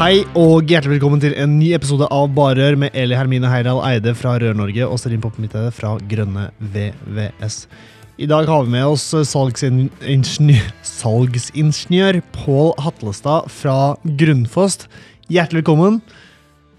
Hei 0.00 0.22
og 0.32 0.64
hjertelig 0.64 0.94
velkommen 0.94 1.20
til 1.20 1.34
en 1.36 1.58
ny 1.60 1.74
episode 1.76 2.06
av 2.08 2.30
Barør 2.32 2.72
med 2.80 2.94
Eli 2.96 3.12
Hermine 3.12 3.50
Heidal 3.52 3.82
Eide 3.84 4.14
fra 4.16 4.38
Rør-Norge 4.40 4.86
og 4.86 4.96
Serin 4.96 5.20
Poppen 5.20 5.44
fra 5.76 5.90
Grønne 6.08 6.46
VVS. 6.72 7.66
I 8.16 8.28
dag 8.30 8.48
har 8.48 8.62
vi 8.64 8.72
med 8.72 8.86
oss 8.88 9.04
salgsingeniør, 9.28 10.70
salgsingeniør 10.88 12.22
Pål 12.32 12.72
Hatlestad 12.80 13.50
fra 13.52 13.74
Grunnfost. 14.22 14.86
Hjertelig 15.28 15.66
velkommen. 15.66 15.98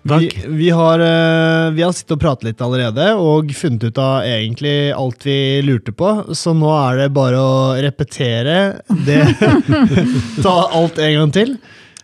Vi, 0.02 0.32
vi, 0.58 0.72
har, 0.74 1.04
eh, 1.06 1.68
vi 1.78 1.84
har 1.86 1.94
sittet 1.94 2.16
og 2.16 2.24
pratet 2.24 2.48
litt 2.48 2.64
allerede 2.66 3.12
og 3.22 3.54
funnet 3.54 3.86
ut 3.86 4.02
av 4.02 4.26
egentlig 4.26 4.96
alt 4.98 5.28
vi 5.30 5.38
lurte 5.62 5.94
på, 5.94 6.16
så 6.34 6.56
nå 6.58 6.74
er 6.74 7.04
det 7.04 7.12
bare 7.14 7.38
å 7.38 7.62
repetere 7.86 8.82
det. 9.06 9.22
Ta 10.42 10.56
alt 10.74 10.98
en 10.98 11.20
gang 11.20 11.38
til. 11.38 11.54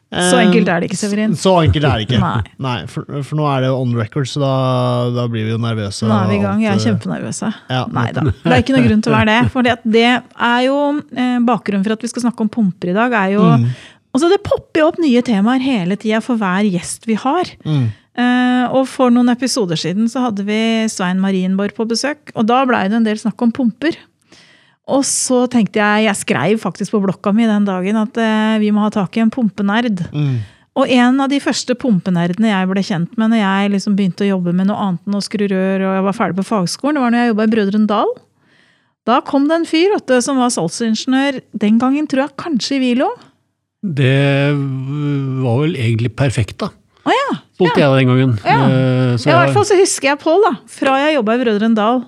Så 0.07 0.37
enkelt 0.39 0.69
er 0.71 0.79
det 0.79 0.87
ikke, 0.87 0.97
Severin. 1.01 1.33
Så 1.35 1.51
enkelt 1.65 1.83
er 1.83 1.99
det 1.99 2.05
ikke. 2.07 2.19
Nei. 2.21 2.53
Nei 2.63 2.75
for, 2.87 3.03
for, 3.27 3.35
nå 3.35 3.47
er 3.51 3.65
det 3.65 3.71
on 3.75 3.91
record, 3.97 4.29
så 4.31 4.39
da, 4.39 4.51
da 5.17 5.25
blir 5.27 5.43
vi 5.49 5.51
jo 5.51 5.59
nervøse. 5.59 6.07
Nå 6.07 6.15
er 6.15 6.29
vi 6.31 6.37
i 6.37 6.43
gang. 6.45 6.61
Jeg 6.63 6.71
er 6.71 6.77
Alt, 6.77 6.85
kjempenervøse. 6.87 7.51
Ja. 7.73 7.81
Nei 7.91 8.05
da. 8.15 8.23
Det 8.31 8.53
er 8.55 8.63
ikke 8.63 8.77
noen 8.77 8.87
grunn 8.87 9.03
til 9.03 9.11
å 9.11 9.17
være 9.17 9.33
det. 9.33 9.51
For 9.51 9.67
det 9.97 10.07
er 10.07 10.61
jo 10.63 10.79
eh, 11.11 11.37
bakgrunnen 11.51 11.83
for 11.83 11.97
at 11.97 12.07
vi 12.07 12.11
skal 12.13 12.23
snakke 12.29 12.45
om 12.45 12.51
pumper 12.55 12.93
i 12.93 12.97
dag. 12.97 13.11
er 13.19 13.35
jo, 13.35 13.43
Mm. 13.57 13.67
altså 14.15 14.29
Det 14.31 14.41
popper 14.47 14.79
jo 14.81 14.87
opp 14.93 14.99
nye 15.03 15.21
temaer 15.27 15.59
hele 15.61 15.97
tida 15.99 16.21
for 16.23 16.39
hver 16.39 16.63
gjest 16.71 17.05
vi 17.09 17.19
har. 17.19 17.51
Mm. 17.67 17.87
Uh, 18.17 18.65
og 18.73 18.87
for 18.89 19.11
noen 19.13 19.29
episoder 19.29 19.77
siden 19.77 20.07
så 20.09 20.23
hadde 20.23 20.41
vi 20.47 20.87
Svein 20.89 21.19
Marienborg 21.21 21.75
på 21.77 21.85
besøk. 21.85 22.31
Og 22.33 22.47
da 22.49 22.63
blei 22.65 22.87
det 22.89 22.97
en 22.97 23.05
del 23.05 23.19
snakk 23.21 23.43
om 23.45 23.51
pumper. 23.53 23.93
Og 24.87 25.03
så 25.03 25.41
tenkte 25.51 25.81
jeg, 25.81 26.05
jeg 26.07 26.19
skrev 26.21 26.61
faktisk 26.61 26.93
på 26.95 27.01
blokka 27.03 27.33
mi 27.35 27.47
den 27.47 27.65
dagen 27.67 27.99
at 27.99 28.19
eh, 28.23 28.59
vi 28.61 28.71
må 28.71 28.85
ha 28.85 28.91
tak 28.93 29.17
i 29.17 29.23
en 29.25 29.33
pumpenerd. 29.33 30.05
Mm. 30.13 30.37
Og 30.77 30.91
en 30.93 31.23
av 31.23 31.31
de 31.31 31.39
første 31.41 31.73
pumpenerdene 31.79 32.51
jeg 32.51 32.69
ble 32.69 32.83
kjent 32.85 33.17
med 33.17 33.33
når 33.33 33.41
jeg 33.41 33.73
liksom 33.73 33.97
begynte 33.97 34.23
å 34.23 34.29
jobbe 34.29 34.53
med 34.55 34.69
noe 34.69 34.77
annet 34.83 35.09
enn 35.09 35.17
å 35.17 35.23
skru 35.25 35.47
rør, 35.49 35.83
og 35.89 35.95
jeg 35.97 36.05
var 36.05 36.17
ferdig 36.17 36.39
på 36.39 36.49
fagskolen, 36.51 36.99
det 36.99 37.03
var 37.03 37.13
når 37.13 37.23
jeg 37.23 37.31
jobba 37.33 37.47
i 37.47 37.53
Brødrene 37.55 37.89
Dal. 37.89 38.13
Da 39.07 39.21
kom 39.25 39.47
det 39.49 39.57
en 39.57 39.67
fyr 39.67 39.95
du, 40.05 40.17
som 40.21 40.39
var 40.39 40.51
salgsingeniør 40.53 41.39
den 41.57 41.79
gangen, 41.81 42.07
tror 42.11 42.25
jeg 42.25 42.37
kanskje 42.43 42.77
i 42.77 42.81
Vilo. 42.83 43.09
Det 43.81 44.51
var 45.41 45.63
vel 45.63 45.77
egentlig 45.79 46.11
perfekt, 46.19 46.59
da. 46.61 46.71
Å 47.07 47.13
ja. 47.15 47.37
Stolte 47.57 47.79
jeg 47.79 47.87
av 47.87 47.95
den 47.97 48.09
gangen. 48.11 48.33
Ja. 48.43 48.57
Eh, 48.67 49.13
så 49.17 49.31
ja, 49.31 49.37
I 49.37 49.45
hvert 49.45 49.55
fall 49.55 49.67
så 49.69 49.77
husker 49.79 50.11
jeg 50.11 50.19
Pål, 50.21 50.43
da. 50.43 50.53
Fra 50.69 50.97
jeg 51.05 51.15
jobba 51.15 51.37
i 51.37 51.41
Brødrene 51.41 51.77
Dal. 51.77 52.03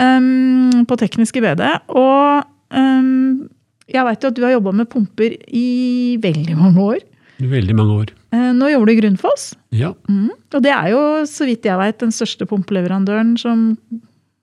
Um, 0.00 0.84
på 0.88 0.96
teknisk 0.96 1.36
i 1.36 1.42
BD. 1.44 1.60
Og 1.92 2.44
um, 2.72 3.48
jeg 3.90 4.04
veit 4.06 4.22
jo 4.24 4.30
at 4.30 4.36
du 4.38 4.42
har 4.46 4.54
jobba 4.54 4.72
med 4.72 4.88
pumper 4.88 5.34
i 5.52 6.16
veldig 6.22 6.56
mange 6.56 6.80
år. 6.94 7.00
Veldig 7.40 7.74
mange 7.76 7.96
år. 8.04 8.10
Eh, 8.36 8.50
nå 8.54 8.68
jobber 8.70 8.86
du 8.90 8.92
i 8.92 9.00
Grunnfoss. 9.00 9.44
Ja. 9.74 9.92
Mm. 10.08 10.28
Og 10.54 10.62
det 10.62 10.72
er 10.72 10.90
jo, 10.92 11.00
så 11.28 11.46
vidt 11.48 11.64
jeg 11.66 11.78
veit, 11.80 11.98
den 12.02 12.12
største 12.14 12.46
pumpeleverandøren 12.48 13.32
som 13.40 13.74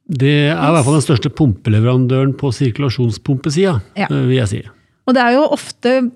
Det 0.08 0.32
er 0.50 0.56
i 0.56 0.72
hvert 0.74 0.86
fall 0.88 0.98
den 0.98 1.06
største 1.06 1.30
pumpeleverandøren 1.36 2.34
på 2.40 2.52
sirkulasjonspumpesida, 2.56 3.78
Ja. 4.00 4.08
eh, 4.10 4.26
vil 4.30 4.38
jeg 4.40 4.48
si. 4.52 4.62
Og 5.08 5.14
det 5.16 5.24
er 5.24 5.34
jo 5.38 5.48
ofte 5.56 6.12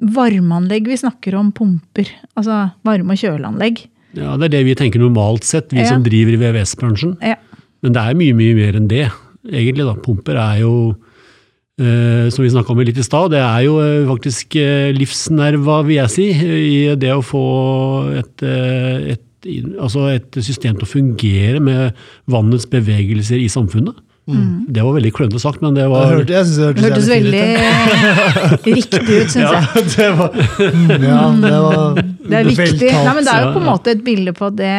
varmeanlegg 0.00 0.86
vi 0.90 0.96
snakker 1.00 1.34
om 1.38 1.52
pumper. 1.52 2.08
Altså 2.36 2.70
varme- 2.84 3.12
og 3.14 3.20
kjøleanlegg. 3.20 3.86
Ja, 4.14 4.36
Det 4.36 4.44
er 4.46 4.48
det 4.58 4.64
vi 4.66 4.74
tenker 4.74 5.00
normalt 5.00 5.44
sett, 5.44 5.70
vi 5.72 5.78
Ja. 5.80 5.88
som 5.88 6.02
driver 6.02 6.32
i 6.32 6.36
VVS-bransjen. 6.36 7.16
Ja. 7.22 7.36
Men 7.84 7.92
det 7.92 8.00
er 8.02 8.16
mye, 8.16 8.36
mye 8.36 8.56
mer 8.56 8.78
enn 8.78 8.88
det, 8.88 9.08
egentlig. 9.50 9.84
da. 9.84 9.92
Pumper 10.00 10.38
er 10.40 10.62
jo, 10.62 10.72
eh, 11.80 12.30
som 12.32 12.44
vi 12.44 12.52
snakka 12.54 12.72
om 12.72 12.80
litt 12.80 13.00
i 13.00 13.04
stad, 13.04 13.34
det 13.34 13.42
er 13.44 13.66
jo 13.66 13.76
eh, 13.84 14.06
faktisk 14.08 14.56
eh, 14.60 14.88
livsnerva, 14.96 15.82
vil 15.84 16.00
jeg 16.00 16.14
si, 16.14 16.30
i 16.32 16.80
det 16.96 17.12
å 17.12 17.20
få 17.24 17.44
et, 18.22 18.46
et, 18.46 19.52
altså 19.76 20.08
et 20.14 20.40
system 20.40 20.80
til 20.80 20.88
å 20.88 20.94
fungere 20.94 21.60
med 21.60 22.00
vannets 22.32 22.64
bevegelser 22.72 23.44
i 23.44 23.52
samfunnet. 23.52 24.00
Mm. 24.24 24.72
Det 24.72 24.80
var 24.80 24.94
veldig 24.96 25.10
klønete 25.12 25.40
sagt, 25.42 25.60
men 25.60 25.74
det 25.76 25.84
var 25.92 26.06
hørte, 26.08 26.32
jeg 26.32 26.46
synes 26.48 26.56
det 26.56 26.68
Det 26.78 26.84
hørtes 26.86 27.08
veldig 27.12 27.40
riktig 28.64 29.00
ut, 29.04 29.32
syns 29.34 29.36
Ja, 29.44 29.50
jeg. 29.60 29.82
det 29.92 30.06
var, 30.16 30.38
mm, 30.72 31.04
ja, 31.04 31.18
det 31.42 31.50
var 31.66 31.98
Det 31.98 32.38
er 32.38 32.48
viktig. 32.48 32.88
Nei, 32.88 33.12
men 33.18 33.26
det 33.26 33.34
er 33.34 33.44
jo 33.44 33.50
på 33.52 33.60
en 33.60 33.68
måte 33.68 33.92
et 33.92 34.00
bilde 34.06 34.32
på 34.32 34.48
at 34.48 34.56
det, 34.56 34.78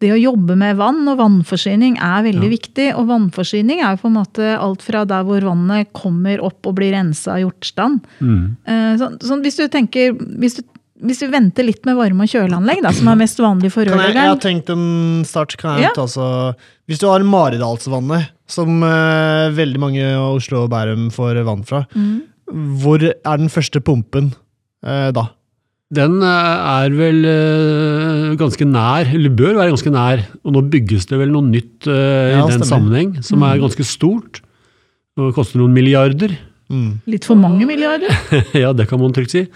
det 0.00 0.12
å 0.14 0.18
jobbe 0.20 0.54
med 0.56 0.76
vann 0.78 1.00
og 1.10 1.18
vannforsyning 1.18 1.96
er 1.98 2.22
veldig 2.22 2.48
viktig. 2.52 2.88
Og 2.94 3.08
vannforsyning 3.08 3.80
er 3.82 3.96
jo 3.96 4.02
på 4.04 4.10
en 4.12 4.18
måte 4.20 4.50
alt 4.54 4.82
fra 4.86 5.04
der 5.10 5.24
hvor 5.26 5.42
vannet 5.42 5.90
kommer 5.92 6.38
opp 6.46 6.66
og 6.70 6.76
blir 6.78 6.92
rensa 6.94 7.34
og 7.34 7.48
gjort 7.48 7.64
stand. 7.72 8.04
mm, 8.20 8.44
Så, 8.64 8.98
Sånn, 9.02 9.18
sånn, 9.26 9.42
hvis 9.42 9.56
du 9.58 9.66
tenker 9.68 10.14
hvis 10.14 10.54
du, 10.60 10.62
hvis 11.02 11.18
du 11.22 11.28
venter 11.30 11.62
litt 11.66 11.84
med 11.86 11.94
varme- 11.98 12.22
og 12.26 12.30
kjøleanlegg, 12.30 12.80
da, 12.82 12.90
som 12.94 13.08
er 13.08 13.16
mest 13.20 13.38
vanlig 13.38 13.70
for 13.74 13.84
rørleggeren 13.86 14.14
jeg, 14.14 14.24
jeg 14.24 14.34
har 14.34 14.42
tenkt 14.42 14.70
en 14.70 15.24
start. 15.24 15.56
Kan 15.56 15.76
jeg 15.78 15.82
Ja. 15.88 15.92
ta, 15.94 16.02
altså, 16.06 16.54
hvis 16.88 16.98
du 16.98 17.06
har 17.06 17.20
Maridalsvannet, 17.22 18.30
som 18.46 18.82
uh, 18.82 19.50
veldig 19.54 19.78
mange 19.78 20.02
av 20.14 20.36
Oslo 20.38 20.64
og 20.64 20.70
Bærum 20.70 21.10
får 21.10 21.42
vann 21.44 21.64
fra, 21.66 21.86
Mm. 21.94 22.22
hvor 22.80 23.02
er 23.02 23.36
den 23.36 23.48
første 23.48 23.80
pumpen 23.80 24.32
uh, 24.86 25.10
da? 25.12 25.28
Den 25.94 26.18
eh, 26.20 26.56
er 26.84 26.92
vel 26.92 27.22
eh, 27.24 28.34
ganske 28.40 28.66
nær, 28.68 29.08
eller 29.16 29.32
bør 29.32 29.56
være 29.56 29.72
ganske 29.72 29.92
nær. 29.94 30.26
Og 30.44 30.52
nå 30.52 30.64
bygges 30.74 31.08
det 31.08 31.20
vel 31.20 31.32
noe 31.32 31.46
nytt 31.48 31.88
eh, 31.88 32.34
Ja, 32.34 32.42
i 32.42 32.50
den 32.50 32.58
stemmer. 32.58 32.68
sammenheng, 32.74 33.14
som 33.24 33.46
er 33.48 33.62
ganske 33.62 33.86
stort. 33.88 34.42
Og 35.18 35.32
koster 35.36 35.62
noen 35.62 35.72
milliarder. 35.74 36.36
Mm. 36.68 37.00
Litt 37.08 37.24
for 37.24 37.40
mange 37.40 37.64
milliarder. 37.64 38.12
ja, 38.62 38.74
det 38.76 38.84
kan 38.90 39.00
man 39.00 39.16
trygt 39.16 39.32
si. 39.32 39.46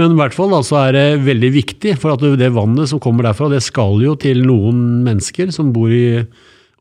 Men 0.00 0.14
i 0.14 0.20
hvert 0.22 0.34
fall 0.34 0.54
altså, 0.56 0.78
er 0.80 0.96
det 0.96 1.06
veldig 1.28 1.52
viktig, 1.60 1.98
for 2.00 2.16
at 2.16 2.24
det 2.40 2.48
vannet 2.56 2.88
som 2.88 3.02
kommer 3.02 3.28
derfra, 3.28 3.50
det 3.52 3.60
skal 3.62 4.00
jo 4.00 4.16
til 4.16 4.40
noen 4.48 5.02
mennesker 5.04 5.52
som 5.52 5.74
bor 5.76 5.92
i 5.92 6.22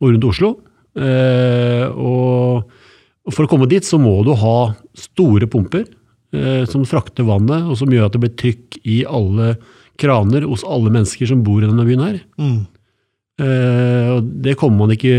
og 0.01 0.07
rundt 0.07 0.25
Oslo. 0.31 0.55
Eh, 0.97 1.83
og 1.93 3.31
for 3.31 3.45
å 3.45 3.51
komme 3.51 3.67
dit 3.69 3.85
så 3.85 3.99
må 4.01 4.15
du 4.25 4.31
ha 4.39 4.55
store 4.97 5.47
pumper 5.51 5.85
som 6.71 6.85
frakter 6.87 7.25
vannet, 7.27 7.65
og 7.67 7.75
som 7.75 7.91
gjør 7.91 8.05
at 8.07 8.13
det 8.15 8.21
blir 8.23 8.35
trykk 8.39 8.77
i 8.87 9.01
alle 9.03 9.49
kraner 9.99 10.45
hos 10.47 10.63
alle 10.63 10.91
mennesker 10.93 11.27
som 11.27 11.41
bor 11.43 11.59
i 11.59 11.67
denne 11.67 11.83
byen 11.87 12.05
her. 12.05 12.21
Mm. 12.39 12.61
Eh, 13.41 14.07
og 14.11 14.27
det 14.43 14.57
kommer 14.59 14.85
man 14.85 14.93
ikke 14.93 15.13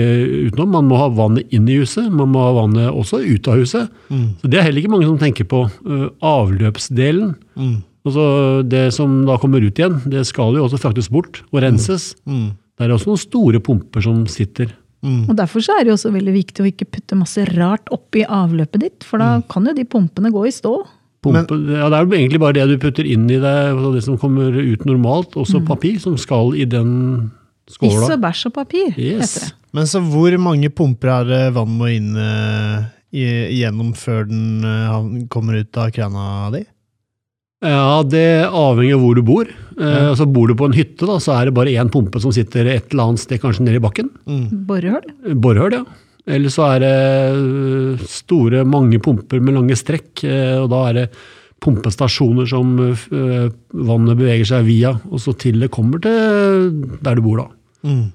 utenom. 0.48 0.74
Man 0.76 0.90
må 0.90 0.98
ha 1.00 1.08
vannet 1.12 1.54
inn 1.54 1.66
i 1.70 1.78
huset, 1.80 2.10
man 2.12 2.30
må 2.34 2.42
ha 2.44 2.52
vannet 2.60 2.90
også 2.90 3.22
ut 3.24 3.48
av 3.50 3.62
huset. 3.62 3.88
Mm. 4.12 4.26
Så 4.40 4.50
Det 4.50 4.58
er 4.58 4.68
heller 4.68 4.82
ikke 4.82 4.92
mange 4.92 5.08
som 5.08 5.18
tenker 5.18 5.48
på 5.48 5.64
uh, 5.66 6.08
avløpsdelen. 6.20 7.34
Mm. 7.56 7.80
Altså 8.06 8.26
Det 8.66 8.84
som 8.94 9.22
da 9.26 9.38
kommer 9.38 9.62
ut 9.62 9.78
igjen, 9.78 10.00
det 10.10 10.26
skal 10.26 10.54
jo 10.58 10.66
også 10.66 10.80
fraktes 10.82 11.10
bort 11.10 11.42
og 11.50 11.62
renses. 11.64 12.12
Mm. 12.26 12.54
Det 12.78 12.86
er 12.86 12.94
også 12.94 13.10
noen 13.10 13.24
store 13.24 13.62
pumper 13.62 14.04
som 14.04 14.24
sitter. 14.30 14.70
Mm. 15.02 15.26
Og 15.28 15.36
Derfor 15.38 15.64
så 15.64 15.74
er 15.74 15.82
det 15.82 15.92
jo 15.92 15.98
også 15.98 16.14
veldig 16.14 16.34
viktig 16.36 16.62
å 16.62 16.70
ikke 16.70 16.90
putte 16.94 17.18
masse 17.18 17.46
rart 17.56 17.90
oppi 17.94 18.22
avløpet 18.22 18.84
ditt, 18.84 19.06
for 19.06 19.22
da 19.22 19.41
kan 19.50 19.66
jo 19.66 19.74
de 19.74 19.86
pumpene 19.88 20.30
gå 20.30 20.47
i 20.47 20.54
stå. 20.54 20.76
Pumpe, 21.22 21.54
ja, 21.71 21.86
det 21.89 21.98
er 22.01 22.03
jo 22.07 22.16
egentlig 22.19 22.41
bare 22.42 22.57
det 22.57 22.65
du 22.72 22.78
putter 22.83 23.07
inn 23.07 23.28
i 23.30 23.36
det, 23.39 23.53
altså 23.71 23.92
det 23.95 24.01
som 24.09 24.16
kommer 24.19 24.57
ut 24.59 24.83
normalt, 24.89 25.36
også 25.39 25.60
papir, 25.69 26.01
som 26.03 26.16
skal 26.19 26.57
i 26.59 26.65
den 26.66 27.30
skåla. 27.71 28.09
og 28.16 28.21
bæsj 28.24 28.47
og 28.51 28.54
papir, 28.57 28.89
Yes. 28.98 29.36
heter 29.36 29.47
det. 29.47 29.53
Men 29.72 29.86
så 29.86 30.03
hvor 30.03 30.34
mange 30.42 30.69
pumper 30.74 31.09
er 31.21 31.24
det 31.30 31.54
vann 31.54 31.78
må 31.78 31.86
inn 31.95 32.10
uh, 32.19 32.83
gjennom 33.15 33.95
før 33.97 34.27
den 34.28 34.65
uh, 34.66 34.98
kommer 35.33 35.60
ut 35.63 35.78
av 35.78 35.92
krana 35.95 36.51
di? 36.53 36.65
Ja, 37.63 38.03
det 38.03 38.27
avhenger 38.51 38.98
av 38.98 39.03
hvor 39.07 39.15
du 39.15 39.22
bor. 39.22 39.47
Uh, 39.78 39.86
Ja. 39.86 40.09
altså 40.10 40.27
Bor 40.27 40.48
du 40.51 40.54
på 40.59 40.66
en 40.66 40.75
hytte, 40.77 41.07
da, 41.07 41.21
så 41.22 41.39
er 41.39 41.47
det 41.47 41.54
bare 41.54 41.71
én 41.78 41.89
pumpe 41.95 42.21
som 42.21 42.33
sitter 42.34 42.66
et 42.66 42.91
eller 42.92 43.13
annet 43.13 43.22
sted, 43.22 43.39
kanskje 43.41 43.63
nede 43.65 43.78
i 43.78 43.84
bakken. 43.86 44.10
Mm. 44.27 44.66
Borehull. 44.66 45.07
Borehull, 45.39 45.72
ja. 45.78 45.84
Eller 46.27 46.53
så 46.54 46.66
er 46.71 46.83
det 46.84 46.97
øh, 47.34 48.03
store, 48.07 48.63
mange 48.69 49.01
pumper 49.03 49.42
med 49.42 49.57
lange 49.59 49.78
strekk, 49.78 50.22
eh, 50.28 50.59
og 50.60 50.69
da 50.71 50.83
er 50.89 50.98
det 51.01 51.07
pumpestasjoner 51.63 52.47
som 52.51 52.74
øh, 52.78 53.48
vannet 53.72 54.19
beveger 54.19 54.47
seg 54.47 54.66
via, 54.66 54.95
og 55.10 55.22
så 55.22 55.34
til 55.39 55.63
det 55.63 55.71
kommer 55.74 56.03
til 56.03 56.71
der 57.03 57.19
du 57.19 57.24
bor, 57.24 57.42
da. 57.42 57.91
Mm. 57.91 58.07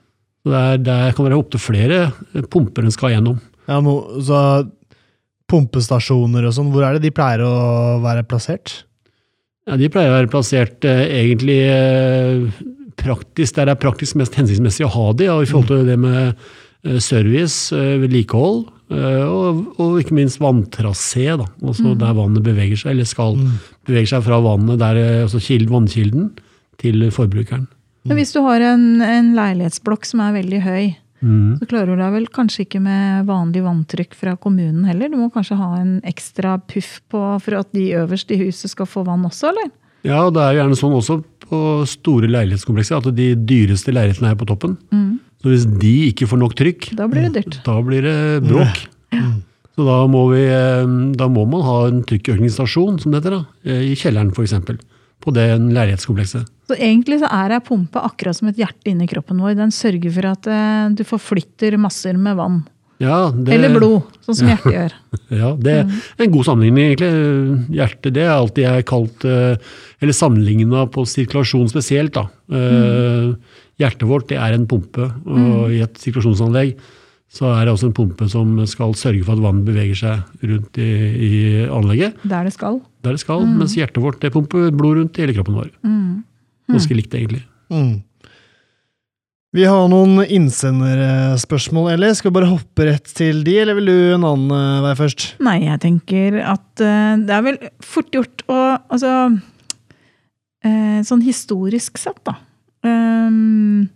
Der, 0.47 0.57
er, 0.57 0.79
der 0.79 1.13
kan 1.15 1.27
være 1.27 1.39
opptil 1.41 1.59
flere 1.59 1.99
pumper 2.51 2.87
en 2.87 2.95
skal 2.95 3.17
gjennom. 3.17 3.39
Ja, 3.67 3.81
no, 3.83 3.99
så 4.23 4.39
pumpestasjoner 5.51 6.47
og 6.47 6.55
sånn, 6.55 6.71
hvor 6.73 6.85
er 6.87 6.95
det 6.95 7.07
de 7.07 7.15
pleier 7.15 7.43
å 7.43 7.99
være 8.03 8.25
plassert? 8.27 8.81
Ja, 9.67 9.75
De 9.79 9.89
pleier 9.91 10.11
å 10.11 10.17
være 10.21 10.31
plassert 10.31 10.87
eh, 10.87 11.03
egentlig 11.21 11.59
eh, 11.67 12.63
praktisk, 12.99 13.55
der 13.57 13.67
det 13.67 13.75
er 13.75 13.83
praktisk 13.83 14.19
mest 14.19 14.35
hensiktsmessig 14.39 14.87
å 14.87 14.93
ha 14.95 15.11
de, 15.15 15.27
ja, 15.27 15.37
i 15.39 15.49
forhold 15.49 15.71
til 15.71 15.87
det 15.87 15.97
med 15.99 16.47
service, 17.03 17.71
eh, 17.75 17.95
vedlikehold, 18.01 18.65
eh, 18.91 19.23
og, 19.23 19.63
og 19.77 19.97
ikke 20.01 20.15
minst 20.17 20.41
vanntrasé, 20.43 21.29
da. 21.39 21.47
Altså 21.63 21.95
der 21.99 22.13
vannet 22.17 22.45
beveger 22.45 22.79
seg, 22.79 22.93
eller 22.95 23.09
skal 23.09 23.39
bevege 23.87 24.11
seg 24.11 24.23
fra 24.25 24.39
vannet, 24.43 24.79
der, 24.81 25.01
eh, 25.01 25.23
altså 25.25 25.41
kild, 25.43 25.67
vannkilden, 25.71 26.31
til 26.77 27.07
forbrukeren. 27.11 27.67
Men 28.07 28.19
hvis 28.19 28.31
du 28.35 28.39
har 28.45 28.63
en, 28.63 29.01
en 29.01 29.33
leilighetsblokk 29.35 30.05
som 30.07 30.23
er 30.23 30.39
veldig 30.39 30.63
høy, 30.63 30.95
Mm. 31.17 31.57
så 31.57 31.65
klarer 31.65 31.95
du 31.95 31.97
deg 31.97 32.11
vel 32.13 32.27
kanskje 32.29 32.67
ikke 32.67 32.79
med 32.85 33.25
vanlig 33.25 33.63
vanntrykk 33.65 34.11
fra 34.13 34.35
kommunen 34.37 34.85
heller? 34.85 35.09
Du 35.09 35.17
må 35.17 35.31
kanskje 35.33 35.57
ha 35.57 35.79
en 35.79 35.95
ekstra 36.05 36.59
puff 36.61 36.99
på 37.09 37.21
for 37.41 37.57
at 37.57 37.71
de 37.73 37.87
øverst 37.97 38.29
i 38.29 38.37
huset 38.43 38.69
skal 38.69 38.85
få 38.85 39.01
vann 39.07 39.25
også, 39.25 39.49
eller? 39.49 39.71
Ja, 40.05 40.19
og 40.27 40.35
det 40.35 40.43
er 40.45 40.59
gjerne 40.59 40.77
sånn 40.77 40.93
også 40.93 41.17
på 41.47 41.61
store 41.89 42.29
leilighetskomplekser 42.29 43.01
at 43.01 43.09
de 43.17 43.31
dyreste 43.49 43.95
leilighetene 43.95 44.29
er 44.29 44.37
på 44.37 44.45
toppen. 44.45 44.77
Så 45.43 45.51
hvis 45.53 45.65
de 45.79 45.93
ikke 46.11 46.27
får 46.31 46.39
nok 46.41 46.55
trykk, 46.57 46.91
Da 46.97 47.07
blir 47.07 47.27
det 47.27 47.33
dyrt. 47.43 47.59
da 47.65 47.75
blir 47.85 48.01
det 48.01 48.17
bråk. 48.47 48.87
Så 49.77 49.85
da 49.85 49.97
må, 50.09 50.23
vi, 50.33 50.41
eh, 50.49 50.87
da 51.19 51.27
må 51.29 51.43
man 51.45 51.61
ha 51.61 51.75
en 51.91 51.99
trykkøkningsstasjon, 52.09 52.95
som 52.99 53.11
det 53.13 53.19
heter, 53.21 53.35
da, 53.37 53.43
eh, 53.69 53.83
i 53.91 53.95
kjelleren 53.95 54.31
f.eks. 54.33 54.55
På 55.21 55.33
det 55.33 55.45
leilighetskomplekset. 55.61 56.47
Så 56.69 56.75
egentlig 56.77 57.19
så 57.21 57.29
er 57.29 57.53
ei 57.55 57.59
pumpe 57.65 58.01
akkurat 58.01 58.37
som 58.37 58.49
et 58.49 58.57
hjerte 58.57 58.89
inni 58.89 59.07
kroppen 59.09 59.37
vår. 59.41 59.55
Den 59.57 59.69
sørger 59.73 60.11
for 60.13 60.25
at 60.31 60.49
eh, 60.49 60.89
du 60.97 61.03
forflytter 61.05 61.77
masser 61.81 62.17
med 62.17 62.37
vann. 62.37 62.63
Ja, 62.99 63.27
det, 63.29 63.53
Eller 63.53 63.73
blod, 63.75 64.07
sånn 64.25 64.37
som 64.39 64.47
hjertet 64.49 64.73
gjør. 64.73 64.93
Ja, 65.41 65.49
det 65.59 65.73
er 65.83 66.23
en 66.23 66.31
god 66.33 66.47
sammenligning, 66.47 66.93
egentlig. 66.93 67.09
Hjertet 67.77 68.13
det 68.15 68.23
er 68.23 68.31
alltid 68.33 68.63
jeg 68.65 68.85
kalt 68.89 69.25
eh, 69.27 69.57
Eller 70.01 70.15
sammenligna 70.15 70.85
på 70.93 71.03
sirkulasjon 71.09 71.67
spesielt, 71.69 72.15
da. 72.15 72.23
Mm. 72.49 73.35
Hjertet 73.77 74.07
vårt 74.09 74.29
det 74.31 74.39
er 74.41 74.55
en 74.55 74.65
pumpe, 74.69 75.09
og 75.29 75.73
i 75.75 75.81
et 75.85 75.99
sirkulasjonsanlegg 76.01 76.77
så 77.37 77.49
er 77.51 77.65
det 77.67 77.73
også 77.75 77.89
en 77.89 77.95
pumpe 77.97 78.25
som 78.31 78.53
skal 78.71 78.93
sørge 78.95 79.25
for 79.27 79.35
at 79.35 79.43
vann 79.43 79.59
beveger 79.67 79.97
seg 79.99 80.45
rundt 80.47 80.77
i, 80.79 80.87
i 81.27 81.31
anlegget, 81.67 82.15
Der 82.23 82.47
det 82.47 82.53
skal. 82.55 82.79
der 83.03 83.17
det 83.17 83.21
skal, 83.21 83.43
mens 83.45 83.75
hjertet 83.75 83.99
vårt 84.01 84.21
det 84.23 84.31
pumper 84.33 84.71
blod 84.71 85.01
rundt 85.01 85.19
i 85.19 85.25
hele 85.25 85.35
kroppen 85.35 85.57
vår. 85.59 85.69
Ganske 86.71 86.95
likt, 86.97 87.13
egentlig. 87.19 87.43
Mm. 87.67 87.97
Vi 89.55 89.63
har 89.63 89.85
noen 89.87 90.19
innsenderspørsmål, 90.25 91.93
eller 91.93 92.15
skal 92.17 92.33
vi 92.33 92.35
bare 92.35 92.49
hoppe 92.51 92.87
rett 92.89 93.07
til 93.15 93.45
de, 93.47 93.53
eller 93.61 93.77
vil 93.77 93.87
du 93.87 93.99
en 94.17 94.25
annen 94.27 94.51
eh, 94.51 94.81
vei 94.83 94.95
først? 94.99 95.27
Nei, 95.47 95.61
jeg 95.63 95.79
tenker 95.85 96.41
at 96.43 96.83
uh, 96.83 97.13
det 97.23 97.35
er 97.37 97.45
vel 97.45 97.61
fort 97.83 98.11
gjort 98.13 98.43
å 98.51 98.57
Altså 98.91 99.13
uh, 100.67 100.99
Sånn 101.07 101.23
historisk 101.23 101.99
sett, 102.01 102.19
da. 102.27 102.35
Um, 102.83 103.87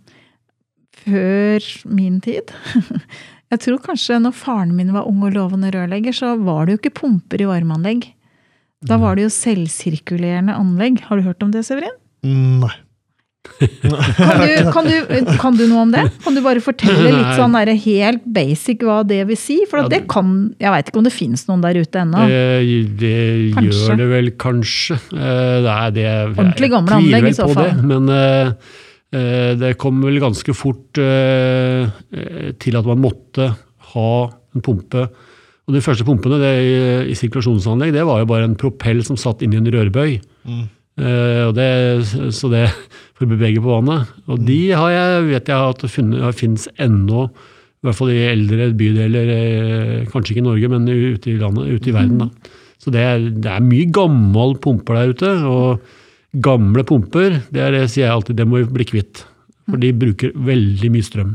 før 1.02 1.68
min 1.90 2.18
tid. 2.24 2.52
Jeg 3.52 3.60
tror 3.66 3.82
kanskje 3.84 4.16
når 4.22 4.32
faren 4.32 4.70
min 4.72 4.94
var 4.94 5.04
ung 5.10 5.20
og 5.26 5.34
lovende 5.34 5.68
rørlegger, 5.74 6.14
så 6.16 6.30
var 6.40 6.64
det 6.64 6.72
jo 6.72 6.80
ikke 6.80 6.94
pumper 7.02 7.42
i 7.44 7.48
varmeanlegg. 7.50 8.06
Da 8.88 8.96
var 9.02 9.18
det 9.18 9.26
jo 9.26 9.34
selvsirkulerende 9.34 10.54
anlegg. 10.56 11.02
Har 11.04 11.20
du 11.20 11.26
hørt 11.26 11.44
om 11.44 11.52
det, 11.52 11.66
Severin? 11.68 11.92
Mm, 12.24 12.62
Nei. 12.62 12.72
Kan 13.42 14.38
du, 14.42 14.70
kan, 14.72 14.86
du, 14.86 15.30
kan 15.40 15.56
du 15.58 15.64
noe 15.66 15.82
om 15.84 15.90
det? 15.92 16.02
Kan 16.22 16.36
du 16.36 16.40
bare 16.44 16.62
fortelle 16.62 17.10
litt 17.10 17.32
sånn 17.38 17.54
der 17.56 17.72
helt 17.84 18.24
basic 18.34 18.84
hva 18.86 19.00
det 19.06 19.20
vil 19.28 19.38
si? 19.38 19.56
For 19.70 19.88
det 19.90 20.04
kan 20.10 20.52
Jeg 20.62 20.70
veit 20.74 20.90
ikke 20.90 21.00
om 21.02 21.06
det 21.08 21.14
finnes 21.14 21.42
noen 21.48 21.64
der 21.64 21.78
ute 21.82 22.02
ennå. 22.04 22.22
Det, 22.30 22.78
det 23.02 23.16
gjør 23.66 23.98
det 23.98 24.08
vel 24.12 24.30
kanskje. 24.40 24.98
Eh, 25.14 25.58
Det 25.64 25.74
er 25.74 25.90
det, 25.96 26.06
Ordentlig 26.36 26.70
gamle 26.72 27.00
anlegg 27.00 27.28
i 27.32 27.34
så 27.38 27.48
fall. 27.50 27.70
Det, 27.72 27.86
men 27.90 28.12
eh, 28.14 28.52
eh, 29.18 29.50
det 29.60 29.72
kom 29.82 29.98
vel 30.06 30.20
ganske 30.22 30.54
fort 30.56 31.02
eh, 31.02 31.88
eh, 32.14 32.52
til 32.62 32.78
at 32.78 32.88
man 32.88 33.02
måtte 33.02 33.50
ha 33.92 34.12
en 34.54 34.64
pumpe. 34.64 35.08
Og 35.68 35.74
de 35.76 35.82
første 35.84 36.06
pumpene 36.06 36.38
det, 36.42 36.52
i, 36.66 36.78
i 37.12 37.18
sirkulasjonsanlegg 37.18 37.92
det 37.94 38.06
var 38.06 38.22
jo 38.22 38.30
bare 38.30 38.46
en 38.48 38.56
propell 38.58 39.02
som 39.06 39.18
satt 39.20 39.42
inni 39.46 39.58
en 39.60 39.68
rørbøy. 39.70 40.16
Mm. 40.46 40.62
Eh, 41.02 41.42
og 41.48 41.54
det, 41.56 41.68
så 42.36 42.50
det 42.52 42.66
bevege 43.30 43.60
på 43.62 43.70
vannet. 43.72 44.08
Og 44.28 44.42
de 44.46 44.58
har 44.72 44.90
jeg, 44.90 45.24
vet 45.30 45.48
jeg 45.52 45.70
at 45.72 45.82
det 45.84 45.90
finnes 46.36 46.68
ennå, 46.80 47.26
i 47.28 47.86
hvert 47.88 47.98
fall 47.98 48.12
i 48.14 48.20
eldre 48.30 48.68
bydeler, 48.78 49.30
eh, 49.36 50.04
kanskje 50.12 50.34
ikke 50.36 50.42
i 50.44 50.48
Norge, 50.48 50.68
men 50.70 50.86
ute 50.88 51.32
i 51.32 51.38
landet, 51.40 51.72
ute 51.74 51.90
i 51.90 51.94
verden. 51.96 52.18
da. 52.18 52.28
Så 52.82 52.90
det 52.94 53.02
er, 53.06 53.18
det 53.30 53.46
er 53.50 53.60
mye 53.62 53.86
gammel 53.94 54.56
pumper 54.62 54.94
der 54.98 55.12
ute. 55.14 55.32
Og 55.46 55.80
gamle 56.42 56.82
pumper, 56.88 57.40
det 57.52 57.60
er 57.62 57.70
det 57.76 57.84
sier 57.90 58.06
jeg 58.08 58.14
alltid, 58.16 58.36
det 58.40 58.46
må 58.48 58.62
vi 58.62 58.70
bli 58.80 58.84
kvitt. 58.88 59.24
For 59.70 59.78
de 59.78 59.92
bruker 59.94 60.32
veldig 60.34 60.90
mye 60.90 61.06
strøm. 61.06 61.34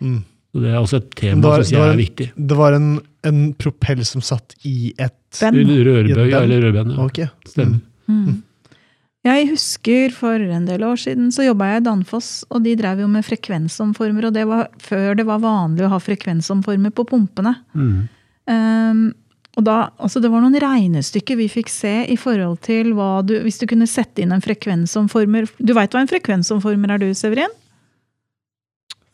Mm. 0.00 0.18
Så 0.54 0.60
det 0.62 0.70
er 0.70 0.78
også 0.78 0.96
et 1.00 1.10
tema 1.18 1.48
var- 1.48 1.62
som 1.62 1.70
sier 1.70 1.80
jeg 1.84 1.94
er 1.94 2.00
viktig. 2.02 2.26
Det 2.36 2.56
var 2.58 2.72
en, 2.76 2.88
en 3.24 3.40
propell 3.58 4.04
som 4.04 4.20
satt 4.22 4.54
i 4.64 4.92
et. 4.98 5.12
Rørbøy 5.40 6.30
eller 6.30 6.60
rørben. 6.68 6.92
Ja. 6.94 7.04
Okay. 7.08 7.26
Stemmer. 7.48 7.80
Mm. 8.08 8.42
Jeg 9.24 9.48
husker 9.48 10.12
for 10.12 10.36
en 10.36 10.66
del 10.68 10.84
år 10.84 10.98
siden 11.00 11.30
så 11.32 11.46
jobba 11.46 11.70
jeg 11.70 11.80
i 11.80 11.84
Danfoss, 11.86 12.30
og 12.52 12.60
de 12.66 12.74
drev 12.76 13.00
jo 13.00 13.08
med 13.08 13.24
frekvensomformer. 13.24 14.28
Og 14.28 14.34
det 14.36 14.44
var 14.50 14.68
før 14.84 15.16
det 15.16 15.24
var 15.28 15.40
vanlig 15.40 15.86
å 15.86 15.92
ha 15.94 16.00
frekvensomformer 16.02 16.92
på 16.92 17.06
pumpene. 17.08 17.54
Mm. 17.72 18.02
Um, 18.44 19.04
og 19.56 19.64
da, 19.64 19.76
altså 20.02 20.20
det 20.20 20.28
var 20.32 20.42
noen 20.44 20.58
regnestykker 20.60 21.38
vi 21.38 21.48
fikk 21.48 21.72
se 21.72 21.94
i 22.10 22.16
forhold 22.20 22.58
til 22.66 22.90
hva 22.98 23.22
du 23.24 23.36
Hvis 23.44 23.60
du 23.60 23.68
kunne 23.70 23.86
sette 23.88 24.20
inn 24.20 24.34
en 24.34 24.42
frekvensomformer 24.42 25.46
Du 25.62 25.70
veit 25.78 25.94
hva 25.94 26.02
en 26.02 26.10
frekvensomformer 26.10 26.92
er 26.92 27.00
du, 27.00 27.06
Severin? 27.16 27.54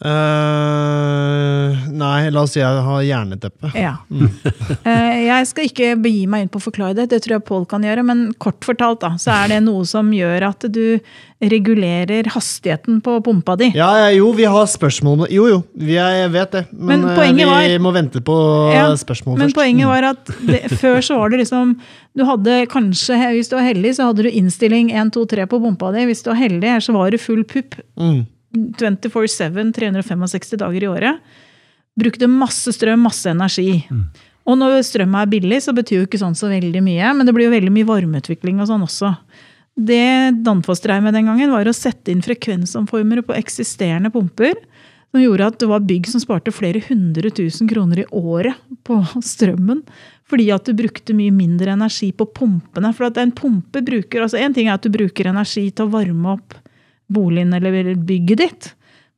Eh, 0.01 1.75
nei, 1.93 2.31
la 2.33 2.43
oss 2.47 2.55
si 2.55 2.61
jeg 2.63 2.85
har 2.87 3.03
jerneteppe. 3.05 3.71
Ja. 3.77 3.97
Eh, 4.11 5.17
jeg 5.27 5.49
skal 5.51 5.67
ikke 5.69 5.91
begi 6.01 6.23
meg 6.31 6.45
inn 6.47 6.51
på 6.53 6.61
å 6.61 6.65
forklare 6.65 6.97
det, 6.97 7.09
det 7.13 7.19
tror 7.25 7.37
jeg 7.37 7.45
Pål 7.51 7.67
kan 7.69 7.85
gjøre. 7.85 8.05
Men 8.07 8.23
kort 8.41 8.65
fortalt 8.65 9.03
da, 9.05 9.11
så 9.21 9.35
er 9.43 9.53
det 9.55 9.59
noe 9.67 9.85
som 9.89 10.09
gjør 10.15 10.47
at 10.49 10.65
du 10.73 10.99
regulerer 11.41 12.29
hastigheten 12.35 12.99
på 13.05 13.19
pumpa 13.25 13.57
di. 13.61 13.71
Ja, 13.77 13.91
ja, 14.03 14.09
jo, 14.17 14.33
vi 14.37 14.49
har 14.49 14.67
spørsmål 14.73 15.19
om 15.19 15.23
det. 15.27 15.31
Jo, 15.37 15.47
jo, 15.53 15.61
vi 15.77 15.97
jeg 15.99 16.33
vet 16.35 16.57
det. 16.57 16.65
Men, 16.73 17.05
Men 17.05 17.09
eh, 17.19 17.33
vi 17.37 17.49
var- 17.49 17.77
må 17.85 17.93
vente 17.97 18.21
på 18.25 18.37
Ja, 18.75 18.89
spørsmål 18.97 19.37
Men 19.39 19.49
først. 19.49 19.57
Men 19.57 19.59
poenget 19.61 19.93
var 19.93 20.09
at 20.15 20.35
det, 20.49 20.63
før 20.81 21.01
så 21.05 21.21
var 21.21 21.31
det 21.33 21.45
liksom 21.45 21.77
Du 22.17 22.25
hadde 22.27 22.67
kanskje, 22.73 23.17
hvis 23.37 23.49
du 23.53 23.55
var 23.57 23.69
heldig, 23.69 23.93
så 23.95 24.09
hadde 24.11 24.25
du 24.27 24.31
innstilling 24.33 24.91
1, 24.91 25.13
2, 25.15 25.25
3 25.31 25.47
på 25.47 25.61
pumpa 25.63 25.93
di. 25.95 26.09
Hvis 26.09 26.25
du 26.25 26.33
var 26.33 26.41
heldig, 26.41 26.73
så 26.83 26.93
var 26.97 27.11
det 27.15 27.21
full 27.23 27.45
pupp. 27.45 27.77
Mm. 28.01 28.25
24-7, 28.55 29.73
365 29.77 30.59
dager 30.61 30.85
i 30.85 30.91
året. 30.91 31.37
Brukte 32.01 32.31
masse 32.31 32.73
strøm, 32.75 33.05
masse 33.07 33.31
energi. 33.31 33.85
Og 34.49 34.59
når 34.59 34.81
strøm 34.87 35.15
er 35.21 35.31
billig, 35.31 35.61
så 35.63 35.75
betyr 35.77 36.01
jo 36.01 36.09
ikke 36.09 36.21
sånn 36.21 36.39
så 36.39 36.51
veldig 36.51 36.83
mye, 36.83 37.13
men 37.15 37.29
det 37.29 37.35
blir 37.37 37.49
jo 37.49 37.55
veldig 37.55 37.73
mye 37.75 37.89
varmeutvikling 37.89 38.63
og 38.63 38.71
sånn 38.71 38.87
også. 38.87 39.13
Det 39.81 40.35
Danfoss 40.45 40.83
drev 40.85 41.05
med 41.05 41.15
den 41.17 41.29
gangen, 41.31 41.53
var 41.53 41.69
å 41.69 41.77
sette 41.77 42.13
inn 42.13 42.25
frekvensomformere 42.25 43.25
på 43.27 43.37
eksisterende 43.39 44.13
pumper. 44.13 44.57
Som 45.11 45.25
gjorde 45.25 45.47
at 45.51 45.59
det 45.59 45.67
var 45.67 45.83
bygg 45.83 46.07
som 46.07 46.23
sparte 46.23 46.53
flere 46.55 46.83
hundre 46.87 47.33
tusen 47.35 47.67
kroner 47.71 48.05
i 48.05 48.09
året 48.15 48.59
på 48.87 49.01
strømmen. 49.27 49.83
Fordi 50.31 50.47
at 50.55 50.69
du 50.69 50.77
brukte 50.79 51.17
mye 51.19 51.35
mindre 51.35 51.75
energi 51.75 52.13
på 52.15 52.29
pumpene. 52.31 52.93
For 52.95 53.09
at 53.09 53.19
en 53.19 53.33
pumpe 53.35 53.83
bruker, 53.83 54.23
altså 54.23 54.39
En 54.39 54.55
ting 54.55 54.69
er 54.69 54.79
at 54.79 54.87
du 54.87 54.93
bruker 54.95 55.27
energi 55.27 55.67
til 55.71 55.89
å 55.89 55.95
varme 55.97 56.37
opp 56.37 56.55
boligen 57.13 57.55
eller 57.57 57.95
bygget 57.97 58.45
ditt. 58.45 58.71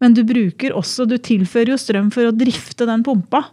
Men 0.03 0.17
du 0.17 0.25
bruker 0.27 0.73
også, 0.75 1.05
du 1.07 1.15
tilfører 1.23 1.77
jo 1.77 1.79
strøm 1.79 2.09
for 2.11 2.27
å 2.27 2.35
drifte 2.35 2.89
den 2.89 3.05
pumpa. 3.07 3.45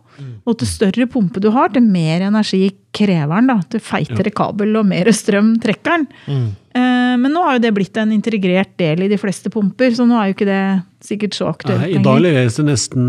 Og 0.50 0.55
til 0.60 0.67
større 0.67 1.05
pumpe 1.08 1.39
du 1.43 1.51
har, 1.53 1.69
til 1.72 1.86
mer 1.86 2.25
energi 2.25 2.72
krever 2.96 3.38
den. 3.38 3.51
da, 3.51 3.60
Til 3.69 3.84
feitere 3.86 4.34
kabel 4.34 4.74
og 4.79 4.88
mer 4.89 5.12
strøm 5.13 5.53
trekker 5.62 5.93
den. 5.93 6.08
Mm. 6.25 6.48
Eh, 6.74 7.13
Men 7.22 7.36
nå 7.36 7.43
har 7.46 7.60
jo 7.60 7.63
det 7.67 7.74
blitt 7.77 7.98
en 8.01 8.12
integrert 8.15 8.74
del 8.81 9.05
i 9.05 9.12
de 9.12 9.19
fleste 9.22 9.51
pumper, 9.53 9.93
så 9.93 10.08
nå 10.10 10.17
er 10.17 10.31
jo 10.31 10.36
ikke 10.39 10.50
det 10.50 10.63
sikkert 11.05 11.38
så 11.38 11.51
aktuelt 11.53 11.86
lenger. 11.86 12.01
I 12.01 12.08
dag 12.10 12.22
leveres 12.25 12.58
det 12.58 12.65
nesten 12.65 13.05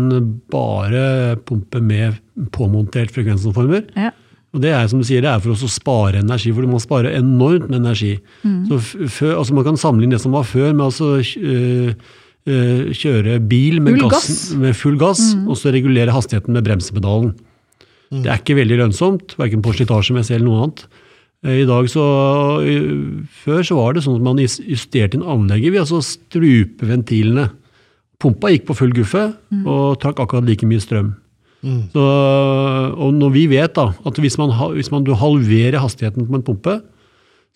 bare 0.53 1.35
pumper 1.41 1.81
med 1.81 2.21
påmontert 2.53 3.09
frekvensomformer. 3.15 3.89
Ja. 3.97 4.13
Og 4.51 4.63
det 4.63 4.73
er 4.75 4.87
som 4.91 4.99
du 4.99 5.07
sier, 5.07 5.23
det 5.23 5.29
er 5.31 5.43
for 5.43 5.53
oss 5.53 5.63
å 5.63 5.69
spare 5.71 6.19
energi, 6.19 6.51
for 6.51 6.65
du 6.65 6.71
må 6.71 6.79
spare 6.83 7.13
enormt 7.15 7.69
med 7.69 7.79
energi. 7.79 8.17
Mm. 8.43 8.65
Så 8.67 8.79
før, 9.07 9.37
altså 9.39 9.55
Man 9.55 9.67
kan 9.69 9.79
sammenligne 9.79 10.17
det 10.17 10.23
som 10.23 10.35
var 10.35 10.43
før, 10.47 10.73
med 10.73 10.89
altså 10.89 11.13
øh, 11.21 11.93
øh, 12.51 12.89
kjøre 12.91 13.37
bil 13.47 13.79
med, 13.79 13.95
Full 13.95 14.09
gass, 14.11 14.27
gass. 14.27 14.41
Mm. 14.51 14.65
med 14.65 14.75
full 14.75 14.99
gass, 14.99 15.23
og 15.45 15.55
så 15.59 15.71
regulere 15.71 16.11
hastigheten 16.11 16.57
med 16.57 16.67
bremsepedalen. 16.67 17.31
Det 18.11 18.27
er 18.27 18.41
ikke 18.41 18.57
veldig 18.57 18.81
lønnsomt, 18.81 19.37
verken 19.39 19.63
på 19.63 19.71
slitasjemessig 19.77 20.35
eller 20.35 20.49
noe 20.49 20.65
annet. 20.65 20.83
Eh, 21.47 21.61
I 21.63 21.67
dag 21.69 21.87
så, 21.87 22.03
Før 23.45 23.63
så 23.63 23.79
var 23.79 23.95
det 23.95 24.03
sånn 24.03 24.19
at 24.19 24.27
man 24.27 24.41
justerte 24.43 25.15
inn 25.15 25.23
anlegget 25.23 25.71
ved 25.71 25.85
altså 25.85 26.01
å 26.01 26.09
strupe 26.09 26.91
ventilene. 26.91 27.53
Pumpa 28.19 28.51
gikk 28.51 28.67
på 28.67 28.75
full 28.77 28.91
guffe 28.93 29.31
og 29.63 29.95
trakk 30.03 30.19
akkurat 30.19 30.45
like 30.45 30.67
mye 30.67 30.83
strøm. 30.83 31.15
Mm. 31.61 31.81
Så, 31.93 32.05
og 32.97 33.13
når 33.13 33.33
vi 33.35 33.45
vet 33.51 33.75
da, 33.77 33.91
at 33.93 34.17
hvis 34.21 34.37
man, 34.41 34.53
hvis 34.73 34.89
man 34.93 35.05
du 35.05 35.13
halverer 35.17 35.81
hastigheten 35.81 36.25
på 36.25 36.39
en 36.39 36.45
pumpe, 36.45 36.79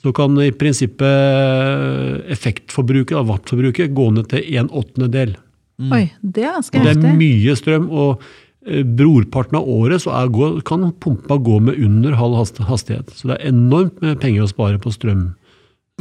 så 0.04 0.12
kan 0.14 0.36
i 0.44 0.52
prinsippet 0.54 2.30
effektforbruket, 2.36 3.16
da, 3.16 3.24
wattforbruket, 3.26 3.94
gå 3.98 4.10
ned 4.14 4.30
til 4.30 4.46
en 4.60 4.70
åttendedel. 4.70 5.34
Oi, 5.92 6.06
det 6.22 6.46
er 6.46 6.60
ganske 6.60 6.82
heftig. 6.82 7.02
det 7.02 7.10
er 7.10 7.18
mye 7.20 7.56
strøm, 7.60 7.88
og 7.90 8.28
eh, 8.68 8.84
brorparten 8.86 9.58
av 9.60 9.72
året 9.72 10.04
så 10.04 10.14
er, 10.16 10.30
kan 10.68 10.86
pumpa 11.02 11.40
gå 11.42 11.58
med 11.68 11.82
under 11.84 12.16
halv 12.20 12.38
hastighet. 12.70 13.10
Så 13.16 13.32
det 13.32 13.40
er 13.40 13.50
enormt 13.50 13.98
med 14.04 14.22
penger 14.22 14.46
å 14.46 14.52
spare 14.52 14.80
på 14.82 14.94
strøm. 14.94 15.34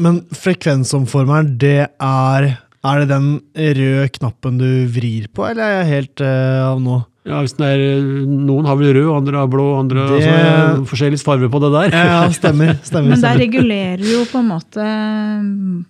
Men 0.02 0.20
frekvensomformeren, 0.34 1.56
det 1.62 1.88
er 2.02 2.54
Er 2.84 2.98
det 3.00 3.08
den 3.08 3.28
røde 3.56 4.08
knappen 4.12 4.58
du 4.60 4.84
vrir 4.92 5.30
på, 5.32 5.46
eller 5.48 5.64
er 5.64 5.78
jeg 5.78 5.86
helt 5.88 6.20
eh, 6.20 6.60
av 6.60 6.82
nå? 6.84 6.98
Ja, 7.24 7.38
hvis 7.40 7.54
den 7.56 7.64
er, 7.64 7.80
Noen 8.28 8.66
har 8.68 8.76
vel 8.76 8.90
rød, 8.98 9.08
andre 9.16 9.38
har 9.40 9.48
blå, 9.48 9.64
andre 9.80 10.02
Det- 10.10 10.28
altså, 10.28 10.84
Forskjellig 10.90 11.22
farge 11.24 11.48
på 11.48 11.60
det 11.64 11.70
der. 11.72 11.94
Ja, 11.96 12.28
stemmer. 12.30 12.74
stemmer, 12.84 13.14
Men 13.14 13.20
der 13.24 13.38
regulerer 13.40 13.96
du 14.02 14.10
jo 14.12 14.24
på 14.28 14.42
en 14.42 14.50
måte 14.52 14.84
mm, 15.40 15.84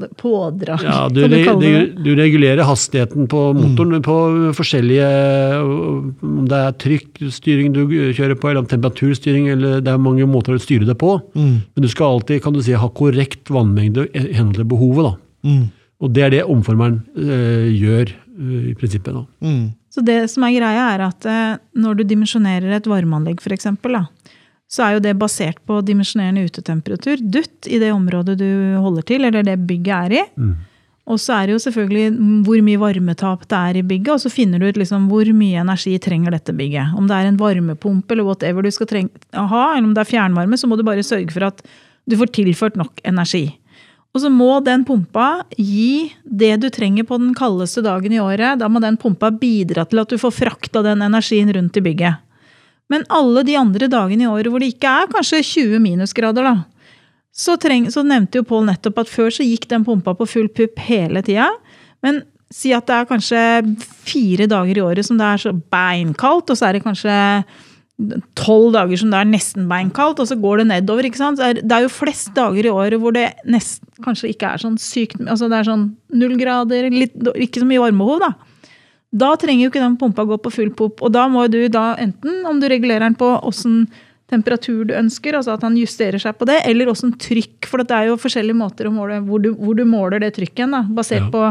det 0.00 0.08
pådrag. 0.18 0.80
Ja, 0.82 1.08
du, 1.12 1.20
du 1.22 1.28
det. 1.36 1.44
du, 1.60 2.02
du 2.02 2.08
regulerer 2.18 2.64
hastigheten 2.66 3.28
på 3.30 3.42
motoren 3.54 4.00
på 4.02 4.16
forskjellige 4.56 5.06
Om 5.62 6.48
det 6.50 6.58
er 6.58 6.72
trykkstyring 6.82 7.72
du 7.76 7.84
kjører 8.16 8.34
på, 8.40 8.48
eller 8.50 8.64
om 8.64 8.70
temperaturstyring, 8.70 9.48
eller 9.54 9.80
det 9.84 9.92
er 9.92 10.00
mange 10.02 10.26
måter 10.26 10.56
å 10.56 10.62
styre 10.62 10.88
det 10.88 10.96
på. 10.98 11.18
Mm, 11.36 11.56
Men 11.76 11.84
du 11.84 11.88
skal 11.92 12.16
alltid 12.16 12.42
kan 12.42 12.52
du 12.56 12.62
si, 12.64 12.72
ha 12.74 12.88
korrekt 12.90 13.52
vannmengde 13.54 14.08
i 14.16 14.24
henhold 14.34 14.56
til 14.62 14.64
behovet. 14.72 15.12
da. 15.12 15.50
mm, 15.52 15.64
Og 16.00 16.12
det 16.16 16.22
er 16.26 16.30
det 16.38 16.44
omformeren 16.48 17.02
eh, 17.16 17.68
gjør 17.76 18.08
eh, 18.14 18.70
i 18.72 18.74
prinsippet. 18.78 19.14
da. 19.14 19.24
mm, 19.44 19.66
Så 19.94 20.04
det 20.04 20.20
som 20.32 20.44
er 20.44 20.56
greia, 20.58 20.86
er 20.94 21.04
at 21.08 21.28
eh, 21.28 21.58
når 21.78 21.98
du 21.98 22.06
dimensjonerer 22.08 22.76
et 22.76 22.88
varmeanlegg, 22.88 23.40
f.eks., 23.40 23.70
så 24.68 24.84
er 24.84 24.96
jo 24.96 25.04
det 25.04 25.14
basert 25.16 25.60
på 25.64 25.78
dimensjonerende 25.80 26.44
utetemperatur, 26.44 27.22
dutt, 27.24 27.64
i 27.64 27.78
det 27.80 27.88
området 27.94 28.36
du 28.36 28.50
holder 28.76 29.06
til, 29.08 29.24
eller 29.24 29.46
det 29.46 29.56
bygget 29.64 29.94
er 29.96 30.16
i. 30.18 30.24
Mm. 30.36 30.56
Og 31.08 31.16
så 31.22 31.38
er 31.38 31.48
det 31.48 31.54
jo 31.54 31.62
selvfølgelig 31.62 32.42
hvor 32.44 32.60
mye 32.66 32.80
varmetap 32.82 33.46
det 33.48 33.58
er 33.58 33.78
i 33.80 33.84
bygget, 33.94 34.10
og 34.12 34.20
så 34.20 34.32
finner 34.32 34.60
du 34.60 34.66
ut 34.68 34.76
liksom 34.76 35.06
hvor 35.08 35.30
mye 35.32 35.62
energi 35.62 35.94
trenger 36.04 36.36
dette 36.36 36.52
bygget. 36.52 36.92
Om 37.00 37.08
det 37.08 37.16
er 37.16 37.30
en 37.30 37.40
varmepumpe 37.40 38.12
eller 38.12 38.28
whatever 38.28 38.66
du 38.66 38.70
skal 38.74 39.08
ha, 39.32 39.62
eller 39.72 39.86
om 39.86 39.94
det 39.96 40.04
er 40.04 40.10
fjernvarme, 40.12 40.60
så 40.60 40.68
må 40.68 40.76
du 40.76 40.84
bare 40.84 41.06
sørge 41.06 41.32
for 41.32 41.48
at 41.48 41.64
du 42.08 42.16
får 42.20 42.34
tilført 42.36 42.76
nok 42.76 43.00
energi. 43.08 43.46
Og 44.16 44.22
så 44.22 44.30
må 44.32 44.56
den 44.64 44.86
pumpa 44.88 45.44
gi 45.56 46.08
det 46.24 46.54
du 46.62 46.70
trenger 46.72 47.04
på 47.06 47.18
den 47.20 47.34
kaldeste 47.36 47.84
dagen 47.84 48.14
i 48.14 48.22
året. 48.22 48.58
Da 48.58 48.70
må 48.70 48.80
den 48.82 48.96
pumpa 49.00 49.30
bidra 49.30 49.84
til 49.86 50.00
at 50.02 50.10
du 50.10 50.16
får 50.20 50.34
frakta 50.34 50.82
den 50.86 51.04
energien 51.04 51.52
rundt 51.54 51.76
i 51.76 51.84
bygget. 51.84 52.24
Men 52.88 53.04
alle 53.12 53.44
de 53.44 53.58
andre 53.60 53.90
dagene 53.92 54.24
i 54.24 54.30
året 54.30 54.48
hvor 54.48 54.64
det 54.64 54.72
ikke 54.72 54.94
er 55.02 55.12
kanskje 55.12 55.42
20 55.44 55.82
minusgrader, 55.84 56.46
da, 56.46 56.54
så, 57.38 57.58
treng, 57.60 57.86
så 57.92 58.02
nevnte 58.02 58.40
jo 58.40 58.46
Pål 58.48 58.64
nettopp 58.70 59.04
at 59.04 59.12
før 59.12 59.30
så 59.34 59.44
gikk 59.46 59.68
den 59.70 59.84
pumpa 59.86 60.16
på 60.16 60.26
full 60.26 60.48
pupp 60.50 60.80
hele 60.88 61.22
tida. 61.22 61.50
Men 62.02 62.22
si 62.50 62.72
at 62.72 62.88
det 62.88 62.96
er 62.96 63.08
kanskje 63.10 63.40
fire 64.08 64.48
dager 64.48 64.80
i 64.80 64.84
året 64.84 65.06
som 65.06 65.18
det 65.20 65.26
er 65.28 65.42
så 65.42 65.52
beinkaldt, 65.52 66.48
og 66.48 66.58
så 66.58 66.68
er 66.68 66.78
det 66.78 66.86
kanskje 66.86 67.14
tolv 68.38 68.72
dager 68.76 69.00
som 69.00 69.10
det 69.10 69.18
er 69.18 69.30
nesten 69.30 69.64
beinkaldt, 69.70 70.20
og 70.22 70.28
så 70.30 70.36
går 70.38 70.60
det 70.62 70.66
nedover. 70.70 71.06
ikke 71.08 71.18
sant? 71.18 71.40
Det 71.40 71.46
er, 71.46 71.60
det 71.66 71.74
er 71.74 71.86
jo 71.86 71.90
flest 71.90 72.30
dager 72.36 72.68
i 72.68 72.70
året 72.70 73.00
hvor 73.02 73.14
det 73.16 73.24
nest, 73.50 73.82
kanskje 74.04 74.30
ikke 74.30 74.52
er 74.54 74.62
sånn 74.62 74.76
sykt 74.78 75.18
altså 75.24 75.48
Det 75.50 75.58
er 75.58 75.66
sånn 75.66 75.88
null 76.14 76.36
grader, 76.38 76.86
litt, 76.94 77.16
ikke 77.34 77.64
så 77.64 77.66
mye 77.66 77.82
varmebehov, 77.82 78.22
da. 78.22 78.32
Da 79.18 79.32
trenger 79.40 79.64
jo 79.64 79.70
ikke 79.72 79.82
den 79.82 79.96
pumpa 79.98 80.26
gå 80.28 80.36
på 80.44 80.52
full 80.52 80.70
pop. 80.76 81.02
Og 81.02 81.10
da 81.14 81.24
må 81.32 81.46
du 81.50 81.62
da 81.72 81.94
enten, 81.98 82.44
om 82.46 82.60
du 82.60 82.68
regulerer 82.68 83.06
den 83.08 83.16
på 83.18 83.32
åssen 83.48 83.86
temperatur 84.28 84.84
du 84.84 84.92
ønsker, 84.94 85.34
altså 85.34 85.54
at 85.56 85.62
han 85.64 85.76
justerer 85.80 86.20
seg 86.20 86.36
på 86.36 86.44
det, 86.46 86.60
eller 86.68 86.90
åssen 86.92 87.14
trykk. 87.16 87.64
For 87.66 87.80
det 87.80 87.96
er 87.96 88.10
jo 88.10 88.18
forskjellige 88.20 88.58
måter 88.60 88.90
å 88.90 88.92
måle 88.92 89.22
hvor 89.24 89.40
du, 89.42 89.54
hvor 89.56 89.74
du 89.78 89.86
måler 89.88 90.20
det 90.20 90.34
trykket 90.36 90.70
da, 90.70 90.82
basert 90.84 91.24
Ja. 91.24 91.32
på 91.32 91.46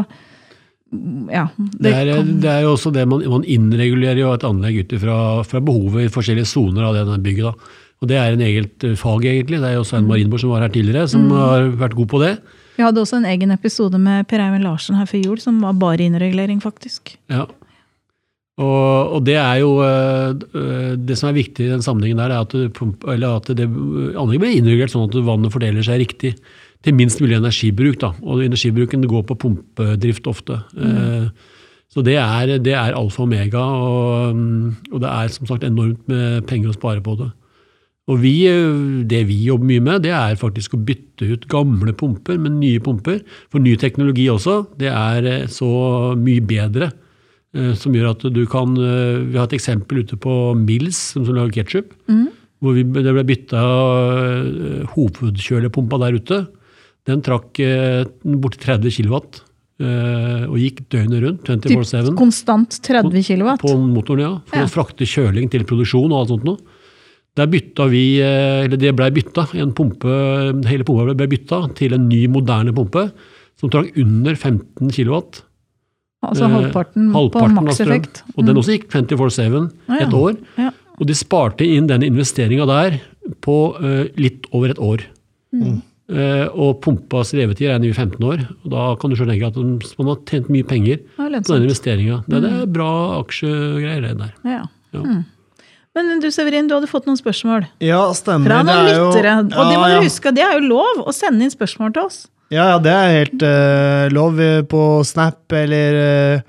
Ja. 0.88 1.48
Det 1.56 1.90
er, 1.92 2.14
det 2.24 2.48
er 2.48 2.62
jo 2.64 2.72
også 2.72 2.90
det 2.94 3.04
man, 3.10 3.20
man 3.28 3.44
innregulerer 3.44 4.22
jo 4.22 4.30
et 4.32 4.46
anlegg 4.48 4.80
ut 4.80 4.94
fra 5.02 5.60
behovet 5.60 6.06
i 6.06 6.12
forskjellige 6.12 6.48
soner 6.48 6.88
av 6.88 6.96
det 6.96 7.20
bygget. 7.26 7.50
da. 7.50 7.74
Og 7.98 8.08
Det 8.08 8.18
er 8.18 8.34
en 8.34 8.44
eget 8.46 8.86
eh, 8.86 8.96
fag, 8.98 9.26
egentlig. 9.26 9.60
Det 9.60 9.72
er 9.72 9.78
jo 9.78 9.86
Svein 9.86 10.08
Marienborg 10.08 10.42
som 10.44 10.54
var 10.54 10.64
her 10.64 10.74
tidligere, 10.74 11.08
som 11.10 11.28
har 11.34 11.70
vært 11.80 11.98
god 11.98 12.10
på 12.12 12.22
det. 12.22 12.32
Vi 12.78 12.84
hadde 12.86 13.02
også 13.02 13.18
en 13.18 13.26
egen 13.26 13.50
episode 13.50 13.98
med 13.98 14.28
Per 14.30 14.42
Eivind 14.42 14.62
Larsen 14.62 14.98
her 15.00 15.08
før 15.10 15.24
jul, 15.24 15.40
som 15.42 15.58
var 15.64 15.74
bare 15.80 16.04
innregulering, 16.06 16.60
faktisk. 16.62 17.16
Ja. 17.32 17.48
Og, 18.58 19.18
og 19.18 19.20
det 19.26 19.36
er 19.38 19.60
jo 19.60 19.68
eh, 19.86 20.32
eh, 20.34 20.94
Det 20.98 21.14
som 21.18 21.28
er 21.28 21.36
viktig 21.36 21.62
i 21.62 21.70
den 21.70 21.82
sammenhengen 21.84 22.18
der, 22.18 22.32
er 22.34 22.42
at, 22.42 22.54
du 22.54 23.06
eller 23.06 23.36
at 23.38 23.50
det 23.54 23.68
anlegget 23.68 24.42
blir 24.42 24.56
innregulert 24.56 24.94
sånn 24.94 25.06
at 25.06 25.18
vannet 25.26 25.54
fordeler 25.54 25.86
seg 25.86 26.02
riktig. 26.02 26.32
Til 26.84 26.94
minst 26.94 27.20
mulig 27.20 27.36
energibruk. 27.38 27.98
da, 28.00 28.12
Og 28.22 28.44
energibruken 28.44 29.06
går 29.06 29.24
på 29.26 29.38
pumpedrift 29.38 30.26
ofte. 30.26 30.62
Eh, 30.78 31.30
Så 31.88 32.04
det 32.04 32.18
er, 32.20 32.58
det 32.58 32.74
er 32.74 32.92
alfa 32.92 33.22
og 33.22 33.28
omega, 33.28 33.58
og, 33.58 34.36
mm, 34.36 34.76
og 34.92 35.00
det 35.00 35.08
er 35.08 35.28
som 35.28 35.46
sagt 35.46 35.64
enormt 35.64 36.06
med 36.06 36.44
penger 36.46 36.68
å 36.68 36.74
spare 36.76 37.00
på 37.00 37.16
det. 37.16 37.32
Og 38.08 38.20
vi, 38.20 38.46
eh, 38.46 39.04
Det 39.08 39.26
vi 39.26 39.46
jobber 39.46 39.64
mye 39.64 39.80
med, 39.80 40.02
det 40.02 40.12
er 40.12 40.36
faktisk 40.36 40.74
å 40.74 40.84
bytte 40.84 41.32
ut 41.32 41.48
gamle 41.48 41.94
pumper 41.94 42.38
med 42.38 42.52
nye 42.60 42.78
pumper. 42.78 43.22
For 43.50 43.58
ny 43.58 43.74
teknologi 43.76 44.28
også, 44.28 44.66
det 44.76 44.88
er 44.92 45.24
eh, 45.24 45.46
så 45.46 46.14
mye 46.16 46.40
bedre. 46.40 46.92
Som 47.74 47.94
gjør 47.94 48.10
at 48.10 48.20
du 48.34 48.44
kan 48.46 48.74
Vi 48.74 49.32
har 49.36 49.46
et 49.46 49.56
eksempel 49.56 50.04
ute 50.04 50.18
på 50.20 50.54
Mills, 50.54 51.14
som 51.14 51.24
som 51.24 51.34
lager 51.34 51.64
ketsjup. 51.64 51.94
Hvor 52.60 52.74
vi, 52.74 52.82
det 52.82 53.14
ble 53.14 53.24
bytta 53.24 54.84
hovedkjølepumpa 54.92 55.98
der 55.98 56.12
ute. 56.20 56.46
Den 57.08 57.22
trakk 57.24 57.58
eh, 57.64 58.04
borti 58.38 58.60
30 58.64 58.92
kW 58.98 59.20
og 59.78 60.56
gikk 60.58 60.80
døgnet 60.90 61.20
rundt. 61.22 61.44
Typ 61.46 61.70
24-7 61.70 62.16
konstant 62.18 62.80
30 62.82 63.22
kW? 63.22 63.52
på 63.62 63.76
motoren, 63.78 64.20
ja. 64.24 64.30
For 64.50 64.58
Ja. 64.58 64.64
å 64.66 64.72
frakte 64.72 65.06
kjøling 65.06 65.46
til 65.52 65.62
produksjon 65.68 66.10
og 66.10 66.18
alt 66.24 66.32
sånt 66.32 66.44
noe. 66.48 66.58
Der 67.38 67.46
bytta 67.46 67.86
vi, 67.88 68.18
eh, 68.18 68.64
eller 68.66 68.76
det 68.76 68.90
blei 68.98 69.10
bytta, 69.14 69.44
en 69.54 69.70
pumpe, 69.72 70.10
hele 70.66 70.82
pumpa 70.82 71.14
ble 71.14 71.28
bytta 71.30 71.60
til 71.78 71.94
en 71.94 72.08
ny, 72.08 72.24
moderne 72.26 72.74
pumpe 72.74 73.12
som 73.60 73.70
trakk 73.70 73.94
under 73.96 74.34
15 74.34 74.90
kW. 74.90 75.20
Altså 76.26 76.48
Eh, 76.48 76.50
halvparten, 76.50 77.12
halvparten 77.14 77.54
på 77.54 77.64
makseffekt. 77.68 78.22
Mm. 78.26 78.32
Og 78.36 78.46
den 78.46 78.56
også 78.58 78.74
gikk 78.74 78.88
24-7 78.90 79.70
Ja, 79.88 79.94
ja. 80.00 80.06
et 80.08 80.12
år. 80.18 80.36
Ja. 80.58 80.70
Og 80.98 81.06
de 81.06 81.14
sparte 81.14 81.62
inn 81.62 81.86
den 81.86 82.02
investeringa 82.02 82.66
der 82.66 83.00
på 83.40 83.76
eh, 83.78 84.08
litt 84.18 84.46
over 84.52 84.70
et 84.74 84.78
år. 84.82 85.04
Mm. 85.54 85.82
Eh, 86.08 86.46
og 86.56 86.78
pumpas 86.80 87.34
levetid 87.36 87.68
er 87.68 87.82
15 87.92 88.16
år. 88.24 88.44
og 88.64 88.70
Da 88.72 88.84
kan 88.96 89.10
du 89.10 89.16
selv 89.16 89.28
tenke 89.28 89.46
at 89.50 89.98
man 89.98 90.06
har 90.08 90.22
tjent 90.24 90.48
mye 90.48 90.64
penger 90.64 91.02
er 91.18 91.40
på 91.44 91.52
den 91.52 91.66
investeringa. 91.68 92.22
Det, 92.26 92.40
det 92.46 92.52
er 92.62 92.70
bra 92.72 92.92
aksjegreier, 93.20 94.06
det 94.06 94.14
der. 94.16 94.32
Ja. 94.48 94.62
Ja. 94.94 95.02
Mm. 95.04 95.26
Men 95.98 96.20
du 96.22 96.30
Severin, 96.30 96.68
du 96.70 96.76
hadde 96.78 96.88
fått 96.88 97.04
noen 97.08 97.18
spørsmål 97.18 97.66
Ja, 97.84 98.00
stemmer. 98.16 98.48
fra 98.48 98.62
det 98.62 98.70
noen 98.72 98.86
er 98.86 98.94
jo- 98.94 99.10
lyttere. 99.10 99.34
Og 99.44 99.68
det 99.68 99.76
må 99.76 99.88
Ja, 99.88 100.00
du 100.00 100.06
huske, 100.06 100.32
det 100.34 100.44
er 100.44 100.52
jo 100.56 100.68
lov 100.68 101.04
å 101.04 101.12
sende 101.12 101.42
inn 101.44 101.50
spørsmål 101.50 101.92
til 101.92 102.02
oss. 102.04 102.26
Ja, 102.50 102.70
ja, 102.72 102.78
det 102.78 102.92
er 102.92 103.08
helt 103.18 103.42
uh, 103.42 104.08
lov 104.08 104.38
på 104.68 105.04
Snap 105.04 105.52
eller 105.52 106.38
uh, 106.38 106.40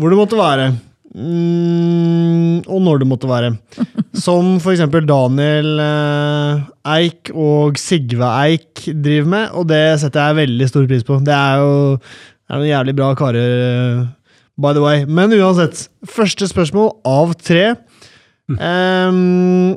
hvor 0.00 0.08
det 0.08 0.16
måtte 0.16 0.38
være. 0.38 0.72
Mm, 1.14 2.66
og 2.68 2.82
når 2.84 3.00
det 3.00 3.08
måtte 3.08 3.30
være. 3.30 3.54
Som 4.24 4.56
eksempel 4.58 5.06
Daniel 5.08 5.80
eh, 5.80 6.66
Eik 6.98 7.32
og 7.32 7.78
Sigve 7.80 8.28
Eik 8.44 8.84
driver 8.90 9.32
med, 9.32 9.50
og 9.56 9.68
det 9.70 9.82
setter 10.02 10.28
jeg 10.30 10.40
veldig 10.42 10.68
stor 10.68 10.88
pris 10.90 11.06
på. 11.06 11.20
Det 11.24 11.34
er 11.34 11.64
jo 11.64 11.74
det 11.98 12.54
er 12.54 12.62
noen 12.62 12.70
jævlig 12.70 12.94
bra 12.96 13.10
karer, 13.16 13.58
eh, 13.64 14.06
by 14.56 14.72
the 14.76 14.84
way. 14.84 15.04
Men 15.04 15.34
uansett, 15.36 15.86
første 16.08 16.48
spørsmål 16.48 16.94
av 17.08 17.36
tre. 17.44 17.74
Mm. 18.48 18.64
Um, 18.64 19.76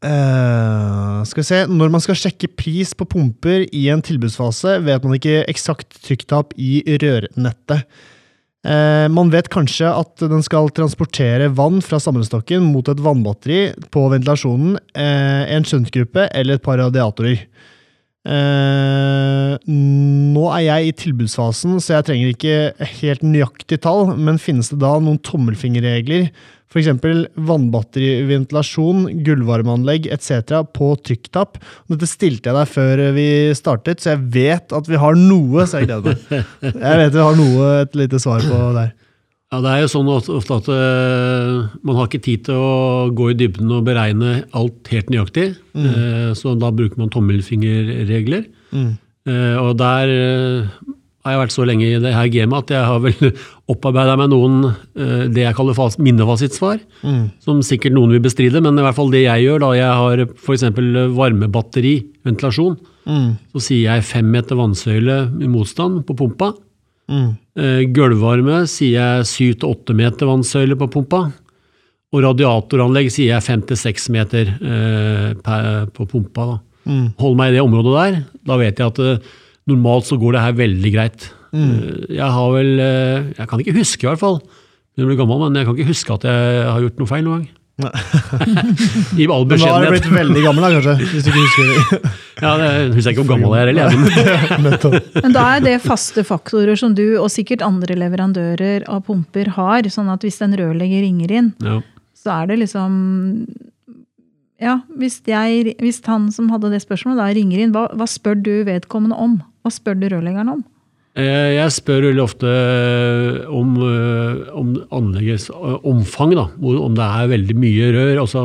Uh, 0.00 1.20
skal 1.28 1.42
vi 1.42 1.44
se, 1.44 1.56
Når 1.68 1.90
man 1.92 2.00
skal 2.00 2.16
sjekke 2.16 2.48
pris 2.56 2.94
på 2.96 3.04
pumper 3.04 3.66
i 3.68 3.82
en 3.92 4.00
tilbudsfase, 4.00 4.78
vet 4.80 5.04
man 5.04 5.18
ikke 5.18 5.42
eksakt 5.44 5.98
trykktap 6.06 6.54
i 6.56 6.80
rørnettet. 7.02 7.84
Eh, 8.60 9.06
man 9.08 9.30
vet 9.32 9.48
kanskje 9.48 9.88
at 9.88 10.20
den 10.28 10.42
skal 10.44 10.68
transportere 10.76 11.48
vann 11.56 11.80
fra 11.80 11.96
sammenstokken 12.02 12.66
mot 12.74 12.90
et 12.92 13.00
vannbatteri 13.00 13.60
på 13.88 14.04
ventilasjonen, 14.12 14.76
eh, 14.92 15.48
en 15.56 15.64
skjøntgruppe 15.64 16.28
eller 16.34 16.58
et 16.58 16.62
par 16.62 16.76
radiatorer. 16.82 17.46
Eh, 18.28 19.56
nå 19.64 20.44
er 20.52 20.60
jeg 20.66 20.86
i 20.90 20.96
tilbudsfasen, 21.06 21.80
så 21.80 21.96
jeg 21.96 22.04
trenger 22.04 22.34
ikke 22.34 22.88
helt 23.00 23.24
nøyaktig 23.24 23.80
tall, 23.80 24.12
men 24.12 24.36
finnes 24.36 24.68
det 24.68 24.82
da 24.82 24.98
noen 25.00 25.22
tommelfingerregler 25.24 26.28
F.eks. 26.70 26.86
vannbatteriventilasjon, 27.34 29.08
gulvvarmeanlegg 29.26 30.06
etc. 30.14 30.60
på 30.70 30.92
trykktapp. 31.02 31.58
Dette 31.90 32.06
stilte 32.06 32.50
jeg 32.52 32.56
deg 32.60 32.70
før 32.70 33.02
vi 33.16 33.26
startet, 33.58 33.98
så 34.04 34.12
jeg 34.14 34.22
vet 34.36 34.74
at 34.78 34.86
vi 34.90 35.00
har 35.02 35.18
noe, 35.18 35.66
så 35.66 35.80
jeg 35.80 35.90
gleder 35.90 36.14
meg. 36.14 36.44
Jeg 36.70 37.00
vet 37.02 37.16
vi 37.16 37.24
har 37.26 37.38
noe, 37.40 37.70
et 37.82 37.98
lite 37.98 38.20
svar 38.22 38.44
på 38.46 38.60
der. 38.78 38.92
Ja, 39.50 39.58
Det 39.64 39.70
er 39.72 39.80
jo 39.82 39.88
sånn 39.90 40.08
at- 40.14 40.28
ofte 40.30 40.56
at 40.60 40.68
uh, 40.70 41.66
man 41.82 41.96
har 41.98 42.06
ikke 42.06 42.22
tid 42.22 42.44
til 42.46 42.54
å 42.54 43.10
gå 43.18 43.32
i 43.32 43.34
dybden 43.34 43.72
og 43.74 43.82
beregne 43.88 44.44
alt 44.54 44.86
helt 44.92 45.10
nøyaktig. 45.10 45.48
Eh, 45.74 46.30
så 46.38 46.54
da 46.54 46.70
bruker 46.70 46.98
man 47.02 47.10
tommelfingerregler. 47.10 48.46
Mm. 48.70 48.92
Uh, 49.26 49.56
og 49.64 49.72
der 49.82 50.12
har 51.30 51.36
jeg 51.38 51.42
vært 51.46 51.54
så 51.54 51.64
lenge 51.70 51.86
i 51.88 51.98
det 52.02 52.12
her 52.14 52.28
gamet 52.34 52.64
at 52.66 52.72
jeg 52.74 52.88
har 52.90 53.00
vel 53.06 53.30
opparbeida 53.72 54.16
meg 54.20 54.30
noen 54.34 54.56
eh, 54.68 55.24
det 55.32 55.46
jeg 55.46 55.56
kaller 55.58 55.78
fas- 55.78 55.98
minnefasitsvar. 56.02 56.80
Mm. 57.06 57.22
Som 57.46 57.62
sikkert 57.66 57.94
noen 57.96 58.12
vil 58.16 58.22
bestride, 58.26 58.60
men 58.64 58.78
i 58.78 58.84
hvert 58.84 58.98
fall 58.98 59.10
det 59.14 59.24
jeg 59.24 59.46
gjør 59.46 59.62
da 59.64 59.70
jeg 59.78 59.98
har 60.02 60.24
f.eks. 60.26 60.66
varmebatteri, 61.16 61.96
ventilasjon, 62.26 62.78
Mm. 63.08 63.30
så 63.54 63.60
sier 63.64 63.86
jeg 63.94 64.04
fem 64.04 64.26
meter 64.30 64.58
vannsøyle 64.58 65.14
i 65.42 65.48
motstand 65.48 66.02
på 66.06 66.14
pumpa. 66.18 66.50
Mm. 67.10 67.30
Eh, 67.58 67.80
Gulvvarme 67.96 68.58
sier 68.70 68.98
jeg 69.00 69.24
syv 69.26 69.54
til 69.62 69.70
åtte 69.72 69.96
meter 69.96 70.28
vannsøyle 70.28 70.76
på 70.78 70.86
pumpa. 70.92 71.22
Og 72.12 72.22
radiatoranlegg 72.26 73.08
sier 73.10 73.32
jeg 73.36 73.46
fem 73.46 73.62
til 73.66 73.78
seks 73.80 74.08
meter 74.12 74.52
eh, 74.52 75.32
per, 75.42 75.86
på 75.96 76.06
pumpa. 76.12 76.44
Da. 76.52 76.58
Mm. 76.92 77.06
Hold 77.24 77.36
meg 77.40 77.50
i 77.50 77.56
det 77.56 77.64
området 77.64 77.96
der. 77.96 78.20
Da 78.46 78.60
vet 78.60 78.78
jeg 78.84 78.92
at 78.92 79.02
eh, 79.02 79.32
normalt 79.70 80.08
så 80.10 80.18
går 80.20 80.36
det 80.36 80.42
her 80.46 80.58
veldig 80.64 80.92
greit. 80.96 81.30
Mm. 81.50 82.04
jeg 82.14 82.28
har 82.30 82.50
vel 82.54 82.68
eh, 82.78 83.24
Jeg 83.40 83.48
kan 83.50 83.58
ikke 83.58 83.72
huske, 83.74 84.04
i 84.04 84.10
hvert 84.10 84.20
fall. 84.22 84.36
Jeg 84.94 85.06
blir 85.08 85.16
gammel, 85.18 85.40
men 85.48 85.56
jeg 85.58 85.66
kan 85.66 85.74
ikke 85.78 85.90
huske 85.90 86.14
at 86.14 86.26
jeg 86.28 86.68
har 86.68 86.84
gjort 86.84 87.00
noe 87.00 87.10
feil 87.10 87.24
noen 87.26 87.40
gang. 87.40 87.48
I 89.16 89.26
all 89.32 89.46
Men 89.48 89.60
da 89.62 89.70
har 89.72 89.84
du 89.86 89.92
blitt 89.94 90.08
veldig 90.12 90.42
gammel, 90.44 90.64
da, 90.66 90.70
kanskje? 90.76 90.94
Hvis 91.14 91.24
du 91.24 91.30
ikke 91.30 91.44
husker 91.46 91.70
det. 91.70 92.10
Ja, 92.40 92.54
det 92.56 92.68
husker 92.94 93.10
jeg 93.10 93.16
ikke 93.18 93.24
hvor 93.26 93.34
gammel 93.34 93.52
jeg 93.52 93.62
er 93.62 93.70
heller. 93.70 95.00
Men 95.26 95.34
da 95.34 95.42
er 95.56 95.64
det 95.64 95.74
faste 95.84 96.22
faktorer 96.24 96.78
som 96.80 96.94
du 96.96 97.04
og 97.20 97.28
sikkert 97.32 97.64
andre 97.66 97.96
leverandører 98.00 98.86
av 98.88 99.02
pumper 99.08 99.50
har. 99.58 99.88
Sånn 99.92 100.08
at 100.12 100.24
hvis 100.24 100.40
en 100.46 100.56
rørlegger 100.56 101.04
ringer 101.04 101.34
inn, 101.36 101.50
Ja. 101.60 101.80
så 102.16 102.38
er 102.38 102.48
det 102.52 102.60
liksom 102.62 102.94
Ja, 104.60 104.80
hvis, 105.00 105.20
jeg, 105.24 105.74
hvis 105.80 106.02
han 106.04 106.28
som 106.34 106.50
hadde 106.52 106.72
det 106.74 106.82
spørsmålet, 106.84 107.20
da 107.22 107.30
ringer 107.32 107.62
inn, 107.62 107.72
hva, 107.72 107.86
hva 107.96 108.08
spør 108.08 108.36
du 108.44 108.52
vedkommende 108.68 109.16
om? 109.16 109.38
Hva 109.64 109.72
spør 109.72 109.96
du 110.00 110.10
rørleggeren 110.12 110.52
om? 110.58 110.60
Eh, 111.18 111.56
Jeg 111.56 111.72
spør 111.74 112.04
veldig 112.06 112.22
ofte 112.22 112.46
eh, 112.46 113.48
om, 113.50 113.72
eh, 113.82 114.42
om 114.54 114.68
anleggets 114.94 115.48
omfang, 115.50 116.36
da. 116.38 116.44
Om 116.62 116.94
det 116.94 117.06
er 117.06 117.30
veldig 117.32 117.56
mye 117.58 117.88
rør, 117.96 118.20
altså 118.22 118.42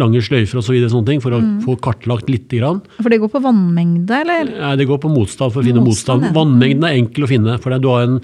lange 0.00 0.22
sløyfer 0.24 0.62
osv. 0.62 0.78
Så 0.88 1.02
ting, 1.04 1.20
for 1.20 1.36
å 1.36 1.42
få 1.66 1.76
kartlagt 1.84 2.30
lite 2.32 2.62
grann. 2.62 2.80
For 3.02 3.12
det 3.12 3.20
går 3.20 3.34
på 3.34 3.42
vannmengde, 3.44 4.22
eller? 4.24 4.54
Nei, 4.54 4.76
Det 4.80 4.88
går 4.88 5.02
på 5.04 5.12
motstand 5.12 5.52
for 5.52 5.60
å 5.60 5.66
finne 5.66 5.84
Motstand, 5.84 6.24
motstand. 6.24 6.38
Vannmengden 6.38 6.88
er 6.88 6.96
enkel 7.02 7.26
å 7.26 7.32
finne. 7.34 7.58
for 7.60 7.76
Du 7.76 7.90
har, 7.92 8.06
en, 8.08 8.20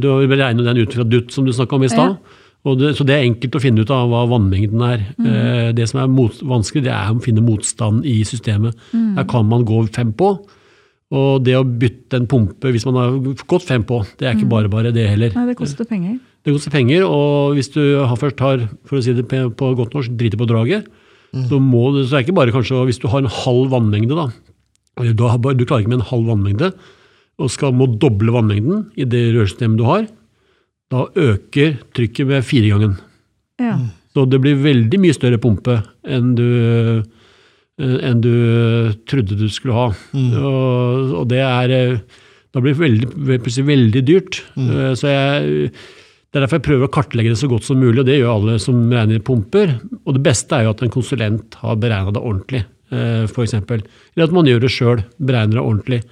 du 0.00 0.08
har 0.08 0.30
beregnet 0.32 0.64
den 0.64 0.80
ut 0.80 0.96
fra 0.96 1.04
dutt, 1.04 1.34
som 1.34 1.44
du 1.44 1.52
snakka 1.52 1.76
om 1.76 1.84
i 1.84 1.92
stad. 1.92 2.16
Og 2.16 2.41
det, 2.78 2.92
så 2.94 3.02
det 3.04 3.14
er 3.16 3.24
enkelt 3.26 3.56
å 3.58 3.60
finne 3.62 3.82
ut 3.82 3.90
av 3.90 4.08
hva 4.10 4.22
vannmengden 4.30 4.82
er. 4.86 5.00
Eh, 5.18 5.72
Det 5.74 5.88
som 5.90 6.00
er 6.02 6.10
mot, 6.10 6.30
vanskelig, 6.46 6.84
det 6.84 6.92
er 6.94 7.10
å 7.10 7.22
finne 7.22 7.42
motstand 7.42 8.04
i 8.06 8.20
systemet. 8.24 8.76
Der 9.16 9.24
kan 9.24 9.48
man 9.48 9.64
gå 9.66 9.80
fem 9.92 10.12
på. 10.12 10.36
Og 11.12 11.42
det 11.44 11.56
å 11.58 11.64
bytte 11.66 12.16
en 12.16 12.26
pumpe 12.26 12.70
hvis 12.72 12.86
man 12.86 12.94
har 12.96 13.18
gått 13.50 13.66
fem 13.68 13.82
på, 13.84 13.98
det 14.16 14.28
er 14.28 14.34
ikke 14.36 14.48
bare 14.48 14.70
bare 14.72 14.92
det 14.94 15.08
heller. 15.10 15.34
Nei, 15.34 15.46
det 15.50 15.56
koster 15.58 15.84
penger. 15.84 16.20
Det 16.44 16.54
koster 16.54 16.70
penger, 16.72 17.02
og 17.04 17.54
hvis 17.54 17.68
du 17.74 17.82
har 18.00 18.16
først 18.16 18.40
har, 18.40 18.62
for 18.88 18.96
å 18.98 19.02
si 19.04 19.12
det 19.12 19.26
på 19.28 19.74
godt 19.76 19.92
norsk, 19.94 20.14
driter 20.16 20.38
på 20.40 20.48
draget, 20.48 20.86
så 21.48 21.58
må 21.60 21.92
du, 21.94 22.00
så 22.06 22.16
er 22.16 22.22
det 22.22 22.28
ikke 22.28 22.38
bare 22.38 22.52
kanskje, 22.52 22.80
hvis 22.88 22.98
du 23.02 23.06
har 23.08 23.22
en 23.22 23.30
halv 23.30 23.70
vannmengde 23.70 24.16
da, 24.16 24.30
eller 25.00 25.14
du, 25.14 25.22
har, 25.24 25.38
du 25.38 25.64
klarer 25.64 25.84
ikke 25.84 25.92
med 25.92 26.00
en 26.02 26.08
halv 26.10 26.26
vannmengde, 26.32 26.72
og 27.38 27.50
skal 27.50 27.72
må 27.72 27.86
doble 27.98 28.32
vannmengden 28.34 28.90
i 28.96 29.04
det 29.08 29.34
rørsystemet 29.36 29.78
du 29.80 29.84
har, 29.88 30.06
da 30.92 31.06
øker 31.16 31.78
trykket 31.96 32.28
med 32.28 32.44
firegangen. 32.46 32.96
Ja. 33.62 33.76
Så 34.12 34.26
det 34.28 34.42
blir 34.44 34.60
veldig 34.60 35.00
mye 35.00 35.16
større 35.16 35.40
pumpe 35.40 35.78
enn 36.04 36.34
du, 36.36 36.48
eh, 37.80 37.96
enn 38.10 38.20
du 38.24 38.34
trodde 39.08 39.38
du 39.40 39.46
skulle 39.52 39.78
ha. 39.78 39.88
Og, 40.12 41.16
og 41.22 41.24
det 41.32 41.40
er 41.46 41.74
eh, 41.78 42.20
Da 42.52 42.60
blir 42.60 42.74
det 42.74 42.82
veldig, 42.82 43.38
plutselig 43.40 43.64
veldig 43.64 44.00
dyrt. 44.04 44.42
Mm. 44.60 44.72
Så 45.00 45.08
jeg, 45.08 45.70
det 45.72 46.36
er 46.36 46.42
derfor 46.44 46.58
jeg 46.58 46.66
prøver 46.66 46.84
å 46.84 46.92
kartlegge 46.92 47.30
det 47.32 47.38
så 47.40 47.48
godt 47.48 47.64
som 47.64 47.78
mulig, 47.80 48.02
og 48.02 48.04
det 48.04 48.18
gjør 48.18 48.34
alle 48.34 48.56
som 48.60 48.82
regner 48.92 49.22
pumper. 49.24 49.72
Og 50.04 50.18
det 50.18 50.20
beste 50.26 50.58
er 50.58 50.66
jo 50.66 50.74
at 50.74 50.82
en 50.84 50.92
konsulent 50.92 51.56
har 51.62 51.78
beregna 51.80 52.12
det 52.12 52.20
ordentlig, 52.20 52.60
f.eks. 52.92 53.56
Eller 53.56 54.26
at 54.26 54.36
man 54.36 54.50
gjør 54.50 54.60
det 54.66 54.72
sjøl, 54.74 55.00
beregner 55.16 55.62
det 55.62 55.64
ordentlig. 55.64 56.02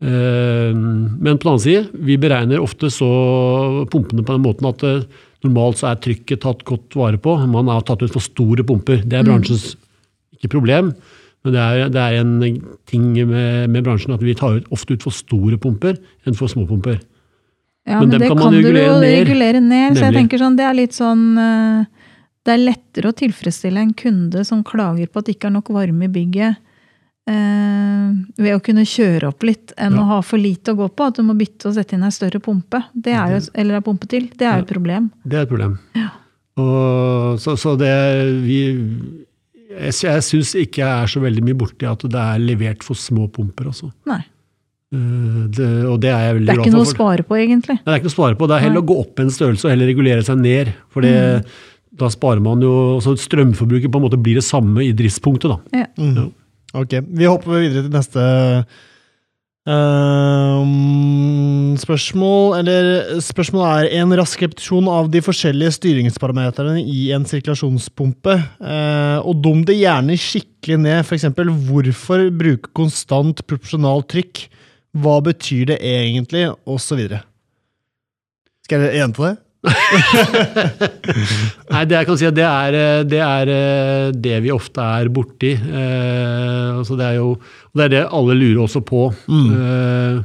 Eh, 0.00 0.72
Men 0.74 1.36
på 1.38 1.44
den 1.44 1.52
annen 1.52 1.64
side, 1.64 1.88
vi 1.92 2.16
beregner 2.20 2.62
ofte 2.62 2.88
så 2.92 3.08
pumpene 3.92 4.24
på 4.24 4.32
den 4.36 4.44
måten 4.46 4.68
at 4.70 4.84
eh, 4.86 5.02
normalt 5.44 5.80
så 5.80 5.90
er 5.90 6.00
trykket 6.00 6.42
tatt 6.44 6.64
godt 6.68 6.96
vare 6.96 7.20
på. 7.20 7.36
Man 7.48 7.68
har 7.72 7.84
tatt 7.88 8.02
ut 8.04 8.12
for 8.12 8.24
store 8.24 8.64
pumper. 8.66 9.02
Det 9.04 9.18
er 9.20 9.26
bransjens 9.28 9.74
ikke 10.36 10.54
problem, 10.56 10.94
men 11.44 11.52
det 11.52 11.60
er, 11.60 11.90
det 11.92 12.00
er 12.00 12.18
en 12.22 12.34
ting 12.88 13.12
med, 13.28 13.68
med 13.72 13.84
bransjen 13.84 14.14
at 14.16 14.22
vi 14.24 14.34
tar 14.36 14.58
ut, 14.60 14.68
ofte 14.72 14.96
ut 14.96 15.04
for 15.04 15.12
store 15.12 15.58
pumper 15.60 15.98
enn 16.28 16.36
for 16.36 16.48
små 16.48 16.66
pumper. 16.68 16.98
Ja, 17.88 18.00
Men 18.00 18.08
men, 18.08 18.20
det 18.20 18.28
kan 18.28 18.38
kan, 18.40 18.52
regulere 18.52 18.72
du 18.72 18.92
jo 18.92 19.00
ned. 19.00 19.18
regulere 19.24 19.60
ned. 19.64 19.96
Så 19.96 20.04
jeg 20.06 20.16
tenker 20.16 20.40
sånn, 20.40 20.56
det 20.56 20.64
er 20.68 20.76
litt 20.76 20.96
sånn 20.96 21.22
eh, 21.40 21.84
Det 22.44 22.52
er 22.54 22.60
lettere 22.60 23.08
å 23.10 23.16
tilfredsstille 23.16 23.80
en 23.80 23.92
kunde 23.96 24.44
som 24.48 24.60
klager 24.64 25.08
på 25.08 25.20
at 25.20 25.28
det 25.28 25.36
ikke 25.36 25.48
er 25.50 25.54
nok 25.58 25.68
varme 25.76 26.06
i 26.08 26.12
bygget, 26.12 26.60
ved 27.30 28.54
å 28.56 28.60
kunne 28.64 28.82
kjøre 28.88 29.28
opp 29.30 29.42
litt, 29.46 29.72
enn 29.78 29.94
Ja. 29.94 30.02
å 30.02 30.06
ha 30.06 30.20
for 30.26 30.38
lite 30.38 30.72
å 30.74 30.76
gå 30.78 30.88
på. 30.94 31.06
At 31.10 31.14
du 31.16 31.22
må 31.22 31.36
bytte 31.38 31.66
og 31.70 31.74
sette 31.76 31.94
inn 31.94 32.02
ei 32.06 32.10
større 32.10 32.40
pumpe. 32.42 32.82
Det 32.94 33.12
er 33.14 33.36
jo, 33.36 33.40
eller 33.54 33.76
ei 33.78 33.80
pumpe 33.86 34.08
til. 34.10 34.28
Det 34.36 34.46
er 34.46 34.58
jo 34.60 34.64
et 34.66 34.72
problem. 34.72 35.10
Det 35.24 35.38
er 35.38 35.42
et 35.46 35.48
problem. 35.52 35.78
Og, 36.60 37.38
så, 37.40 37.54
så 37.56 37.76
det 37.78 37.92
vi 38.44 38.58
Jeg, 39.70 39.94
jeg 40.02 40.22
syns 40.26 40.50
ikke 40.58 40.82
jeg 40.82 40.90
er 41.04 41.06
så 41.06 41.20
veldig 41.22 41.44
mye 41.46 41.54
borti 41.56 41.86
at 41.86 42.02
det 42.10 42.18
er 42.18 42.40
levert 42.42 42.82
for 42.82 42.94
små 42.98 43.28
pumper, 43.30 43.68
altså. 43.70 43.92
Nei. 44.10 44.18
Eh, 44.92 45.46
Det, 45.54 45.68
og 45.86 46.00
det 46.02 46.10
er 46.10 46.24
jeg 46.26 46.34
veldig 46.40 46.46
glad 46.46 46.56
for. 46.56 46.64
Det 46.64 46.66
er 46.66 46.66
ikke 46.66 46.74
noe 46.74 46.82
å 46.88 46.90
spare 46.90 47.22
på, 47.28 47.36
egentlig. 47.38 47.76
Nei, 47.78 47.84
Det 47.86 47.92
er 47.94 48.00
ikke 48.00 48.08
noe 48.10 48.14
å 48.14 48.18
spare 48.18 48.34
på. 48.40 48.48
Det 48.50 48.56
er 48.56 48.64
heller 48.66 48.82
å 48.82 48.88
gå 48.90 48.96
opp 48.98 49.20
en 49.22 49.30
størrelse 49.30 49.64
og 49.64 49.70
heller 49.70 49.86
regulere 49.92 50.24
seg 50.26 50.38
ned. 50.42 50.72
For 50.90 51.00
det, 51.06 51.14
Mm. 51.14 51.44
da 52.02 52.08
sparer 52.10 52.42
man 52.42 52.60
jo 52.60 52.98
så 53.00 53.14
Strømforbruket 53.16 53.90
på 53.92 53.96
en 54.02 54.04
måte 54.10 54.18
blir 54.20 54.34
det 54.34 54.44
samme 54.44 54.82
i 54.82 54.92
driftspunktet. 54.92 55.48
da. 55.48 55.58
Ja. 55.78 55.86
Mm. 55.96 56.32
Ok, 56.76 57.00
vi 57.02 57.26
hopper 57.26 57.64
videre 57.64 57.82
til 57.82 57.90
neste 57.90 58.22
ehm, 59.66 60.68
spørsmål. 61.82 62.60
Eller 62.60 63.18
spørsmålet 63.24 63.88
er 63.88 64.04
en 64.04 64.14
rask 64.20 64.42
repetisjon 64.44 64.86
av 64.90 65.10
de 65.10 65.22
forskjellige 65.24 65.72
styringsparameterne 65.80 66.78
i 66.84 67.10
en 67.16 67.26
sirkulasjonspumpe. 67.26 68.36
Uh, 68.62 69.18
og 69.26 69.42
dum 69.42 69.64
det 69.66 69.80
gjerne 69.80 70.14
skikkelig 70.20 70.78
ned. 70.86 71.02
F.eks. 71.02 71.26
hvorfor 71.66 72.30
bruke 72.38 72.70
konstant 72.76 73.42
proporsjonalt 73.50 74.06
trykk? 74.14 74.46
Hva 75.02 75.18
betyr 75.26 75.72
det 75.72 75.82
egentlig? 75.86 76.46
Og 76.70 76.78
så 76.82 76.94
videre. 76.98 77.24
Skal 78.66 78.86
jeg 78.86 79.00
gjenta 79.02 79.26
det? 79.26 79.36
Nei, 81.70 81.82
det 81.88 81.96
jeg 81.98 82.06
kan 82.08 82.18
si 82.18 82.28
det 82.34 82.44
er 82.46 82.76
eh, 82.78 83.00
det, 83.08 83.20
er 83.24 83.50
eh, 83.54 84.10
det 84.16 84.38
vi 84.44 84.52
ofte 84.54 84.80
er 85.00 85.10
borti. 85.12 85.52
Eh, 85.54 86.78
altså 86.80 86.96
det 86.98 87.06
er 87.10 87.16
jo 87.20 87.28
og 87.34 87.74
det 87.78 87.84
er 87.86 87.92
det 87.92 88.04
alle 88.16 88.34
lurer 88.38 88.62
også 88.64 88.80
på. 88.86 89.02
Eh, 89.30 90.16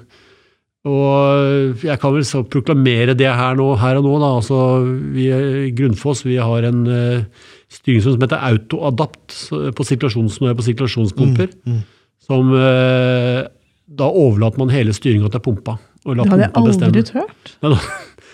og 0.85 1.81
jeg 1.81 1.97
kan 2.01 2.13
vel 2.13 2.25
så 2.27 2.43
proklamere 2.45 3.15
det 3.17 3.25
her, 3.29 3.55
nå, 3.57 3.71
her 3.81 3.97
og 3.99 4.03
nå. 4.05 4.13
Da. 4.21 4.27
Altså, 4.37 4.57
vi 5.15 5.23
i 5.33 5.71
Grunnfoss 5.77 6.21
vi 6.27 6.35
har 6.37 6.67
en 6.69 6.83
uh, 6.85 7.23
styringssystem 7.73 8.19
som 8.19 8.25
heter 8.27 8.43
AutoAdapt 8.51 9.27
på 9.79 9.87
sirkulasjons, 9.89 10.35
nå 10.37 10.45
er 10.45 10.51
jeg 10.53 10.59
på 10.59 10.67
sirkulasjonspumper. 10.67 11.49
Mm. 11.65 11.79
Som 12.29 12.43
uh, 12.53 13.39
Da 13.97 14.05
overlater 14.13 14.61
man 14.61 14.69
hele 14.73 14.93
styringa 14.93 15.29
til 15.33 15.41
pumpa. 15.47 15.73
Og 16.05 16.11
lar 16.19 16.25
Det 16.29 16.33
hadde 16.35 16.45
jeg 16.45 16.53
pumpa 16.53 16.69
bestemme. 16.69 16.93
aldri 16.93 17.03
tørt. 17.09 17.43
Ja, 17.65 17.69
da- 17.73 17.81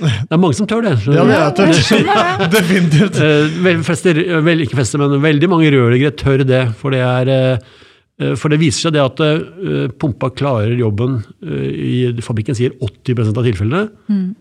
Det 0.02 0.34
er 0.36 0.42
mange 0.42 0.58
som 0.58 0.68
tør 0.70 0.82
det. 0.86 0.96
Ja, 1.06 1.24
det 1.28 1.38
er 1.38 1.54
tørt. 1.56 2.50
Definitivt. 2.56 3.22
Eh, 3.22 3.54
vel, 3.68 3.86
fester, 3.86 4.18
vel, 4.46 4.66
ikke 4.66 4.80
fleste, 4.80 5.00
men 5.02 5.16
veldig 5.24 5.50
mange 5.52 5.72
rørleggere 5.74 6.16
tør 6.18 6.44
det. 6.48 6.64
For 6.82 6.96
det, 6.96 7.02
er, 7.06 7.32
eh, 7.32 7.80
eh, 8.22 8.36
for 8.40 8.54
det 8.54 8.60
viser 8.64 8.90
seg 8.90 8.98
det 8.98 9.06
at 9.06 9.96
pumpa 10.02 10.32
klarer 10.34 10.74
jobben 10.80 11.22
i 11.46 12.12
fabrikken 12.26 12.58
sier 12.58 12.74
80% 12.82 13.38
av 13.38 13.48
tilfellene 13.48 13.86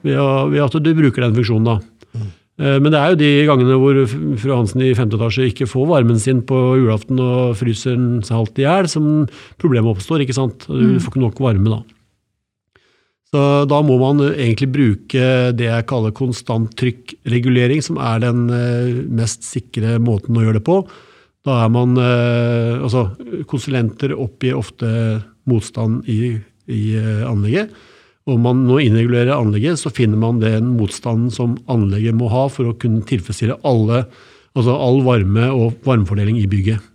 ved, 0.04 0.20
ved 0.54 0.62
at 0.64 0.78
du 0.80 0.92
bruker 0.96 1.26
den 1.28 1.36
funksjonen. 1.36 1.74
da. 1.74 2.26
Eh, 2.60 2.76
Men 2.78 2.92
det 2.92 3.00
er 3.00 3.12
jo 3.14 3.20
de 3.20 3.30
gangene 3.48 3.78
hvor 3.80 4.00
fru 4.40 4.52
Hansen 4.52 4.84
i 4.84 4.92
femte 4.96 5.16
etasje 5.18 5.48
ikke 5.50 5.68
får 5.70 5.88
varmen 5.90 6.20
sin 6.20 6.42
på 6.46 6.58
julaften 6.80 7.20
og 7.24 7.56
fryser 7.60 7.96
den 7.96 8.20
seg 8.26 8.36
halvt 8.36 8.60
i 8.60 8.66
hjel, 8.66 8.90
som 8.92 9.08
problemet 9.60 9.96
oppstår. 9.96 10.24
ikke 10.24 10.36
sant? 10.36 10.66
Du 10.68 11.00
får 11.00 11.14
ikke 11.14 11.24
nok 11.24 11.40
varme 11.40 11.72
da. 11.72 11.80
Så 13.30 13.42
da 13.70 13.78
må 13.86 13.94
man 14.00 14.24
egentlig 14.26 14.72
bruke 14.74 15.26
det 15.54 15.68
jeg 15.68 15.86
kaller 15.90 16.14
konstant 16.16 16.72
trykkregulering, 16.80 17.78
som 17.84 18.00
er 18.02 18.24
den 18.24 18.48
eh, 18.50 19.04
mest 19.06 19.46
sikre 19.46 20.00
måten 20.02 20.34
å 20.34 20.42
gjøre 20.42 20.58
det 20.58 20.66
på. 20.66 20.80
Da 21.46 21.60
er 21.64 21.70
man 21.72 21.94
eh, 21.94 22.80
Altså, 22.80 23.06
konsulenter 23.50 24.16
oppgir 24.18 24.58
ofte 24.58 24.90
motstand 25.50 26.10
i, 26.10 26.34
i 26.66 26.82
eh, 26.98 27.22
anlegget. 27.28 27.70
Om 28.30 28.42
man 28.44 28.66
nå 28.66 28.80
innregulerer 28.82 29.36
anlegget, 29.36 29.78
så 29.78 29.94
finner 29.94 30.18
man 30.18 30.42
den 30.42 30.74
motstanden 30.74 31.30
som 31.34 31.54
anlegget 31.70 32.18
må 32.18 32.28
ha 32.34 32.48
for 32.50 32.66
å 32.66 32.76
kunne 32.82 33.06
tilfredsstille 33.06 33.60
alle, 33.66 34.04
altså 34.58 34.74
all 34.74 35.04
varme 35.06 35.52
og 35.54 35.78
varmefordeling 35.86 36.42
i 36.42 36.50
bygget. 36.50 36.89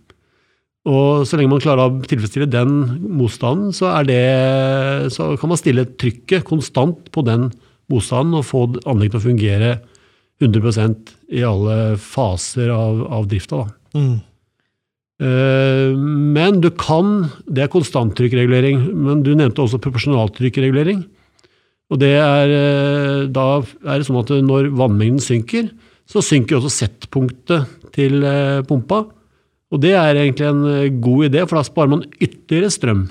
Og 0.86 1.26
så 1.26 1.38
lenge 1.38 1.50
man 1.50 1.62
klarer 1.62 1.88
å 1.88 2.06
tilfredsstille 2.06 2.46
den 2.50 2.76
motstanden, 3.18 3.72
så, 3.74 3.90
det, 4.06 4.22
så 5.14 5.32
kan 5.40 5.50
man 5.50 5.58
stille 5.58 5.88
trykket 5.98 6.46
konstant 6.46 7.10
på 7.14 7.24
den 7.26 7.48
motstanden 7.90 8.38
og 8.38 8.46
få 8.46 8.62
anlegget 8.86 9.16
til 9.16 9.20
å 9.20 9.26
fungere 9.26 9.72
100 10.42 10.94
i 11.32 11.42
alle 11.46 11.96
faser 11.98 12.70
av, 12.70 13.02
av 13.18 13.26
drifta. 13.30 13.64
Mm. 13.96 14.16
Uh, 15.16 15.96
Men 15.96 16.58
du 16.60 16.68
kan 16.76 17.30
Det 17.48 17.62
er 17.64 17.72
konstanttrykkregulering, 17.72 18.82
men 18.92 19.22
du 19.24 19.32
nevnte 19.32 19.64
også 19.64 19.80
proporsjonaltrykkregulering. 19.80 21.06
Og 21.88 22.00
det 22.02 22.12
er, 22.20 22.52
uh, 22.52 23.24
da 23.32 23.46
er 23.64 23.96
det 23.96 24.06
sånn 24.10 24.20
at 24.20 24.34
når 24.44 24.68
vannmengden 24.76 25.22
synker, 25.24 25.70
så 26.06 26.20
synker 26.22 26.60
også 26.60 26.74
settpunktet 26.74 27.64
til 27.96 28.20
uh, 28.26 28.60
pumpa. 28.68 29.06
Og 29.74 29.80
det 29.82 29.94
er 29.98 30.14
egentlig 30.14 30.46
en 30.48 30.64
eh, 30.70 30.88
god 31.02 31.26
idé, 31.30 31.42
for 31.48 31.58
da 31.58 31.64
sparer 31.66 31.90
man 31.96 32.04
ytterligere 32.22 32.70
strøm. 32.70 33.04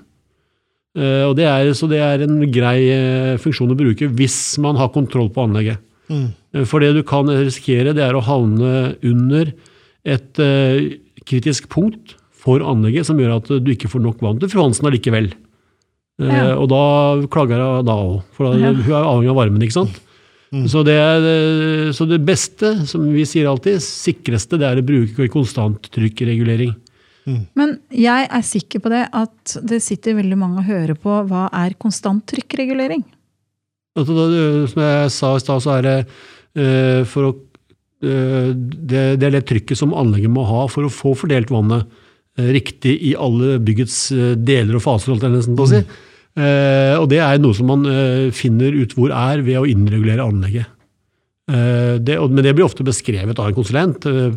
Eh, 0.95 1.23
Og 1.27 1.35
det 1.35 1.45
er, 1.49 1.71
så 1.75 1.89
det 1.91 1.99
er 1.99 2.23
en 2.23 2.37
grei 2.51 2.77
eh, 2.93 3.37
funksjon 3.43 3.73
å 3.73 3.77
bruke 3.79 4.07
hvis 4.15 4.57
man 4.63 4.77
har 4.79 4.93
kontroll 4.95 5.29
på 5.35 5.43
anlegget. 5.47 5.81
Mm. 6.07 6.29
For 6.69 6.79
det 6.79 6.93
du 6.95 7.01
kan 7.03 7.27
risikere, 7.27 7.91
det 7.97 8.03
er 8.05 8.13
å 8.15 8.21
havne 8.23 8.95
under 9.03 9.49
et 10.05 10.37
kritisk 11.25 11.65
punkt 11.73 12.13
for 12.45 12.61
anlegget 12.61 13.07
som 13.09 13.17
gjør 13.17 13.39
at 13.39 13.47
du 13.65 13.71
ikke 13.73 13.89
får 13.89 14.03
nok 14.05 14.21
vann 14.21 14.37
til 14.39 14.51
fru 14.51 14.61
Hansen 14.61 14.85
allikevel. 14.87 15.31
Eh, 16.21 16.29
Ja. 16.29 16.53
Og 16.61 16.69
da 16.71 16.83
klager 17.27 17.59
hun 17.59 17.85
da 17.89 17.95
òg, 17.97 18.21
for 18.37 18.47
da, 18.53 18.59
Ja. 18.61 18.71
hun 18.71 18.93
er 18.93 19.03
avhengig 19.09 19.31
av 19.33 19.35
varmen. 19.41 19.61
ikke 19.65 19.73
sant? 19.81 19.97
Mm. 20.55 20.67
Så, 20.71 20.85
det 20.87 20.95
er, 20.95 21.25
eh, 21.27 21.91
så 21.95 22.07
det 22.07 22.21
beste, 22.23 22.71
som 22.87 23.03
vi 23.11 23.25
sier 23.27 23.49
alltid, 23.51 23.81
sikreste, 23.83 24.59
det 24.61 24.69
er 24.69 24.79
å 24.79 24.85
bruke 24.87 25.27
konstant 25.33 25.89
trykkregulering. 25.95 26.75
Men 27.57 27.71
jeg 27.89 28.27
er 28.29 28.43
sikker 28.45 28.83
på 28.83 28.91
det 28.93 29.07
at 29.17 29.55
det 29.65 29.79
sitter 29.81 30.19
veldig 30.19 30.37
mange 30.37 30.61
og 30.61 30.67
hører 30.67 30.97
på 31.01 31.23
hva 31.25 31.47
er 31.57 31.73
konstant 31.81 32.21
trykkregulering. 32.29 33.01
Altså, 33.97 34.27
som 34.69 34.83
jeg 34.83 35.11
sa 35.15 35.31
i 35.33 35.41
stad, 35.41 35.63
så 35.65 35.73
er 35.79 35.87
det 35.87 35.95
eh, 36.05 37.01
for 37.09 37.31
å 37.31 37.33
eh, 38.05 38.51
det, 38.53 39.05
det 39.17 39.27
er 39.27 39.37
det 39.39 39.45
trykket 39.49 39.79
som 39.79 39.95
anlegget 39.97 40.35
må 40.35 40.45
ha 40.45 40.67
for 40.69 40.85
å 40.85 40.93
få 40.93 41.15
fordelt 41.17 41.53
vannet 41.53 41.89
riktig 42.35 42.97
i 43.07 43.13
alle 43.15 43.55
byggets 43.63 44.09
deler 44.43 44.75
og 44.75 44.83
faser, 44.83 45.13
holdt 45.13 45.23
jeg 45.23 45.31
nesten 45.37 45.55
på 45.55 45.63
å 45.63 45.69
si. 45.71 45.79
Eh, 46.35 46.95
og 46.99 47.07
det 47.11 47.21
er 47.23 47.39
noe 47.39 47.55
som 47.55 47.69
man 47.71 47.85
eh, 47.87 48.27
finner 48.35 48.75
ut 48.75 48.95
hvor 48.97 49.13
er 49.15 49.43
ved 49.45 49.61
å 49.61 49.67
innregulere 49.69 50.25
anlegget. 50.25 50.71
Eh, 51.51 51.95
det, 52.01 52.17
og, 52.19 52.33
men 52.33 52.43
det 52.43 52.55
blir 52.57 52.67
ofte 52.67 52.85
beskrevet 52.85 53.39
av 53.39 53.51
en 53.51 53.57
konsulent, 53.57 54.07
eh, 54.09 54.33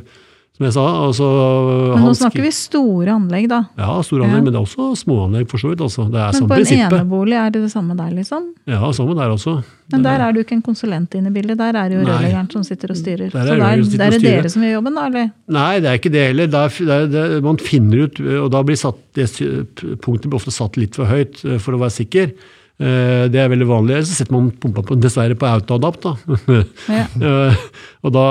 som 0.59 0.66
jeg 0.66 0.75
sa. 0.75 0.85
Altså, 1.07 1.27
Men 1.94 2.03
nå 2.09 2.12
snakker 2.18 2.42
vi 2.42 2.51
store 2.55 3.12
anlegg, 3.14 3.47
da. 3.51 3.61
Ja, 3.79 4.01
store 4.03 4.25
anlegg, 4.27 4.40
Ja. 4.40 4.42
men 4.42 4.53
det 4.53 4.59
er 4.59 4.66
også 4.66 4.87
småanlegg, 4.99 5.49
for 5.49 5.59
så 5.62 5.71
vidt. 5.71 5.81
Altså. 5.87 6.07
Det 6.11 6.18
er 6.18 6.33
Men 6.33 6.35
samme 6.35 6.49
på 6.49 6.55
en 6.55 6.59
prinsippet. 6.64 6.99
enebolig 6.99 7.37
er 7.38 7.51
det 7.55 7.62
det 7.62 7.71
samme 7.71 7.97
der, 7.97 8.11
liksom? 8.18 8.49
Ja, 8.66 8.90
samme 8.92 9.14
der 9.14 9.31
også. 9.31 9.55
Men 9.92 10.03
der 10.03 10.21
er 10.21 10.33
jo 10.35 10.42
ikke 10.44 10.53
en 10.59 10.62
konsulent 10.62 11.14
inne 11.14 11.31
i 11.31 11.35
bildet, 11.38 11.57
der 11.57 11.73
er 11.79 11.88
jo 11.94 12.03
rørleggeren 12.05 12.51
som 12.53 12.64
sitter 12.66 12.90
og 12.90 12.97
styrer. 12.99 13.31
Der 13.31 13.38
er 13.38 13.83
Så 13.83 13.97
der, 13.97 14.11
der 14.11 14.16
er 14.18 14.18
dere 14.42 14.51
som 14.51 14.62
gjør 14.62 14.75
jobben, 14.83 14.94
da? 14.94 15.07
eller? 15.07 15.31
Nei, 15.49 15.81
det 15.81 15.87
er 15.88 15.94
ikke 16.03 16.12
det 16.12 16.27
heller. 16.29 16.47
Der, 16.47 16.68
der, 16.68 16.85
det 16.85 16.90
er, 16.90 17.07
det 17.07 17.38
er, 17.38 17.40
man 17.40 17.57
finner 17.57 18.05
ut, 18.05 18.21
og 18.21 18.51
da 18.51 18.62
blir 18.62 18.77
satt, 18.77 18.99
det 19.14 19.31
punktet 20.03 20.29
blir 20.29 20.37
ofte 20.42 20.51
satt 20.53 20.77
litt 20.77 20.94
for 20.99 21.07
høyt 21.07 21.44
eh, 21.47 21.57
for 21.62 21.73
å 21.73 21.79
være 21.81 21.94
sikker. 22.03 22.33
Eh, 22.78 23.26
Det 23.28 23.40
er 23.42 23.50
veldig 23.50 23.66
vanlig. 23.68 24.00
Så 24.06 24.14
setter 24.14 24.36
man 24.36 24.50
pumpa 24.50 24.84
på, 24.86 24.96
dessverre 25.02 25.34
på 25.38 25.48
autoadapt. 25.50 26.04
Da. 26.06 26.16
Ja. 26.98 27.04
Eh, 27.06 27.62
og, 28.06 28.12
da, 28.14 28.26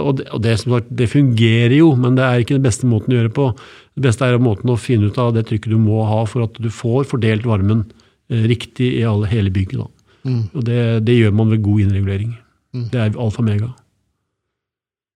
og, 0.00 0.16
det, 0.18 0.28
og 0.34 0.42
det, 0.42 0.56
som 0.60 0.74
sagt, 0.76 0.90
det 0.90 1.10
fungerer 1.12 1.76
jo, 1.78 1.92
men 1.96 2.16
det 2.18 2.24
er 2.26 2.42
ikke 2.42 2.56
den 2.58 2.66
beste 2.66 2.88
måten 2.90 3.14
å 3.14 3.20
gjøre 3.20 3.30
det 3.30 3.36
på. 3.38 3.50
Det 3.96 4.04
beste 4.08 4.26
er 4.26 4.42
måten 4.42 4.72
å 4.72 4.78
finne 4.80 5.08
ut 5.10 5.20
av 5.22 5.30
det 5.36 5.46
trykket 5.48 5.72
du 5.72 5.78
må 5.80 6.02
ha 6.08 6.24
for 6.28 6.48
at 6.48 6.58
du 6.60 6.68
får 6.72 7.06
fordelt 7.12 7.46
varmen 7.48 7.84
eh, 8.28 8.42
riktig 8.50 8.90
i 8.98 9.06
alle, 9.06 9.30
hele 9.30 9.54
bygget. 9.54 9.78
Da. 9.78 10.12
Mm. 10.26 10.42
Og 10.52 10.66
det, 10.66 10.82
det 11.06 11.20
gjør 11.20 11.38
man 11.38 11.54
ved 11.54 11.62
god 11.64 11.86
innregulering. 11.86 12.34
Det 12.76 12.98
er 13.00 13.14
alfa 13.22 13.40
mega. 13.46 13.70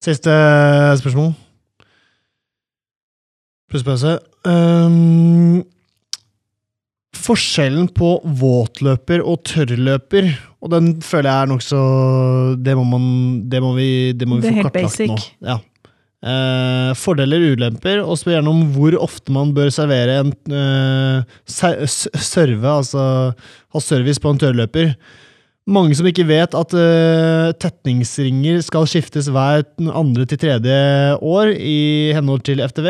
Siste 0.00 0.32
spørsmål. 0.96 1.34
Pustepause. 3.70 4.14
Um, 4.48 5.60
forskjellen 7.16 7.88
på 7.96 8.12
våtløper 8.40 9.22
og 9.26 9.42
tørrløper, 9.48 10.30
og 10.62 10.72
den 10.74 10.92
føler 11.04 11.30
jeg 11.30 11.42
er 11.46 11.50
nokså 11.50 11.80
Det 12.60 12.74
må 12.76 12.84
man 12.84 13.04
Det 13.48 13.62
må 13.64 13.72
vi, 13.72 14.12
det 14.12 14.28
må 14.28 14.36
vi 14.38 14.44
Det 14.44 14.52
få 14.58 14.68
kartlagt 14.68 15.06
nå. 15.08 15.16
Ja. 15.48 15.56
Eh, 16.20 16.90
fordeler, 17.00 17.46
ulemper, 17.54 18.02
og 18.04 18.18
spør 18.20 18.34
gjerne 18.36 18.52
om 18.52 18.60
hvor 18.74 18.92
ofte 19.00 19.32
man 19.32 19.54
bør 19.56 19.70
servere 19.72 20.18
en 20.20 20.34
eh, 20.52 21.38
serve, 21.48 22.68
altså 22.68 23.04
ha 23.32 23.80
service 23.80 24.20
på 24.20 24.34
en 24.34 24.40
tørrløper. 24.42 24.92
Mange 25.68 25.92
som 25.94 26.06
ikke 26.08 26.24
vet 26.24 26.54
at 26.56 26.72
uh, 26.72 27.50
tetningsringer 27.60 28.62
skal 28.64 28.86
skiftes 28.88 29.28
hver 29.30 29.60
andre 29.92 30.24
til 30.26 30.40
tredje 30.40 30.78
år 31.20 31.52
i 31.52 32.10
henhold 32.16 32.42
til 32.48 32.62
FTV. 32.64 32.88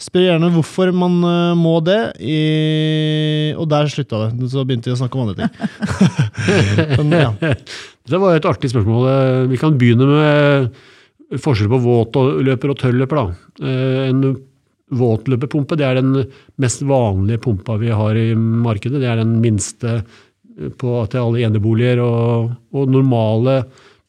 Spør 0.00 0.28
gjerne 0.28 0.52
hvorfor 0.54 0.92
man 0.94 1.18
uh, 1.26 1.58
må 1.58 1.74
det, 1.84 1.98
i, 2.22 2.38
og 3.58 3.66
der 3.72 3.90
slutta 3.90 4.28
det. 4.28 4.48
Så 4.52 4.62
begynte 4.62 4.92
vi 4.92 4.94
å 4.94 5.00
snakke 5.02 5.18
om 5.18 5.26
andre 5.26 5.42
ting. 5.42 6.96
Men, 7.02 7.14
ja. 7.18 7.54
Det 8.10 8.20
var 8.20 8.36
et 8.36 8.46
artig 8.46 8.68
spørsmål. 8.68 9.06
Eh, 9.08 9.42
Vi 9.48 9.56
kan 9.56 9.78
begynne 9.80 10.04
med 10.04 11.38
forskjell 11.40 11.70
på 11.72 11.78
våtløper 11.80 12.72
og 12.74 12.76
tørrløper. 12.82 13.30
En 13.64 14.26
våtløperpumpe 14.92 15.78
er 15.80 15.96
den 15.96 16.10
mest 16.60 16.84
vanlige 16.84 17.40
pumpa 17.46 17.78
vi 17.80 17.88
har 17.96 18.20
i 18.20 18.26
markedet. 18.36 19.00
Det 19.00 19.08
er 19.08 19.22
den 19.22 19.38
minste 19.40 20.02
eh, 20.58 20.70
det 20.70 21.06
til 21.12 21.22
alle 21.22 21.46
eneboliger 21.46 22.02
og, 22.04 22.52
og 22.74 22.92
normale 22.92 23.62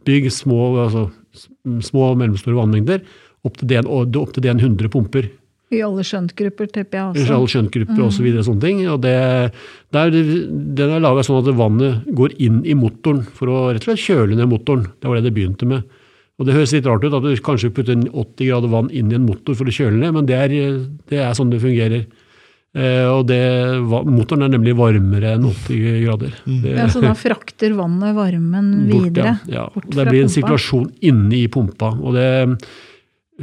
bygg, 0.05 0.29
små, 0.33 0.75
altså, 0.85 1.07
små 1.85 2.11
og 2.11 2.19
mellomstore 2.21 2.57
vannmengder, 2.57 3.01
opp 3.45 3.57
til, 3.59 3.69
det, 3.69 3.83
opp 3.85 4.35
til 4.35 4.45
det 4.45 4.53
en 4.53 4.61
100 4.61 4.91
pumper. 4.93 5.31
I 5.73 5.81
alle 5.81 6.03
skjøntgrupper, 6.05 6.69
tipper 6.69 6.99
jeg 6.99 7.05
også. 7.09 7.25
I 7.25 7.35
alle 7.35 7.51
skjøntgrupper 7.51 8.01
og 8.05 8.11
så 8.13 8.23
videre, 8.23 8.45
sånne 8.45 8.61
ting. 8.61 8.81
Og 8.91 8.99
det, 9.01 9.15
der, 9.95 10.13
den 10.13 10.93
er 10.93 11.01
laga 11.01 11.23
sånn 11.25 11.41
at 11.41 11.49
vannet 11.57 12.05
går 12.15 12.35
inn 12.45 12.61
i 12.69 12.75
motoren 12.77 13.23
for 13.25 13.49
å 13.49 13.61
rett 13.71 13.81
og 13.81 13.89
slett 13.89 14.03
kjøle 14.03 14.37
ned 14.37 14.51
motoren. 14.51 14.85
Det 15.01 15.09
var 15.09 15.17
det 15.17 15.25
det 15.27 15.33
begynte 15.37 15.69
med. 15.69 15.87
Og 16.35 16.47
Det 16.47 16.55
høres 16.55 16.75
litt 16.75 16.87
rart 16.89 17.05
ut 17.05 17.15
at 17.15 17.23
du 17.23 17.31
kanskje 17.41 17.71
putter 17.73 17.97
80 18.11 18.49
grader 18.49 18.71
vann 18.71 18.91
inn 18.91 19.09
i 19.11 19.17
en 19.17 19.25
motor 19.25 19.57
for 19.57 19.71
å 19.71 19.73
kjøle 19.73 19.97
ned, 20.01 20.13
men 20.17 20.29
det 20.29 20.37
er, 20.37 20.55
det 21.09 21.21
er 21.23 21.35
sånn 21.37 21.53
det 21.53 21.63
fungerer. 21.63 22.05
Eh, 22.75 23.05
og 23.07 23.21
det, 23.29 23.39
Motoren 23.87 24.43
er 24.49 24.51
nemlig 24.51 24.73
varmere 24.75 25.35
enn 25.37 25.45
80 25.47 26.01
grader. 26.03 26.33
Det, 26.43 26.73
Ja, 26.75 26.89
så 26.91 26.99
da 27.03 27.13
frakter 27.15 27.71
vannet 27.77 28.15
varmen 28.17 28.73
bort, 28.89 29.05
videre. 29.13 29.37
Ja, 29.47 29.61
ja. 29.61 29.69
bort 29.71 29.85
Og 29.87 29.93
det 29.95 30.03
fra 30.03 30.11
blir 30.11 30.25
en 30.25 30.27
pumpa. 30.27 30.35
sirkulasjon 30.35 30.89
inne 31.07 31.37
i 31.39 31.47
pumpa. 31.47 31.93
og 31.95 32.13
det 32.17 32.27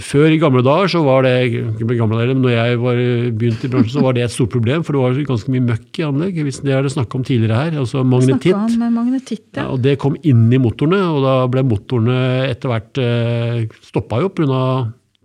før 0.01 0.33
i 0.33 0.39
gamle 0.41 0.63
dager, 0.65 0.89
så 0.89 1.03
var 1.05 1.25
det 1.27 1.33
ikke 1.53 1.97
gamle 1.99 2.17
dager, 2.17 2.33
men 2.33 2.45
når 2.47 2.53
jeg 2.55 2.79
var 2.81 3.01
begynte 3.37 3.67
i 3.67 3.73
bransjen, 3.73 3.93
så 3.99 4.05
var 4.05 4.15
det 4.17 4.23
et 4.25 4.33
stort 4.33 4.49
problem, 4.55 4.85
for 4.85 4.97
det 4.97 5.03
var 5.03 5.19
ganske 5.35 5.53
mye 5.53 5.65
møkk 5.67 5.99
i 6.01 6.07
anlegg. 6.07 6.39
Hvis 6.47 6.63
det 6.65 6.73
er 6.73 6.87
det 6.87 6.93
snakka 6.95 7.19
om 7.19 7.25
tidligere 7.29 7.59
her. 7.61 7.77
altså 7.83 8.01
Magnetitt. 8.05 8.55
Om 8.57 8.79
magnetitt, 8.95 9.45
Ja, 9.53 9.63
ja. 9.63 9.69
og 9.69 9.83
det 9.85 9.99
kom 10.01 10.17
inn 10.25 10.47
i 10.53 10.61
motorene, 10.61 11.01
og 11.13 11.21
da 11.27 11.35
ble 11.53 11.65
motorene 11.69 12.49
etter 12.49 12.73
hvert 12.73 13.03
eh, 13.05 13.67
stoppa 13.85 14.23
jo 14.25 14.31
pga. 14.33 14.63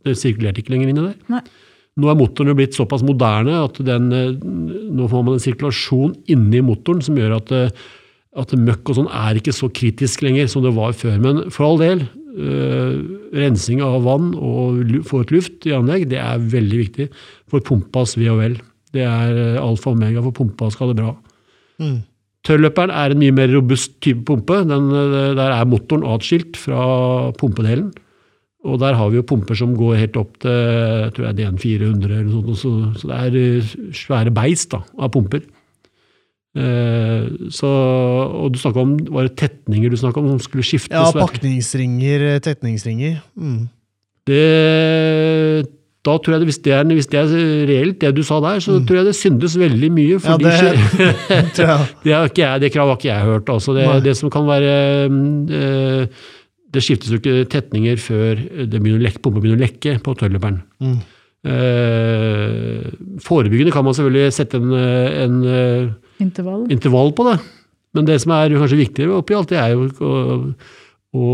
det 0.03 0.17
sirkulerte 0.19 0.59
ikke 0.63 0.75
lenger 0.75 0.91
inni 0.91 1.05
der. 1.11 1.15
Nei. 1.31 1.41
Nå 1.97 2.11
er 2.11 2.17
motorene 2.19 2.53
blitt 2.57 2.77
såpass 2.77 3.01
moderne 3.05 3.55
at 3.65 3.79
den, 3.81 4.11
eh, 4.13 4.35
nå 4.37 5.07
får 5.09 5.23
man 5.25 5.37
en 5.37 5.41
sirkulasjon 5.41 6.13
inni 6.29 6.61
motoren 6.61 7.01
som 7.01 7.17
gjør 7.17 7.37
at, 7.39 7.51
eh, 7.51 7.69
at 8.37 8.53
møkk 8.53 8.91
og 8.91 8.99
sånn 8.99 9.09
er 9.09 9.39
ikke 9.39 9.55
så 9.55 9.69
kritisk 9.73 10.21
lenger 10.21 10.47
som 10.47 10.61
det 10.61 10.75
var 10.75 10.93
før. 10.93 11.17
Men 11.19 11.49
for 11.49 11.65
all 11.65 11.77
del, 11.81 12.07
øh, 12.37 13.01
rensing 13.33 13.81
av 13.81 14.03
vann 14.03 14.35
og 14.35 14.85
få 15.09 15.25
ut 15.25 15.31
luft 15.33 15.65
i 15.65 15.73
anlegg, 15.73 16.07
det 16.09 16.19
er 16.21 16.37
veldig 16.37 16.77
viktig 16.85 17.09
for 17.49 17.61
pumpas 17.61 18.15
ve 18.15 18.29
og 18.29 18.37
vel. 18.37 18.61
Det 18.93 19.01
er 19.01 19.57
alfa 19.57 19.89
og 19.89 19.97
omega 19.97 20.21
for 20.21 20.31
pumpa 20.31 20.69
skal 20.71 20.87
ha 20.87 20.93
det 20.93 21.01
bra. 21.01 21.15
Mm. 21.81 22.03
Tørrløperen 22.45 22.91
er 22.93 23.11
en 23.11 23.19
mye 23.19 23.33
mer 23.33 23.47
robust 23.51 23.99
type 23.99 24.23
pumpe. 24.23 24.61
Den, 24.69 24.89
der 25.35 25.51
er 25.51 25.65
motoren 25.65 26.05
atskilt 26.05 26.55
fra 26.55 27.31
pumpedelen. 27.33 27.91
Og 28.67 28.79
der 28.81 28.97
har 28.99 29.11
vi 29.11 29.19
jo 29.19 29.27
pumper 29.27 29.57
som 29.57 29.75
går 29.77 30.01
helt 30.01 30.17
opp 30.19 30.33
til 30.43 31.13
tror 31.15 31.29
jeg 31.29 31.37
det 31.37 31.45
er 31.45 31.53
en 31.53 31.61
400 31.61 32.17
eller 32.17 32.27
noe 32.27 32.57
sånt. 32.57 32.59
Så, 32.59 32.73
så 33.01 33.11
det 33.11 33.21
er 33.21 33.37
eh, 33.41 33.71
svære 33.95 34.33
beist 34.35 34.73
da, 34.73 34.81
av 34.99 35.13
pumper. 35.13 35.45
Eh, 36.57 37.25
så, 37.53 37.69
og 37.69 38.53
du 38.53 38.59
snakka 38.59 38.83
om 38.83 38.93
var 39.13 39.27
det 39.27 39.37
tetninger 39.39 39.93
du 39.93 39.97
om 40.01 40.29
som 40.33 40.43
skulle 40.43 40.65
skiftes? 40.65 40.93
ja, 40.93 41.09
pakningsringer, 41.13 42.29
tetningsringer. 42.43 43.19
Mm. 43.37 43.67
Det, 44.27 45.67
da 46.07 46.15
tror 46.19 46.35
jeg 46.35 46.41
det, 46.41 46.47
hvis, 46.49 46.59
det 46.65 46.73
er, 46.75 46.87
hvis 46.97 47.09
det 47.11 47.19
er 47.19 47.35
reelt, 47.69 47.99
det 48.01 48.13
du 48.15 48.23
sa 48.25 48.39
der, 48.43 48.59
så 48.63 48.79
tror 48.87 49.01
jeg 49.01 49.07
det 49.09 49.15
syndes 49.15 49.57
veldig 49.59 49.91
mye. 49.93 50.17
Mm. 50.17 50.25
Ja, 50.27 50.37
det 50.41 50.51
det, 52.07 52.49
det 52.63 52.73
kravet 52.73 52.91
har 52.91 52.97
ikke 52.97 53.11
jeg 53.11 53.29
hørt. 53.29 53.53
Altså. 53.53 53.75
Det, 53.77 53.87
det 54.07 54.17
som 54.19 54.33
kan 54.33 54.47
være 54.49 54.73
eh, 55.07 56.25
Det 56.71 56.81
skiftes 56.83 57.11
jo 57.13 57.17
ikke 57.21 57.45
tetninger 57.53 57.97
før 58.01 58.39
det 58.67 58.79
begynner 58.81 58.99
å 58.99 59.05
lekke, 59.07 59.21
pumpa 59.23 59.39
begynner 59.43 59.59
å 59.61 59.65
lekke 59.65 59.93
på 60.03 60.15
tøyleperen. 60.19 60.57
Mm. 60.83 60.97
Eh, 61.47 62.87
forebyggende 63.23 63.71
kan 63.73 63.85
man 63.87 63.95
selvfølgelig 63.95 64.33
sette 64.35 64.59
en, 64.59 64.73
en 64.73 65.37
eh, 65.47 65.91
Intervall. 66.23 66.65
intervall 66.73 67.13
på 67.17 67.27
det. 67.29 67.37
Men 67.95 68.07
det 68.09 68.17
som 68.21 68.33
er 68.35 68.53
kanskje 68.57 68.79
viktigere 68.81 69.15
oppi 69.21 69.35
alt, 69.37 69.51
det 69.53 69.59
er 69.61 69.73
jo 69.75 69.87
å, 70.03 70.11
å 71.17 71.27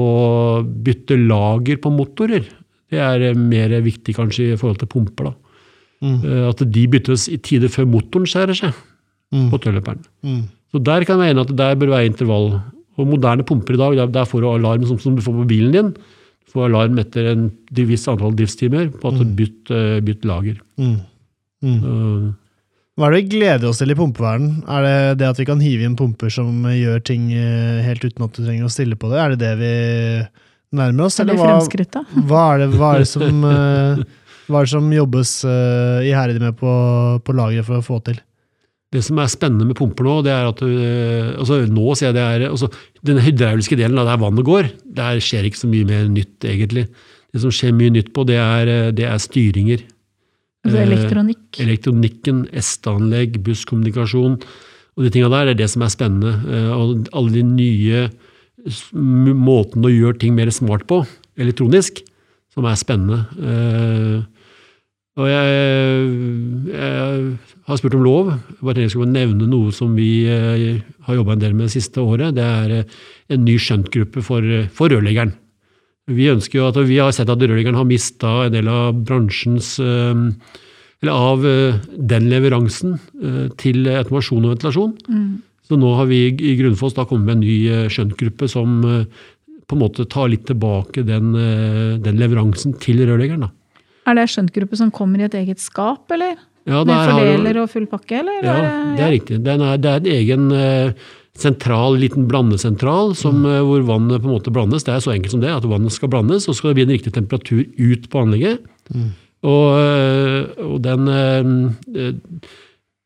bytte 0.85 1.17
lager 1.19 1.79
på 1.83 1.91
motorer. 1.95 2.45
Det 2.93 3.01
er 3.01 3.33
mer 3.39 3.73
viktig 3.83 4.13
kanskje 4.15 4.51
i 4.53 4.59
forhold 4.59 4.83
til 4.83 4.91
pumper. 4.93 5.31
da. 5.31 5.33
Mm. 6.03 6.17
Eh, 6.29 6.43
At 6.51 6.61
de 6.77 6.83
byttes 6.93 7.25
i 7.33 7.39
tide 7.41 7.71
før 7.73 7.89
motoren 7.89 8.29
skjærer 8.29 8.59
seg 8.65 8.81
Mm. 9.33 9.47
på 9.49 9.57
tøyleperen. 9.63 10.03
Mm. 10.21 10.41
Så 10.69 10.77
der 10.85 11.01
kan 11.09 11.17
jeg 11.17 11.31
mene 11.33 11.41
at 11.41 11.51
der 11.57 11.73
bør 11.81 11.89
være 11.95 12.05
intervall. 12.05 12.51
Og 12.99 13.09
moderne 13.09 13.45
pumper 13.47 13.75
i 13.75 13.81
dag, 13.81 13.97
der, 13.97 14.11
der 14.13 14.29
får 14.29 14.43
du 14.43 14.49
alarm 14.51 14.85
som, 14.89 14.99
som 15.01 15.15
du 15.17 15.23
får 15.25 15.35
på 15.39 15.47
bilen 15.49 15.73
din. 15.73 15.89
Du 16.45 16.53
får 16.53 16.69
alarm 16.69 16.99
etter 17.01 17.31
en 17.31 17.49
visst 17.73 18.09
antall 18.11 18.35
driftstimer 18.37 18.91
på 18.93 19.09
at 19.09 19.19
du 19.19 19.25
bytt, 19.39 19.73
eh, 19.73 19.97
bytt 20.05 20.25
lager. 20.29 20.61
Mm. 20.77 20.95
Mm. 21.63 21.77
Uh, 21.81 22.31
Hva 22.99 23.07
er 23.07 23.15
det 23.15 23.21
vi 23.23 23.37
gleder 23.37 23.69
oss 23.69 23.79
til 23.81 23.93
i 23.93 23.97
pumpeverden? 23.97 24.59
Er 24.69 24.85
det 24.85 24.95
det 25.23 25.29
at 25.31 25.39
vi 25.41 25.47
kan 25.49 25.63
hive 25.63 25.87
inn 25.87 25.97
pumper 25.97 26.33
som 26.33 26.65
gjør 26.69 27.01
ting 27.07 27.31
eh, 27.33 27.79
helt 27.87 28.03
uten 28.05 28.27
at 28.27 28.35
du 28.35 28.43
trenger 28.43 28.67
å 28.67 28.73
stille 28.73 28.99
på 28.99 29.09
det? 29.13 29.21
Er 29.21 29.33
det 29.33 29.39
det 29.41 29.53
vi 29.61 29.75
nærmer 30.77 31.07
oss? 31.07 31.21
Eller 31.23 31.39
Eller 31.39 31.63
hva, 31.63 32.25
hva, 32.29 32.43
er, 32.53 32.65
det, 32.65 32.69
hva 32.77 32.91
er 32.93 33.05
det 33.05 33.09
som 33.09 33.47
eh, 33.49 34.03
hva 34.49 34.59
er 34.59 34.67
det 34.67 34.73
som 34.73 34.91
jobbes 34.91 35.31
uh, 35.47 36.03
iherdig 36.03 36.41
med 36.43 36.57
på, 36.59 36.71
på 37.23 37.35
lageret 37.35 37.67
for 37.67 37.79
å 37.79 37.85
få 37.85 37.99
til? 38.03 38.19
Det 38.93 39.01
som 39.01 39.17
er 39.17 39.31
spennende 39.31 39.65
med 39.65 39.77
pumper 39.79 40.05
nå, 40.05 40.19
det 40.25 40.33
er 40.33 40.51
at 40.51 40.59
øh, 40.61 41.31
altså 41.39 41.63
Nå 41.65 41.95
ser 41.97 42.11
jeg 42.11 42.17
det 42.17 42.23
er 42.23 42.45
altså, 42.51 42.69
Den 43.05 43.21
hydrauliske 43.25 43.77
delen 43.79 43.97
av 43.97 44.05
der 44.11 44.21
vannet 44.21 44.45
går, 44.45 44.69
der 44.85 45.21
skjer 45.23 45.49
ikke 45.49 45.63
så 45.63 45.69
mye 45.71 45.87
mer 45.89 46.05
nytt, 46.11 46.37
egentlig. 46.45 46.85
Det 47.33 47.41
som 47.41 47.53
skjer 47.53 47.73
mye 47.73 47.93
nytt 47.95 48.13
på, 48.13 48.25
det 48.29 48.37
er, 48.37 48.69
øh, 48.69 48.91
det 48.93 49.07
er 49.09 49.21
styringer. 49.21 49.81
Altså 50.63 50.77
Eh, 50.79 50.85
elektronikk. 50.85 51.59
Elektronikken, 51.59 52.45
ST-anlegg, 52.53 53.41
busskommunikasjon. 53.43 54.37
Og 54.93 55.03
de 55.03 55.09
tinga 55.09 55.31
der 55.33 55.51
er 55.51 55.57
det 55.57 55.69
som 55.73 55.83
er 55.83 55.91
spennende. 55.91 56.35
Eh, 56.47 56.71
Og 56.71 57.09
alle 57.11 57.33
de 57.33 57.43
nye 57.43 58.09
måtene 58.93 59.89
å 59.89 59.91
gjøre 59.91 60.19
ting 60.21 60.35
mer 60.37 60.53
smart 60.55 60.85
på, 60.87 61.01
elektronisk, 61.35 61.99
som 62.53 62.69
er 62.69 62.77
spennende. 62.79 63.25
Og 65.13 65.29
jeg, 65.29 65.57
jeg 66.73 67.25
har 67.67 67.77
spurt 67.77 67.95
om 67.99 68.05
lov. 68.05 68.31
Jeg 68.33 68.65
bare 68.65 68.81
jeg 68.81 68.93
skulle 68.95 69.13
nevne 69.13 69.45
noe 69.49 69.73
som 69.75 69.93
vi 69.93 70.25
eh, 70.25 70.81
har 71.05 71.19
jobba 71.19 71.35
en 71.35 71.43
del 71.43 71.53
med 71.53 71.67
det 71.67 71.75
siste 71.75 72.01
året. 72.01 72.33
Det 72.33 72.43
er 72.45 72.73
eh, 72.79 72.97
en 73.35 73.45
ny 73.45 73.59
skjøntgruppe 73.61 74.23
for, 74.25 74.41
eh, 74.41 74.65
for 74.73 74.89
rørleggeren. 74.89 75.35
Vi 76.09 76.31
ønsker 76.33 76.59
jo 76.59 76.65
at 76.71 76.81
vi 76.89 76.97
har 76.97 77.13
sett 77.15 77.29
at 77.29 77.45
rørleggeren 77.45 77.77
har 77.77 77.87
mista 77.87 78.33
en 78.47 78.55
del 78.55 78.67
av 78.67 78.97
bransjens 79.07 79.77
Eller 79.79 81.11
av 81.11 81.43
den 81.43 82.27
leveransen 82.31 82.97
til 83.59 83.87
automasjon 83.87 84.43
og 84.43 84.53
ventilasjon. 84.53 84.93
Mm. 85.07 85.41
Så 85.63 85.79
nå 85.79 85.93
har 85.95 86.07
vi 86.07 86.25
i 86.31 86.53
Grunnfoss 86.59 86.95
da 86.95 87.05
kommet 87.07 87.27
med 87.27 87.35
en 87.37 87.43
ny 87.43 87.87
skjøntgruppe 87.91 88.47
som 88.51 88.77
på 88.83 89.77
en 89.77 89.81
måte 89.81 90.07
tar 90.11 90.31
litt 90.31 90.45
tilbake 90.47 91.03
den, 91.07 91.31
den 92.03 92.19
leveransen 92.19 92.75
til 92.83 93.03
rørleggeren. 93.03 93.47
da. 93.47 93.51
Er 94.07 94.17
det 94.19 94.25
skjøntgruppe 94.31 94.75
som 94.79 94.91
kommer 94.91 95.21
i 95.21 95.27
et 95.29 95.35
eget 95.39 95.59
skap, 95.63 96.09
eller? 96.11 96.35
Ja, 96.67 96.83
Med 96.87 96.95
fordeler 97.09 97.57
og 97.63 97.69
full 97.73 97.85
pakke, 97.91 98.19
eller? 98.21 98.39
Ja, 98.43 98.55
det 98.95 99.03
er 99.03 99.11
riktig. 99.17 99.41
Den 99.43 99.61
er, 99.61 99.77
det 99.83 99.89
er 99.91 99.99
en 99.99 100.11
egen 100.13 100.45
eh, 100.55 100.93
sentral, 101.35 101.97
liten 101.99 102.27
blandesentral 102.29 103.15
som, 103.19 103.41
Mm. 103.43 103.49
eh, 103.51 103.61
hvor 103.67 103.83
vannet 103.87 104.21
på 104.23 104.29
en 104.29 104.35
måte 104.37 104.53
blandes. 104.53 104.83
Det 104.87 104.93
er 104.93 105.03
så 105.03 105.11
enkelt 105.15 105.31
som 105.31 105.41
det, 105.43 105.49
at 105.51 105.63
vannet 105.67 105.91
skal 105.91 106.09
blandes, 106.13 106.47
og 106.47 106.53
så 106.55 106.59
skal 106.61 106.71
det 106.71 106.75
bli 106.79 106.85
en 106.87 106.95
riktig 106.99 107.13
temperatur 107.15 107.63
ut 107.79 108.07
på 108.09 108.21
anlegget. 108.23 108.63
Mm. 108.93 109.09
Og, 109.43 109.67
eh, 109.75 110.63
og 110.63 110.77
den 110.85 111.07
eh, 111.11 112.13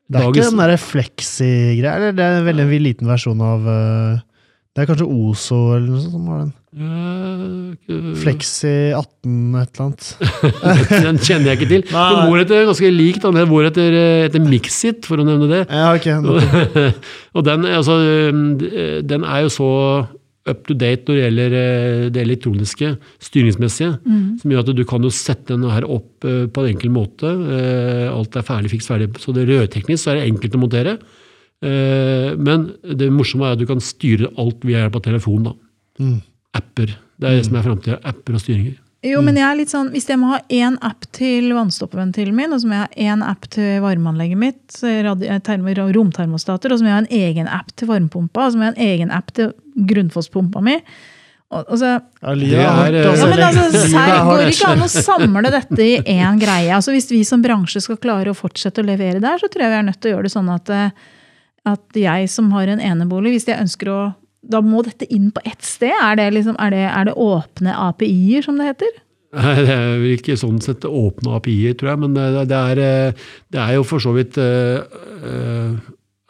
Det 0.08 0.22
er 0.22 0.30
ikke 0.30 0.50
den 0.52 0.62
derre 0.62 0.78
flexi-greia, 0.78 1.96
eller 1.98 2.12
det 2.14 2.24
er 2.24 2.38
en 2.42 2.46
veldig 2.48 2.82
liten 2.84 3.08
versjon 3.10 3.42
av 3.42 3.66
Det 3.66 4.84
er 4.84 4.86
kanskje 4.86 5.08
Ozo 5.10 5.74
eller 5.76 5.88
noe 5.90 6.02
sånt 6.04 6.14
som 6.14 6.28
har 6.30 6.40
den. 6.46 6.54
Eh, 6.76 8.18
Flexi 8.22 8.74
18 8.96 9.56
et 9.62 9.80
eller 9.80 9.86
annet. 9.86 10.10
Den 11.08 11.20
kjenner 11.24 11.52
jeg 11.54 11.60
ikke 11.62 11.70
til. 11.72 11.84
Nei, 11.94 12.06
Den 12.12 12.22
bor 12.26 12.34
går 12.36 12.44
etter 12.44 12.68
ganske 12.70 12.92
likt. 12.94 13.24
Den 13.28 13.50
går 13.54 13.70
etter, 13.72 13.98
etter 14.28 14.44
Mixit, 14.44 15.08
for 15.08 15.22
å 15.24 15.26
nevne 15.28 15.50
det. 15.52 15.64
Ja, 15.72 15.90
okay. 15.96 16.18
og 17.38 17.48
den, 17.48 17.66
altså, 17.72 17.98
eh, 18.04 19.02
den 19.08 19.26
er 19.28 19.46
jo 19.48 19.54
så 19.54 19.70
up 20.48 20.62
to 20.64 20.76
date 20.80 21.04
når 21.10 21.18
det 21.18 21.24
gjelder 21.26 21.56
eh, 21.60 22.04
det 22.16 22.22
elektroniske, 22.24 22.94
styringsmessige, 23.28 23.90
Mm. 24.08 24.38
som 24.40 24.52
gjør 24.54 24.62
at 24.64 24.70
du 24.78 24.84
kan 24.88 25.04
jo 25.04 25.10
sette 25.12 25.52
den 25.58 25.66
her 25.74 25.84
opp 25.92 26.24
eh, 26.28 26.46
på 26.48 26.64
en 26.64 26.70
enkel 26.72 26.92
måte. 26.96 27.28
Eh, 27.28 28.06
Alt 28.14 28.38
er 28.40 28.46
ferdig, 28.48 28.72
fiks 28.72 28.88
ferdig. 28.88 29.10
Så 29.20 29.34
det 29.36 29.44
rødteknisk 29.50 30.04
så 30.06 30.14
er 30.14 30.22
det 30.22 30.30
enkelt 30.32 30.56
å 30.56 30.62
montere. 30.62 30.94
Eh, 31.64 32.32
Men 32.40 32.70
det 32.88 33.10
morsomme 33.12 33.48
er 33.50 33.58
at 33.58 33.60
du 33.60 33.68
kan 33.68 33.82
styre 33.84 34.30
alt 34.40 34.64
via 34.68 34.86
hjelp 34.86 34.96
av 35.02 35.04
telefonen. 35.10 35.50
da. 35.52 35.54
Mm. 36.06 36.18
Apper. 36.56 36.96
Det 37.18 37.28
er 37.30 37.40
det 37.40 37.48
som 37.48 37.58
er 37.58 37.66
framtida. 37.66 37.98
Apper 38.08 38.38
og 38.38 38.44
styringer. 38.44 38.78
Jo, 39.06 39.20
men 39.22 39.38
jeg 39.38 39.46
er 39.46 39.58
litt 39.60 39.70
sånn, 39.72 39.92
Hvis 39.94 40.08
jeg 40.10 40.18
må 40.20 40.32
ha 40.32 40.40
én 40.50 40.78
app 40.82 41.06
til 41.14 41.52
vannstoppeventilen 41.54 42.34
min, 42.36 42.54
og 42.54 42.62
så 42.64 42.70
må 42.70 42.80
jeg 42.80 42.88
ha 42.88 43.14
én 43.14 43.22
app 43.26 43.46
til 43.54 43.78
varmeanlegget 43.84 44.38
mitt, 44.42 44.84
eh, 44.84 45.40
termo- 45.46 45.94
romtermostater, 45.94 46.72
og 46.74 46.80
så 46.80 46.84
må 46.84 46.90
jeg 46.90 46.98
ha 46.98 47.04
en 47.06 47.14
egen 47.22 47.48
app 47.48 47.70
til 47.76 47.88
varmepumpa, 47.88 48.48
og 48.48 48.52
så 48.52 48.58
må 48.58 48.66
jeg 48.66 48.74
ha 48.74 48.82
en 48.82 48.88
egen 48.88 49.12
app 49.12 49.32
til 49.34 49.54
grunnfosspumpa 49.78 50.64
mi 50.64 50.80
og, 51.52 51.64
og 51.72 51.80
Ja, 51.80 52.34
livet 52.34 52.52
Det 52.52 52.60
er 52.60 52.74
hardt, 52.76 52.94
eh, 52.94 53.04
ja, 53.04 53.12
altså. 53.12 53.28
altså, 53.28 54.00
er 54.02 54.26
går 54.28 54.50
ikke 54.52 54.72
an 54.74 54.84
å 54.84 54.90
samle 54.92 55.52
dette 55.54 55.80
i 55.80 55.94
én 56.18 56.40
greie. 56.42 56.74
Altså, 56.76 56.92
Hvis 56.92 57.10
vi 57.12 57.24
som 57.24 57.44
bransje 57.44 57.82
skal 57.82 57.98
klare 57.98 58.34
å 58.34 58.36
fortsette 58.36 58.82
å 58.84 58.88
levere 58.88 59.22
der, 59.22 59.38
så 59.38 59.48
tror 59.48 59.64
jeg 59.64 59.72
vi 59.72 59.78
er 59.80 59.88
nødt 59.88 60.02
til 60.02 60.12
å 60.12 60.16
gjøre 60.18 60.28
det 60.28 60.34
sånn 60.34 60.50
at, 60.54 60.70
eh, 60.70 60.90
at 61.66 62.02
jeg 62.02 62.30
som 62.34 62.52
har 62.52 62.68
en 62.68 62.80
enebolig, 62.84 63.38
hvis 63.38 63.48
jeg 63.48 63.62
ønsker 63.62 63.94
å 63.94 64.02
Da 64.46 64.62
må 64.64 64.84
dette 64.86 65.08
inn 65.14 65.32
på 65.34 65.42
ett 65.48 65.66
sted? 65.66 65.94
Er 65.96 66.18
det, 66.20 66.30
liksom, 66.36 66.56
er 66.62 66.74
det, 66.74 66.86
er 66.88 67.10
det 67.10 67.18
åpne 67.20 67.74
API-er, 67.88 68.46
som 68.46 68.60
det 68.60 68.70
heter? 68.70 68.96
Nei, 69.38 69.56
Det 69.66 69.76
er 69.76 69.94
vel 70.00 70.16
ikke 70.16 70.38
sånn 70.40 70.62
sett 70.64 70.88
åpne 70.88 71.36
API-er, 71.40 71.76
tror 71.78 71.94
jeg, 71.94 72.02
men 72.06 72.16
det, 72.16 72.28
det, 72.52 72.64
er, 72.72 72.82
eh, 72.82 73.28
det 73.54 73.62
er 73.64 73.76
jo 73.76 73.86
for 73.88 74.04
så 74.04 74.14
vidt 74.16 74.40
eh, 74.42 74.80
eh, 75.20 75.78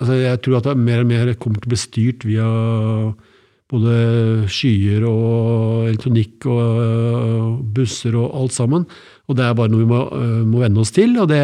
altså 0.02 0.18
Jeg 0.18 0.42
tror 0.46 0.60
at 0.60 0.70
det 0.70 0.78
mer 0.82 1.04
og 1.04 1.12
mer 1.12 1.34
kommer 1.38 1.62
til 1.62 1.70
å 1.70 1.76
bli 1.76 1.82
styrt 1.82 2.26
via 2.28 2.48
både 3.68 3.94
skyer 4.52 5.04
og 5.08 5.88
elektronikk 5.90 6.48
og 6.48 6.82
eh, 6.84 7.48
busser 7.76 8.16
og 8.16 8.36
alt 8.42 8.56
sammen. 8.56 8.88
Og 9.28 9.38
det 9.38 9.46
er 9.46 9.56
bare 9.58 9.72
noe 9.74 9.84
vi 9.84 9.90
må, 9.90 10.04
eh, 10.16 10.44
må 10.48 10.64
venne 10.64 10.84
oss 10.84 10.96
til. 10.96 11.18
og 11.20 11.28
det 11.32 11.44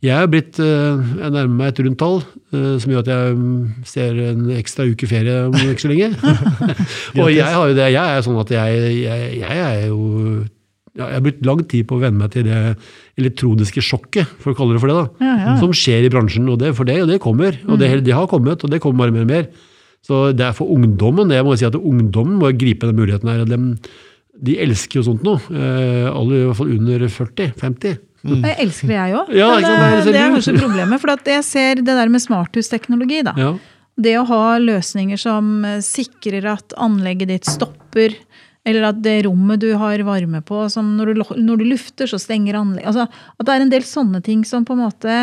jeg 0.00 0.16
er 0.16 0.28
blitt, 0.32 0.56
eh, 0.62 1.00
jeg 1.20 1.32
nærmer 1.34 1.56
meg 1.58 1.72
et 1.74 1.80
rundt 1.84 1.98
tall, 2.00 2.22
eh, 2.54 2.76
som 2.80 2.92
gjør 2.92 3.02
at 3.02 3.10
jeg 3.12 3.34
mm, 3.36 3.64
ser 3.84 4.20
en 4.30 4.46
ekstra 4.56 4.86
uke 4.88 5.08
ferie 5.10 5.34
om 5.50 5.58
ikke 5.60 5.84
så 5.84 5.90
lenge. 5.90 6.14
og 7.20 7.28
jeg 7.28 7.44
har 7.44 7.68
jo 7.68 7.76
det, 7.76 7.90
jeg 7.92 8.16
er 8.16 8.24
sånn 8.24 8.40
at 8.40 8.54
jeg, 8.54 8.80
jeg, 9.02 9.28
jeg 9.42 9.60
er 9.66 9.84
jo 9.90 10.00
ja, 10.96 11.06
Jeg 11.06 11.14
har 11.14 11.22
brukt 11.22 11.44
lang 11.46 11.60
tid 11.70 11.86
på 11.86 11.98
å 11.98 12.02
venne 12.02 12.18
meg 12.18 12.32
til 12.34 12.48
det 12.48 12.60
elektroniske 13.20 13.84
sjokket, 13.84 14.32
for 14.42 14.52
å 14.52 14.58
kalle 14.58 14.74
det 14.74 14.82
for 14.82 14.90
det, 14.90 14.96
da, 14.98 15.26
Ja, 15.28 15.34
ja. 15.44 15.56
som 15.60 15.74
skjer 15.76 16.08
i 16.08 16.12
bransjen. 16.12 16.48
Og 16.50 16.58
det, 16.62 16.72
for 16.78 16.88
det, 16.88 16.96
og 17.04 17.12
det 17.12 17.20
kommer. 17.22 17.60
Og 17.68 17.78
det, 17.80 17.92
det 18.08 18.16
har 18.16 18.26
kommet, 18.30 18.64
og 18.64 18.72
det 18.72 18.80
kommer 18.82 19.04
bare 19.04 19.14
mer 19.14 19.28
og 19.28 19.30
mer. 19.30 19.50
Så 20.02 20.30
det 20.34 20.48
er 20.48 20.56
for 20.56 20.72
ungdommen. 20.72 21.30
Jeg 21.30 21.46
må 21.46 21.54
si 21.60 21.68
at 21.68 21.76
ungdommen 21.76 22.40
må 22.40 22.50
gripe 22.58 22.88
den 22.88 22.98
muligheten 22.98 23.30
her. 23.30 23.44
De, 23.46 23.60
de 24.48 24.56
elsker 24.64 25.00
jo 25.00 25.06
sånt 25.12 25.24
nå. 25.26 25.36
Eh, 25.52 26.08
alle 26.10 26.40
i 26.40 26.46
hvert 26.48 26.58
fall 26.58 26.72
under 26.74 27.06
40-50. 27.06 28.00
Jeg 28.20 28.56
elsker 28.60 28.90
det, 28.90 28.96
jeg 28.98 29.16
òg. 29.16 29.30
Ja, 29.32 29.50
ikke 29.56 29.70
det 29.70 29.90
er 29.90 30.00
det, 30.04 30.20
er 30.20 30.32
kanskje 30.34 30.56
problemet. 30.58 31.00
For 31.02 31.12
at 31.14 31.28
jeg 31.30 31.44
ser 31.46 31.80
det 31.80 31.96
der 31.98 32.12
med 32.12 32.22
smarthusteknologi. 32.22 33.22
da. 33.26 33.34
Ja. 33.38 33.52
Det 34.00 34.16
å 34.20 34.26
ha 34.28 34.42
løsninger 34.60 35.20
som 35.20 35.64
eh, 35.68 35.80
sikrer 35.84 36.46
at 36.54 36.76
anlegget 36.80 37.32
ditt 37.32 37.48
stopper, 37.48 38.14
eller 38.68 38.90
at 38.90 39.00
det 39.02 39.22
rommet 39.24 39.62
du 39.62 39.70
har 39.80 40.02
varme 40.04 40.42
på, 40.44 40.66
som 40.72 40.92
når 40.98 41.14
du, 41.14 41.22
når 41.40 41.62
du 41.62 41.64
lufter, 41.70 42.10
så 42.10 42.20
stenger 42.20 42.58
anlegget 42.60 42.90
altså, 42.92 43.06
At 43.40 43.48
det 43.48 43.54
er 43.54 43.64
en 43.64 43.72
del 43.72 43.86
sånne 43.88 44.20
ting 44.24 44.42
som 44.44 44.66
på 44.68 44.76
en 44.76 44.82
måte 44.84 45.14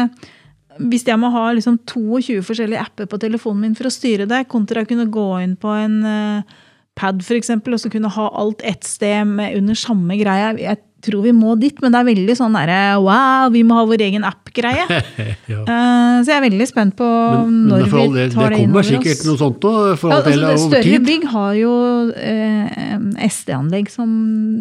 Hvis 0.81 1.05
jeg 1.05 1.21
må 1.21 1.29
ha 1.29 1.51
liksom 1.53 1.77
22 1.85 2.41
forskjellige 2.47 2.81
apper 2.81 3.09
på 3.09 3.19
telefonen 3.21 3.67
min 3.67 3.77
for 3.77 3.89
å 3.89 3.93
styre 3.93 4.25
det, 4.29 4.47
kontra 4.49 4.81
å 4.81 4.89
kunne 4.89 5.05
gå 5.13 5.27
inn 5.43 5.53
på 5.57 5.69
en 5.69 5.99
uh, 6.01 6.57
pad 6.97 7.21
eksempel, 7.21 7.77
og 7.77 7.81
så 7.81 7.91
kunne 7.93 8.11
ha 8.13 8.27
alt 8.41 8.61
ett 8.65 8.83
sted 8.85 9.29
med, 9.29 9.55
under 9.57 9.77
samme 9.77 10.17
greie. 10.17 10.55
Jeg 10.61 10.81
tror 11.07 11.23
vi 11.25 11.33
må 11.35 11.55
dit, 11.59 11.75
men 11.83 11.93
det 11.93 12.01
er 12.01 12.07
veldig 12.09 12.35
sånn 12.37 12.57
derre 12.57 12.79
wow, 13.03 13.47
vi 13.53 13.63
må 13.67 13.77
ha 13.79 13.85
vår 13.89 14.03
egen 14.07 14.27
app-greie. 14.27 14.85
ja. 15.53 15.61
uh, 15.63 16.19
så 16.21 16.33
jeg 16.33 16.35
er 16.35 16.45
veldig 16.45 16.67
spent 16.69 16.97
på 16.99 17.07
Men, 17.07 17.57
når 17.71 17.85
men 17.85 17.97
all 18.03 18.13
vi 18.17 18.27
tar 18.35 18.53
det 18.53 18.59
det 18.59 18.61
inn 18.65 18.75
kommer 18.75 18.87
sikkert 18.91 19.25
noe 19.29 19.41
sånt 19.41 19.67
òg, 19.71 19.81
for 20.01 20.13
Ja, 20.13 20.19
all 20.19 20.27
del 20.27 20.43
altså, 20.43 20.43
det 20.43 20.51
over 20.51 20.75
større 20.75 20.91
tid. 20.91 21.07
bygg 21.07 21.27
har 21.33 21.57
jo 21.61 21.73
eh, 22.19 23.25
SD-anlegg 23.31 23.91
som 23.93 24.13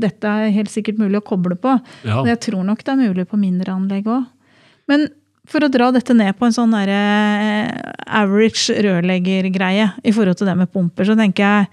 dette 0.03 0.33
er 0.39 0.55
helt 0.55 0.73
sikkert 0.73 1.03
mulig 1.03 1.21
å 1.21 1.27
koble 1.27 1.59
på. 1.61 1.77
Ja. 2.07 2.23
Og 2.23 2.31
jeg 2.31 2.43
tror 2.49 2.67
nok 2.67 2.83
det 2.87 2.95
er 2.95 3.03
mulig 3.03 3.29
på 3.29 3.41
mindre 3.41 3.75
anlegg 3.75 4.11
òg. 4.11 4.27
Men 4.91 5.09
for 5.47 5.63
å 5.63 5.71
dra 5.71 5.93
dette 5.95 6.15
ned 6.17 6.35
på 6.39 6.49
en 6.49 6.55
sånn 6.55 6.75
derre 6.75 6.99
average 8.07 8.75
rørleggergreie 8.83 9.93
i 10.03 10.15
forhold 10.15 10.41
til 10.41 10.51
det 10.51 10.57
med 10.59 10.73
pumper, 10.73 11.07
så 11.07 11.17
tenker 11.19 11.47
jeg 11.47 11.71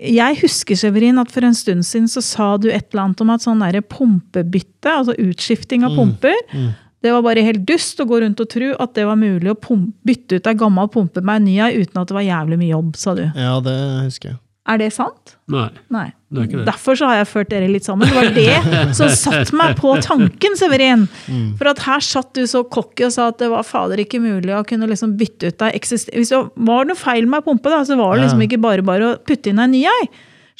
jeg 0.00 0.38
husker 0.40 0.78
Severin, 0.78 1.18
at 1.20 1.32
for 1.32 1.44
en 1.44 1.56
stund 1.56 1.84
siden 1.86 2.08
så 2.10 2.22
sa 2.24 2.54
du 2.60 2.70
et 2.70 2.86
eller 2.90 3.08
annet 3.08 3.24
om 3.24 3.32
at 3.34 3.44
sånn 3.44 3.64
der 3.64 3.82
pumpebytte, 3.84 4.88
altså 4.88 5.16
utskifting 5.20 5.84
av 5.86 5.96
pumper, 5.98 6.36
mm. 6.52 6.68
det 7.04 7.14
var 7.14 7.24
bare 7.26 7.44
helt 7.44 7.66
dust 7.68 8.00
å 8.00 8.08
gå 8.08 8.22
rundt 8.24 8.40
og 8.40 8.50
tro 8.52 8.72
at 8.80 8.94
det 8.96 9.06
var 9.08 9.20
mulig 9.20 9.52
å 9.52 9.80
bytte 10.08 10.40
ut 10.40 10.48
ei 10.48 10.60
gammel 10.60 10.88
pumpe 10.92 11.24
med 11.24 11.42
ei 11.42 11.48
ny 11.48 11.82
uten 11.82 12.00
at 12.00 12.08
det 12.08 12.16
var 12.16 12.26
jævlig 12.26 12.60
mye 12.62 12.72
jobb, 12.72 12.94
sa 13.00 13.16
du. 13.18 13.26
Ja, 13.28 13.58
det 13.64 13.76
husker 14.06 14.32
jeg. 14.32 14.40
Er 14.70 14.78
det 14.78 14.92
sant? 14.94 15.32
Nei, 15.50 15.66
Nei. 15.90 16.04
det 16.30 16.38
er 16.38 16.46
ikke 16.46 16.58
det. 16.60 16.66
Derfor 16.68 16.98
så 17.00 17.08
har 17.10 17.16
jeg 17.18 17.26
ført 17.32 17.48
dere 17.50 17.66
litt 17.72 17.86
sammen. 17.88 18.06
Det 18.06 18.14
var 18.14 18.28
det 18.36 18.94
som 18.94 19.10
satte 19.18 19.56
meg 19.58 19.74
på 19.80 19.96
tanken, 20.04 20.54
Severin. 20.60 21.08
Mm. 21.26 21.48
For 21.58 21.72
at 21.72 21.82
her 21.88 22.04
satt 22.06 22.30
du 22.38 22.44
så 22.46 22.62
cocky 22.70 23.08
og 23.08 23.14
sa 23.16 23.28
at 23.32 23.40
det 23.42 23.48
var 23.50 23.66
fader 23.66 23.98
ikke 24.04 24.20
mulig 24.22 24.54
å 24.54 24.62
kunne 24.68 24.86
liksom 24.92 25.16
bytte 25.18 25.50
ut 25.50 25.58
deg 25.64 25.78
Hvis 25.82 26.06
det 26.06 26.42
var 26.70 26.86
noe 26.86 26.98
feil 26.98 27.26
med 27.26 27.42
ei 27.42 27.46
pumpe, 27.48 27.72
da, 27.72 27.80
så 27.88 27.98
var 27.98 28.14
det 28.14 28.28
liksom 28.28 28.44
ikke 28.46 28.60
bare 28.62 28.84
bare 28.86 29.08
å 29.08 29.16
putte 29.26 29.50
inn 29.50 29.58
ei 29.64 29.70
ny 29.74 29.82
ei. 29.90 30.04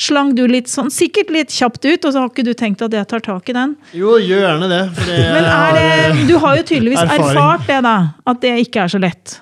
Slang 0.01 0.31
du 0.33 0.47
litt 0.49 0.71
sånn, 0.73 0.89
sikkert 0.89 1.29
litt 1.35 1.53
kjapt 1.53 1.85
ut, 1.85 2.07
og 2.09 2.15
så 2.15 2.23
har 2.23 2.31
ikke 2.33 2.47
du 2.47 2.55
tenkt 2.57 2.81
at 2.83 2.95
jeg 2.97 3.05
tar 3.11 3.21
tak 3.21 3.51
i 3.53 3.55
den. 3.55 3.75
Jo, 3.93 4.15
gjør 4.17 4.47
gjerne 4.47 4.69
det. 4.71 4.79
For 4.97 5.11
det 5.13 5.19
Men 5.37 5.49
er 5.53 5.77
det, 5.77 6.25
du 6.31 6.35
har 6.41 6.57
jo 6.57 6.63
tydeligvis 6.71 7.03
erfaring. 7.05 7.27
erfart 7.37 7.67
det, 7.69 7.79
da. 7.85 7.95
At 8.33 8.41
det 8.41 8.55
ikke 8.65 8.87
er 8.87 8.95
så 8.95 9.01
lett. 9.03 9.35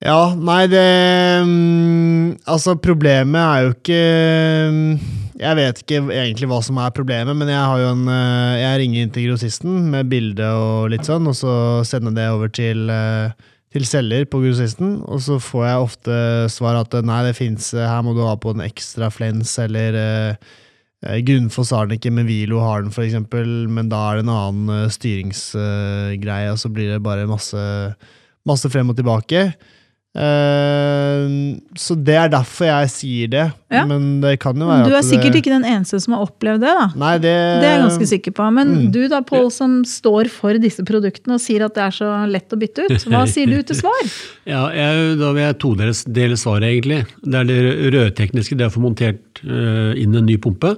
Ja, 0.00 0.32
nei, 0.32 0.64
det 0.72 0.80
mm, 1.44 2.40
Altså, 2.48 2.72
problemet 2.80 3.36
er 3.36 3.66
jo 3.66 3.74
ikke 3.74 4.00
mm, 4.72 4.86
Jeg 5.42 5.58
vet 5.58 5.82
ikke 5.82 6.00
egentlig 6.08 6.48
hva 6.48 6.62
som 6.64 6.80
er 6.80 6.94
problemet, 6.96 7.36
men 7.36 7.52
jeg 7.52 7.60
har 7.60 7.82
jo 7.82 7.92
en 7.92 8.08
eh, 8.08 8.62
Jeg 8.62 8.80
ringer 8.80 9.04
inn 9.04 9.12
til 9.12 9.28
grossisten 9.28 9.90
med 9.92 10.08
bilde 10.12 10.48
og 10.56 10.88
litt 10.94 11.04
sånn, 11.08 11.28
og 11.28 11.36
så 11.36 11.54
sender 11.88 12.16
det 12.16 12.28
over 12.32 12.52
til 12.52 12.88
eh, 12.92 13.48
til 13.70 13.84
selger 13.86 14.24
på 14.26 14.40
grossisten, 14.42 14.96
og 15.06 15.20
så 15.22 15.36
får 15.38 15.66
jeg 15.66 15.84
ofte 15.84 16.14
svar 16.50 16.78
at 16.80 16.96
nei, 17.06 17.20
det 17.28 17.36
fins 17.38 17.70
Her 17.76 18.00
må 18.02 18.16
du 18.16 18.24
ha 18.26 18.34
på 18.40 18.54
en 18.54 18.64
ekstra 18.64 19.10
flens, 19.14 19.52
eller 19.62 19.98
eh, 19.98 20.54
eh, 21.06 21.20
Grunnfoss 21.26 21.70
har 21.76 21.86
den 21.86 22.00
ikke, 22.00 22.10
men 22.14 22.26
Vilo 22.26 22.58
har 22.64 22.82
den, 22.82 22.90
for 22.94 23.06
eksempel, 23.06 23.68
men 23.70 23.92
da 23.92 24.00
er 24.08 24.18
det 24.18 24.24
en 24.26 24.32
annen 24.34 24.72
eh, 24.74 24.88
styringsgreie, 24.90 26.50
og 26.50 26.58
så 26.58 26.72
blir 26.74 26.90
det 26.96 27.04
bare 27.04 27.28
masse, 27.30 27.62
masse 28.48 28.72
frem 28.72 28.90
og 28.90 28.98
tilbake. 28.98 29.52
Eh, 30.10 31.26
så 31.78 31.94
det 31.94 32.16
er 32.18 32.30
derfor 32.32 32.66
jeg 32.66 32.90
sier 32.90 33.28
det, 33.30 33.44
Ja. 33.70 33.84
men 33.86 34.20
det 34.20 34.40
kan 34.42 34.58
jo 34.58 34.66
være 34.66 34.88
Du 34.88 34.94
er 34.96 35.04
sikkert 35.06 35.32
det, 35.32 35.42
ikke 35.44 35.52
den 35.54 35.64
eneste 35.64 36.00
som 36.02 36.14
har 36.16 36.24
opplevd 36.26 36.64
det, 36.64 36.72
da. 36.74 36.86
Nei, 36.98 37.12
det, 37.18 37.34
Det 37.62 37.68
er 37.68 37.76
jeg 37.76 37.84
ganske 37.84 38.08
sikker 38.10 38.32
på. 38.34 38.48
Men 38.52 38.68
Mm. 38.68 38.90
du 38.90 39.08
da, 39.08 39.20
Pål, 39.20 39.50
som 39.52 39.84
står 39.84 40.28
for 40.28 40.52
disse 40.58 40.82
produktene 40.82 41.34
og 41.34 41.40
sier 41.40 41.64
at 41.64 41.74
det 41.74 41.82
er 41.84 41.90
så 41.94 42.26
lett 42.26 42.50
å 42.50 42.58
bytte 42.58 42.90
ut. 42.90 43.04
Hva 43.06 43.22
sier 43.28 43.46
du 43.46 43.62
til 43.62 43.76
svar? 43.76 44.02
Ja, 44.50 44.66
jeg, 44.74 45.18
da 45.20 45.32
vil 45.32 45.42
jeg 45.44 45.58
todele 45.60 45.94
dele 46.12 46.34
svaret, 46.36 46.66
egentlig. 46.66 47.06
Det 47.22 47.34
er 47.34 47.44
det 47.44 47.92
rødtekniske, 47.94 48.56
det 48.56 48.66
å 48.66 48.74
få 48.74 48.80
montert 48.82 49.44
uh, 49.46 49.94
inn 49.94 50.14
en 50.16 50.26
ny 50.26 50.36
pumpe. 50.38 50.74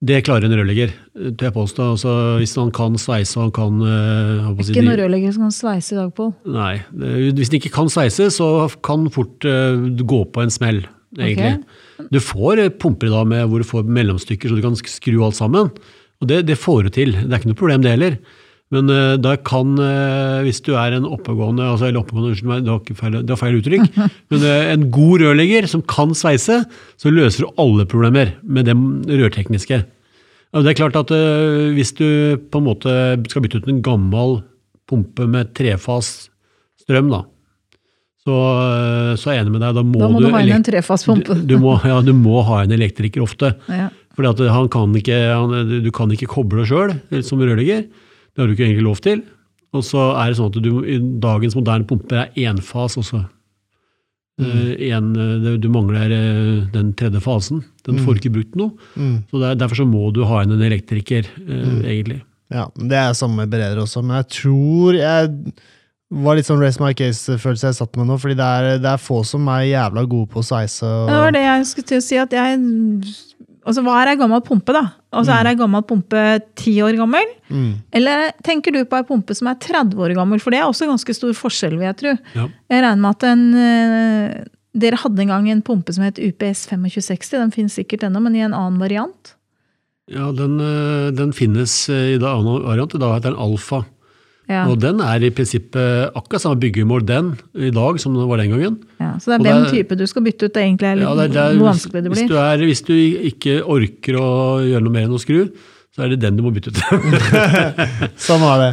Det 0.00 0.22
klarer 0.24 0.46
en 0.48 0.54
rørlegger, 0.56 0.94
tør 1.36 1.50
jeg 1.50 1.52
påstå. 1.52 1.86
Altså, 1.94 2.12
hvis 2.40 2.54
han 2.56 2.70
kan 2.72 2.94
sveise 2.96 3.36
og 3.36 3.50
han 3.50 3.52
kan 3.52 4.54
på 4.56 4.64
si, 4.64 4.72
Ikke 4.72 4.86
noen 4.86 4.96
rørlegger 5.02 5.34
som 5.36 5.44
kan 5.44 5.52
sveise 5.52 5.92
i 5.92 5.98
dag, 5.98 6.14
Pål. 6.16 6.30
Nei. 6.54 6.72
Hvis 7.36 7.52
han 7.52 7.58
ikke 7.58 7.72
kan 7.74 7.92
sveise, 7.92 8.30
så 8.32 8.48
kan 8.86 9.04
fort 9.12 9.44
eh, 9.44 9.76
gå 10.00 10.22
på 10.32 10.40
en 10.40 10.54
smell, 10.54 10.80
egentlig. 11.18 11.58
Du 12.08 12.16
får 12.24 12.64
eh, 12.64 12.72
pumper 12.72 13.10
i 13.10 13.12
dag 13.12 13.28
med 13.28 13.44
hvor 13.50 13.60
du 13.60 13.68
får 13.68 13.92
mellomstykker 13.92 14.48
så 14.48 14.56
du 14.56 14.64
kan 14.64 14.78
skru 14.80 15.20
alt 15.26 15.36
sammen. 15.36 15.68
Og 16.20 16.32
det, 16.32 16.46
det 16.48 16.56
får 16.60 16.88
du 16.88 16.94
til. 16.96 17.12
Det 17.20 17.28
er 17.28 17.42
ikke 17.42 17.52
noe 17.52 17.60
problem, 17.60 17.84
det 17.84 17.92
heller. 17.92 18.16
Men 18.70 18.90
eh, 18.94 19.16
da 19.18 19.34
kan, 19.42 19.72
eh, 19.82 20.40
hvis 20.46 20.62
du 20.62 20.74
er 20.78 20.94
en 20.94 21.06
oppegående 21.08 21.64
altså, 21.66 21.88
eller 21.88 22.04
oppegående, 22.04 22.32
unnskyld 22.32 22.50
meg, 22.52 22.66
det 22.66 22.70
var, 22.70 22.98
feil, 23.00 23.16
det 23.18 23.34
var 23.34 23.40
feil 23.40 23.56
uttrykk, 23.58 23.96
men 24.30 24.44
eh, 24.46 24.66
en 24.76 24.84
god 24.94 25.24
rørlegger 25.24 25.66
som 25.70 25.82
kan 25.90 26.14
sveise, 26.14 26.60
så 27.00 27.14
løser 27.14 27.46
du 27.46 27.62
alle 27.62 27.86
problemer 27.90 28.36
med 28.46 28.70
det 28.70 28.76
rørtekniske. 29.10 29.80
Og 30.54 30.66
det 30.66 30.72
er 30.72 30.78
klart 30.80 30.96
at 30.98 31.10
Hvis 31.76 31.92
du 31.94 32.34
på 32.50 32.58
en 32.58 32.64
måte 32.66 32.92
skal 33.30 33.42
bytte 33.44 33.60
ut 33.62 33.68
en 33.70 33.84
gammel 33.86 34.40
pumpe 34.90 35.28
med 35.30 35.52
trefas 35.54 36.26
strøm, 36.82 37.06
da, 37.12 37.20
så, 38.26 38.34
så 39.14 39.30
er 39.30 39.36
jeg 39.36 39.44
enig 39.44 39.54
med 39.54 39.62
deg. 39.62 39.78
Da 39.78 39.84
må, 39.86 40.00
Da 40.02 40.08
må 40.10 40.22
du 40.22 40.26
ha 40.34 40.42
inn 40.42 40.56
en 40.58 40.66
trefaspumpe. 40.66 41.38
Du, 41.38 41.54
du, 41.54 41.56
må, 41.62 41.76
ja, 41.86 42.00
du 42.02 42.10
må 42.18 42.42
ha 42.48 42.64
en 42.64 42.74
elektriker 42.74 43.22
ofte. 43.22 43.52
Ja. 43.70 43.88
Han, 44.18 45.54
du 45.70 45.90
kan 45.94 46.10
ikke 46.18 46.32
koble 46.34 46.66
sjøl 46.66 46.96
som 47.22 47.40
rørlegger. 47.46 47.86
Det 48.30 48.42
har 48.42 48.48
du 48.48 48.54
ikke 48.54 48.66
egentlig 48.68 48.86
lov 48.86 49.02
til. 49.04 49.22
Og 49.76 49.84
så 49.86 50.08
er 50.18 50.30
det 50.30 50.38
sånn 50.38 50.50
at 50.50 50.62
du, 50.62 50.70
i 50.82 50.98
dagens 51.22 51.54
moderne 51.58 51.86
pumper 51.86 52.24
er 52.24 52.50
énfas 52.50 52.98
også. 53.00 53.24
Mm. 54.40 54.92
en, 54.96 55.08
eh, 55.20 55.58
du 55.60 55.68
mangler 55.68 56.10
eh, 56.10 56.64
den 56.72 56.94
tredje 56.96 57.20
fasen. 57.20 57.60
Den 57.84 58.00
får 58.00 58.20
ikke 58.20 58.32
brukt 58.38 58.56
noe. 58.56 58.72
Mm. 58.96 59.18
Så 59.30 59.42
der, 59.42 59.58
Derfor 59.60 59.82
så 59.82 59.86
må 59.88 60.08
du 60.16 60.22
ha 60.24 60.42
inn 60.42 60.54
en 60.54 60.64
elektriker, 60.64 61.28
eh, 61.44 61.74
egentlig. 61.84 62.22
Ja, 62.50 62.70
Det 62.74 62.96
er 62.96 63.12
samme 63.14 63.44
med 63.44 63.52
bereder 63.52 63.78
også, 63.78 64.02
men 64.02 64.16
jeg 64.16 64.28
tror 64.40 64.96
jeg 64.96 65.52
var 66.10 66.34
litt 66.34 66.48
sånn 66.48 66.58
race 66.58 66.80
my 66.82 66.90
case-følelse 66.98 67.68
jeg 67.68 67.78
satt 67.78 67.98
med 68.00 68.08
nå, 68.10 68.16
fordi 68.18 68.34
det 68.34 68.46
er, 68.46 68.78
det 68.82 68.90
er 68.90 69.02
få 69.02 69.20
som 69.28 69.46
er 69.52 69.68
jævla 69.68 70.02
gode 70.10 70.26
på 70.32 70.40
å 70.40 70.46
sveise. 70.46 70.82
Og, 70.82 71.06
Det 71.12 71.20
var 71.22 71.36
det 71.36 71.44
jeg 71.44 71.68
skulle 71.70 71.90
til 71.92 72.00
å 72.00 72.06
si. 72.08 72.18
at 72.18 72.34
jeg... 72.34 72.58
Altså, 73.66 73.82
Hva 73.84 73.98
er 74.00 74.12
ei 74.12 74.18
gammel 74.20 74.40
pumpe, 74.44 74.72
da? 74.72 74.84
Altså, 75.12 75.34
Er 75.36 75.50
ei 75.50 75.58
gammel 75.58 75.82
pumpe 75.86 76.22
ti 76.58 76.78
år 76.84 76.96
gammel? 76.96 77.26
Mm. 77.50 77.72
Eller 77.92 78.30
tenker 78.46 78.72
du 78.72 78.84
på 78.88 78.96
ei 78.96 79.06
pumpe 79.08 79.36
som 79.36 79.50
er 79.50 79.58
30 79.60 79.98
år 80.00 80.14
gammel? 80.16 80.40
For 80.40 80.54
det 80.54 80.62
er 80.62 80.68
også 80.68 80.88
ganske 80.88 81.16
stor 81.16 81.34
forskjell, 81.36 81.76
vil 81.76 81.88
jeg 81.90 81.98
tro. 82.00 82.14
Ja. 82.38 82.46
Jeg 82.72 82.84
regner 82.86 83.02
med 83.04 83.10
at 83.18 83.28
en 83.28 83.44
eh, 83.66 84.40
Dere 84.80 85.00
hadde 85.02 85.18
en 85.24 85.32
gang 85.32 85.48
en 85.50 85.64
pumpe 85.66 85.90
som 85.90 86.04
het 86.06 86.20
UPS 86.22 86.68
2560. 86.70 87.40
Den 87.42 87.50
finnes 87.50 87.74
sikkert 87.74 88.04
ennå, 88.06 88.20
men 88.22 88.36
i 88.38 88.44
en 88.46 88.54
annen 88.54 88.78
variant. 88.78 89.32
Ja, 90.10 90.30
den, 90.34 90.60
eh, 90.62 91.10
den 91.14 91.32
finnes 91.34 91.74
eh, 91.90 92.12
i 92.12 92.18
en 92.20 92.26
annen 92.26 92.62
variant. 92.66 92.94
Da 92.94 93.14
heter 93.16 93.32
den 93.34 93.42
Alfa. 93.42 93.82
Ja, 94.50 94.64
Og 94.66 94.80
den 94.82 94.98
er 95.04 95.22
i 95.22 95.30
prinsippet 95.30 96.10
akkurat 96.18 96.42
samme 96.42 96.58
byggemål 96.58 97.04
den 97.06 97.28
i 97.54 97.70
dag 97.70 98.00
som 98.02 98.16
den 98.18 98.26
var 98.26 98.40
den 98.42 98.50
gangen. 98.50 98.78
ja. 98.98 99.12
Så 99.22 99.30
det 99.30 99.36
er 99.36 99.38
og 99.38 99.44
den 99.46 99.62
det 99.62 99.68
er- 99.68 99.74
type 99.78 99.96
du 100.00 100.06
skal 100.10 100.22
bytte 100.26 100.48
ut. 100.48 100.52
Det 100.54 100.60
er 100.62 100.66
egentlig 100.66 100.94
litt 100.98 101.06
Ja, 101.06 101.14
det 101.14 101.26
er 101.30 101.34
der, 101.36 101.58
hvor 101.60 101.70
vanskelig 101.70 102.02
det 102.02 102.10
hvis, 102.10 102.24
blir. 102.24 102.28
du 102.28 102.38
er, 102.42 102.64
hvis 102.66 102.82
du 102.82 102.94
ikke 103.30 103.54
orker 103.64 104.18
å 104.18 104.30
gjøre 104.66 104.82
noe 104.82 104.92
mer 104.98 105.06
enn 105.06 105.14
å 105.14 105.22
skru, 105.22 105.44
så 105.94 106.04
er 106.04 106.08
det 106.12 106.20
den 106.22 106.36
du 106.36 106.42
må 106.42 106.50
bytte 106.54 106.70
ut. 106.70 106.78
Sånn 108.26 108.40
var 108.42 108.58
det. 108.62 108.70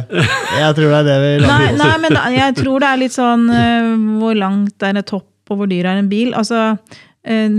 Jeg 0.58 0.74
tror 0.78 0.92
det 0.92 0.98
er 0.98 1.06
det 1.08 1.16
vi 1.22 1.46
Nei, 1.46 1.72
nei, 1.78 1.92
men 2.02 2.14
da- 2.14 2.28
jeg 2.34 2.54
tror 2.58 2.78
det 2.82 2.88
er 2.92 3.00
litt 3.04 3.14
sånn 3.16 3.48
eh, 3.50 3.88
hvor 4.20 4.34
langt 4.38 4.82
er 4.86 4.96
en 4.96 5.02
topp, 5.06 5.26
og 5.50 5.58
hvor 5.62 5.70
dyr 5.70 5.86
er 5.88 5.98
en 6.02 6.08
bil. 6.10 6.32
Altså, 6.36 6.74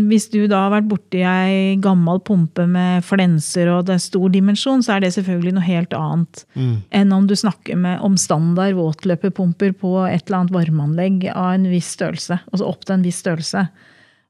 hvis 0.09 0.29
du 0.31 0.47
da 0.47 0.63
har 0.63 0.71
vært 0.71 0.87
borti 0.89 1.19
ei 1.27 1.75
gammel 1.83 2.21
pumpe 2.25 2.63
med 2.65 3.03
flenser 3.05 3.69
og 3.69 3.85
det 3.85 3.97
er 3.97 4.01
stor 4.01 4.29
dimensjon, 4.33 4.81
så 4.81 4.95
er 4.95 5.03
det 5.03 5.11
selvfølgelig 5.13 5.53
noe 5.57 5.67
helt 5.67 5.93
annet 5.93 6.45
Mm. 6.55 6.81
enn 6.91 7.13
om 7.13 7.27
du 7.27 7.35
snakker 7.35 7.77
med, 7.77 7.99
om 8.01 8.15
standard 8.17 8.73
våtløperpumper 8.73 9.73
på 9.77 10.07
et 10.07 10.25
eller 10.25 10.39
annet 10.39 10.55
varmeanlegg 10.55 11.29
av 11.35 11.53
en 11.53 11.69
viss 11.69 11.91
størrelse. 11.97 12.39
Altså 12.51 12.65
opp 12.65 12.85
til 12.85 12.95
en 12.95 13.03
viss 13.03 13.19
størrelse. 13.21 13.67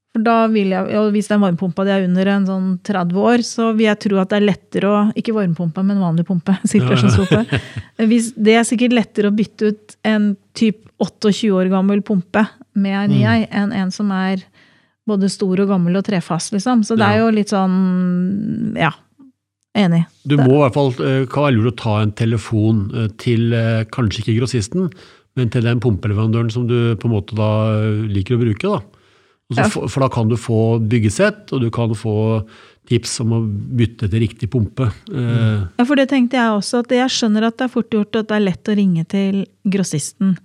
For 0.09 0.25
da 0.25 0.47
vil 0.49 0.73
jeg, 0.73 0.97
og 0.97 1.11
Hvis 1.13 1.27
den 1.29 1.41
varmepumpa 1.41 1.85
di 1.85 1.91
er 1.93 2.07
under 2.07 2.25
en 2.33 2.45
sånn 2.47 2.69
30 2.83 3.13
år, 3.21 3.43
så 3.45 3.69
vil 3.77 3.85
jeg 3.85 3.99
tro 3.99 4.17
at 4.17 4.29
det 4.31 4.39
er 4.39 4.47
lettere 4.47 4.89
å 4.89 5.01
Ikke 5.15 5.35
varmepumpe, 5.35 5.83
men 5.85 6.01
vanlig 6.01 6.25
pumpe. 6.25 6.57
sirkulasjonspumpe. 6.69 7.59
Hvis 8.09 8.33
Det 8.33 8.55
er 8.57 8.65
sikkert 8.65 8.97
lettere 8.97 9.29
å 9.29 9.35
bytte 9.35 9.69
ut 9.69 9.97
en 10.03 10.35
typ 10.57 10.87
28 10.99 11.53
år 11.53 11.69
gammel 11.69 12.01
pumpe 12.01 12.47
med 12.73 12.97
en 12.97 13.11
ny 13.13 13.23
ei, 13.23 13.47
enn 13.51 13.71
en 13.71 13.91
som 13.91 14.09
er 14.11 14.41
både 15.09 15.29
stor 15.33 15.59
og 15.65 15.69
gammel 15.73 15.97
og 15.99 16.05
trefast, 16.07 16.53
liksom. 16.55 16.83
Så 16.87 16.95
det 16.99 17.07
er 17.09 17.19
jo 17.23 17.29
litt 17.35 17.51
sånn 17.53 18.75
Ja. 18.79 18.91
Enig. 19.77 20.05
Du 20.25 20.35
må 20.39 20.55
i 20.57 20.61
hvert 20.63 20.73
fall, 20.73 20.89
eh, 21.05 21.25
kan 21.29 21.45
være 21.45 21.69
å 21.69 21.75
ta 21.77 21.99
en 22.01 22.11
telefon 22.17 22.87
eh, 22.95 23.07
til 23.21 23.53
eh, 23.53 23.83
kanskje 23.93 24.23
ikke 24.23 24.39
grossisten, 24.41 24.87
men 25.37 25.51
til 25.53 25.61
den 25.67 25.79
pumpeleverandøren 25.79 26.49
som 26.51 26.65
du 26.67 26.95
på 26.97 27.05
en 27.05 27.13
måte 27.13 27.37
da 27.37 27.49
eh, 27.77 27.99
liker 28.09 28.35
å 28.35 28.41
bruke. 28.41 28.65
da. 28.73 28.81
Også, 29.53 29.61
Ja. 29.61 29.87
For 29.93 29.99
da 30.01 30.09
kan 30.09 30.27
du 30.29 30.35
få 30.37 30.79
byggesett, 30.89 31.53
og 31.53 31.61
du 31.61 31.69
kan 31.73 31.93
få 31.97 32.15
tips 32.89 33.19
om 33.21 33.31
å 33.37 33.39
bytte 33.77 34.09
til 34.09 34.19
riktig 34.25 34.49
pumpe. 34.49 34.89
Eh, 35.13 35.67
Ja, 35.77 35.85
for 35.85 35.95
det 35.95 36.09
tenkte 36.09 36.37
jeg 36.41 36.49
også. 36.57 36.79
at 36.83 36.89
Jeg 36.89 37.09
skjønner 37.13 37.45
at 37.47 37.57
det 37.57 37.65
er 37.69 37.73
fort 37.73 37.89
gjort 37.93 38.15
at 38.17 38.27
det 38.27 38.35
er 38.35 38.45
lett 38.49 38.63
å 38.65 38.75
ringe 38.75 39.05
til 39.07 39.45
grossisten. 39.69 40.35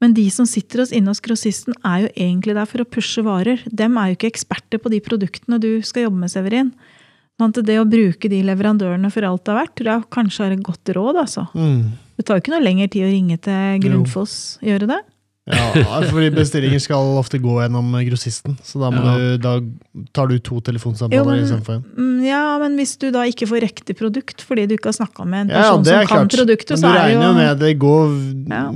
Men 0.00 0.14
de 0.14 0.28
som 0.30 0.46
sitter 0.46 0.84
oss 0.84 0.92
inne 0.94 1.10
hos 1.10 1.20
grossisten, 1.24 1.74
er 1.84 2.04
jo 2.06 2.10
egentlig 2.14 2.54
der 2.54 2.68
for 2.70 2.84
å 2.84 2.86
pushe 2.86 3.22
varer. 3.26 3.64
Dem 3.74 3.96
er 3.98 4.12
jo 4.12 4.18
ikke 4.18 4.30
eksperter 4.30 4.78
på 4.78 4.92
de 4.92 5.00
produktene 5.02 5.58
du 5.58 5.82
skal 5.82 6.06
jobbe 6.06 6.20
med, 6.22 6.30
Severin. 6.30 6.70
Sånn 7.38 7.50
at 7.54 7.58
det 7.66 7.76
å 7.78 7.86
bruke 7.86 8.30
de 8.30 8.40
leverandørene 8.46 9.10
for 9.14 9.26
alt 9.26 9.44
det 9.46 9.52
har 9.54 9.60
vært, 9.64 9.74
tror 9.78 9.90
jeg 9.92 10.06
kanskje 10.14 10.46
er 10.46 10.54
et 10.56 10.62
godt 10.66 10.94
råd. 10.94 11.18
altså. 11.24 11.48
Mm. 11.54 11.92
Det 12.18 12.26
tar 12.26 12.38
jo 12.38 12.42
ikke 12.44 12.54
noe 12.54 12.64
lengre 12.66 12.88
tid 12.90 13.06
å 13.06 13.12
ringe 13.12 13.38
til 13.42 13.78
Grundfos. 13.84 14.34
Gjøre 14.62 14.88
det? 14.90 15.00
Ja, 15.48 16.02
fordi 16.04 16.28
bestillinger 16.34 16.80
skal 16.84 17.14
ofte 17.16 17.38
gå 17.40 17.54
gjennom 17.62 17.86
grossisten, 18.04 18.58
så 18.60 18.82
da, 18.82 18.90
Ja. 18.92 19.14
du, 19.16 19.38
da 19.40 19.52
tar 20.12 20.28
du 20.28 20.34
to 20.44 20.58
Jo, 20.58 20.64
telefonsamtaler 20.66 21.40
istedenfor 21.40 21.78
en. 21.78 21.84
Mm, 21.96 22.18
Ja, 22.26 22.58
men 22.60 22.76
hvis 22.76 22.98
du 23.00 23.06
da 23.14 23.22
ikke 23.24 23.48
får 23.48 23.62
riktig 23.64 23.96
produkt 23.96 24.44
fordi 24.44 24.66
du 24.68 24.74
ikke 24.76 24.90
har 24.92 24.98
snakka 24.98 25.24
med 25.24 25.46
en 25.46 25.54
Ja, 25.54 25.62
ja, 25.62 25.70
person 25.70 25.84
det 25.84 25.94
er 25.94 26.04
som 26.04 26.18
kan 26.18 26.28
produktet, 26.28 26.74
Men 26.76 26.82
så 26.82 26.92
du 26.92 26.98
er 26.98 27.00
regner 27.00 27.22
jo 27.24 27.30
jo 27.30 27.38
med 27.40 27.58
det 27.64 27.72
går 27.80 28.04
Ja. 28.52 28.66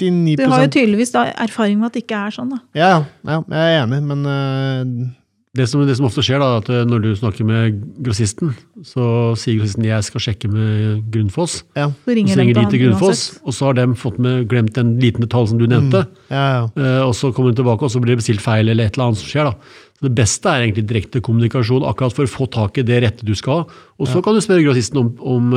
99 0.00 0.36
Du 0.40 0.50
har 0.52 0.66
jo 0.66 0.72
tydeligvis 0.76 1.14
da 1.14 1.28
erfaring 1.46 1.78
med 1.80 1.90
at 1.90 1.96
det 1.96 2.02
ikke 2.04 2.24
er 2.28 2.34
sånn, 2.34 2.50
da. 2.52 2.58
Ja, 2.76 2.90
ja, 3.24 3.38
jeg 3.48 3.76
er 3.76 3.78
enig, 3.84 4.02
men 4.10 4.26
uh... 4.28 5.14
Det 5.56 5.64
som, 5.70 5.80
det 5.88 5.94
som 5.96 6.04
ofte 6.08 6.20
skjer, 6.24 6.42
da, 6.42 6.58
at 6.60 6.68
eh, 6.68 6.82
når 6.84 7.00
du 7.00 7.08
snakker 7.16 7.46
med 7.48 7.78
grossisten, 8.04 8.50
så 8.84 9.32
sier 9.40 9.56
grossisten 9.56 9.86
jeg 9.86 10.04
skal 10.04 10.24
sjekke 10.26 10.50
med 10.52 11.06
Grunnfoss. 11.14 11.62
ja. 11.78 11.88
Så 12.04 12.16
ringer 12.18 12.36
så 12.36 12.42
ringer 12.42 12.58
de 12.58 12.64
til 12.74 12.82
Grunnfoss, 12.82 13.22
og 13.40 13.56
så 13.56 13.70
har 13.70 13.78
de 13.78 13.86
fått 13.96 14.20
med, 14.20 14.44
glemt 14.50 14.76
en 14.80 14.96
liten 15.00 15.24
detalj 15.24 15.54
som 15.54 15.62
du 15.62 15.64
nevnte. 15.70 16.04
ja, 16.28 16.44
ja. 16.58 16.62
uh, 16.76 17.02
og 17.06 17.16
så 17.16 17.32
kommer 17.32 17.54
de 17.54 17.62
tilbake, 17.62 17.88
og 17.88 17.94
så 17.94 18.02
blir 18.02 18.12
det 18.12 18.20
bestilt 18.20 18.44
feil, 18.44 18.68
eller 18.68 18.90
et 18.90 18.98
eller 18.98 19.08
annet 19.08 19.22
som 19.22 19.32
skjer. 19.32 19.48
da. 19.48 19.80
Så 19.96 20.08
Det 20.10 20.14
beste 20.18 20.52
er 20.52 20.66
egentlig 20.66 20.88
direkte 20.90 21.24
kommunikasjon, 21.24 21.88
akkurat 21.88 22.16
for 22.18 22.28
å 22.28 22.34
få 22.36 22.50
tak 22.52 22.76
i 22.82 22.84
det 22.84 23.00
rette 23.06 23.24
du 23.24 23.32
skal 23.38 23.62
ha. 23.62 23.82
Og 23.96 24.12
så 24.12 24.20
kan 24.20 24.36
du 24.36 24.44
spørre 24.44 24.66
grossisten 24.66 25.00
om, 25.00 25.14
om, 25.24 25.54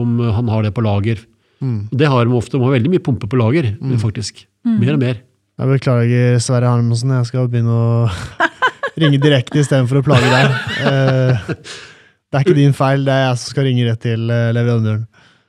om 0.00 0.16
han 0.34 0.50
har 0.50 0.66
det 0.66 0.74
på 0.74 0.82
lager. 0.82 1.22
Mm. 1.60 1.88
Det 1.90 2.08
har 2.12 2.24
de 2.28 2.36
ofte. 2.38 2.56
De 2.56 2.62
har 2.64 2.76
veldig 2.76 2.92
mye 2.92 3.02
pumpe 3.02 3.28
på 3.30 3.38
lager, 3.40 3.72
faktisk. 4.02 4.44
Mer 4.68 4.94
og 4.94 5.02
mer. 5.02 5.20
Jeg 5.58 5.72
beklager, 5.72 6.38
Sverre 6.42 6.70
Hermansen. 6.70 7.10
Jeg 7.18 7.26
skal 7.30 7.48
begynne 7.50 7.74
å 7.74 8.08
ringe 9.02 9.18
direkte 9.22 9.58
istedenfor 9.62 10.00
å 10.00 10.04
plage 10.06 10.28
deg. 10.30 10.58
Eh, 10.86 11.54
Det 12.28 12.36
er 12.36 12.44
ikke 12.44 12.58
din 12.58 12.74
feil, 12.76 13.06
det 13.06 13.12
er 13.14 13.22
jeg 13.24 13.36
som 13.40 13.54
skal 13.54 13.64
ringe 13.64 13.84
rett 13.88 14.02
til 14.04 14.28
eh, 14.28 14.50
leverandøren. 14.52 15.06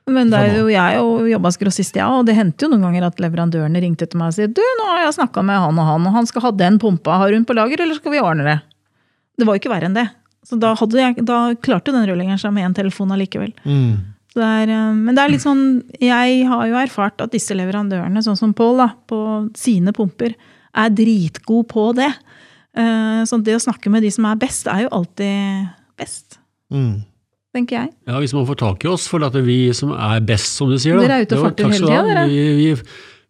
Men 0.09 0.29
det 0.31 0.39
er 0.39 0.53
jo, 0.57 0.69
jeg 0.71 0.95
jo 0.97 1.09
jobba 1.29 1.49
som 1.53 1.61
grossist, 1.61 1.97
ja, 1.99 2.07
og 2.17 2.23
det 2.25 2.33
hendte 2.37 2.65
jo 2.65 2.69
noen 2.71 2.85
ganger 2.87 3.03
at 3.09 3.19
leverandørene 3.21 3.81
ringte 3.83 4.07
til 4.09 4.17
meg 4.17 4.31
og 4.31 4.37
sier 4.37 4.47
du, 4.49 4.61
nå 4.79 4.85
har 4.87 5.03
jeg 5.03 5.17
snakka 5.19 5.43
med 5.45 5.59
han 5.59 5.77
og 5.77 5.85
han, 5.85 6.07
og 6.07 6.15
han 6.15 6.29
skal 6.29 6.47
ha 6.47 6.51
den 6.55 6.79
pumpa. 6.81 7.19
Har 7.21 7.35
hun 7.35 7.43
på 7.45 7.53
lager, 7.57 7.83
eller 7.83 7.99
skal 7.99 8.15
vi 8.15 8.21
ordne 8.23 8.47
det? 8.47 8.55
Det 9.37 9.45
var 9.45 9.57
jo 9.57 9.61
ikke 9.61 9.73
verre 9.73 9.89
enn 9.91 9.99
det. 9.99 10.07
Så 10.47 10.57
da, 10.57 10.71
hadde 10.79 10.97
jeg, 10.97 11.27
da 11.27 11.41
klarte 11.61 11.93
den 11.93 12.07
rørleggeren 12.09 12.39
seg 12.41 12.55
med 12.55 12.65
én 12.69 12.77
telefon 12.79 13.11
allikevel. 13.13 13.51
Mm. 13.67 13.91
Det 14.35 14.45
er, 14.45 14.69
eh, 14.69 14.93
men 14.93 15.15
det 15.15 15.23
er 15.23 15.31
litt 15.33 15.41
sånn 15.41 15.61
Jeg 15.99 16.45
har 16.47 16.67
jo 16.69 16.75
erfart 16.77 17.19
at 17.25 17.31
disse 17.33 17.55
leverandørene, 17.57 18.21
sånn 18.21 18.37
som 18.37 18.53
Pål, 18.53 18.83
på 19.09 19.49
sine 19.57 19.91
pumper, 19.95 20.35
er 20.75 20.89
dritgod 20.93 21.67
på 21.67 21.87
det. 21.97 22.11
Eh, 22.77 23.23
Så 23.25 23.41
det 23.43 23.55
å 23.57 23.59
snakke 23.63 23.89
med 23.89 24.03
de 24.03 24.11
som 24.13 24.25
er 24.29 24.35
best, 24.35 24.67
er 24.67 24.83
jo 24.85 24.89
alltid 24.91 25.69
best, 25.97 26.37
Mm. 26.71 27.03
tenker 27.55 27.79
jeg. 27.81 27.89
Ja, 28.07 28.19
Hvis 28.19 28.33
man 28.33 28.45
får 28.45 28.55
tak 28.57 28.85
i 28.85 28.87
oss, 28.87 29.07
for 29.07 29.23
at 29.25 29.33
vi 29.33 29.73
som 29.73 29.91
er 29.93 30.19
best, 30.21 30.55
som 30.55 30.69
du 30.69 30.77
sier. 30.77 30.95
da. 30.95 31.01
Dere 31.07 31.17
er 31.19 31.25
ute 31.25 31.35
og 31.37 31.43
farter 31.49 31.65
hele 31.65 31.87
tiden, 31.87 32.05
dere. 32.07 32.27
Vi, 32.29 32.73
vi, 32.75 32.81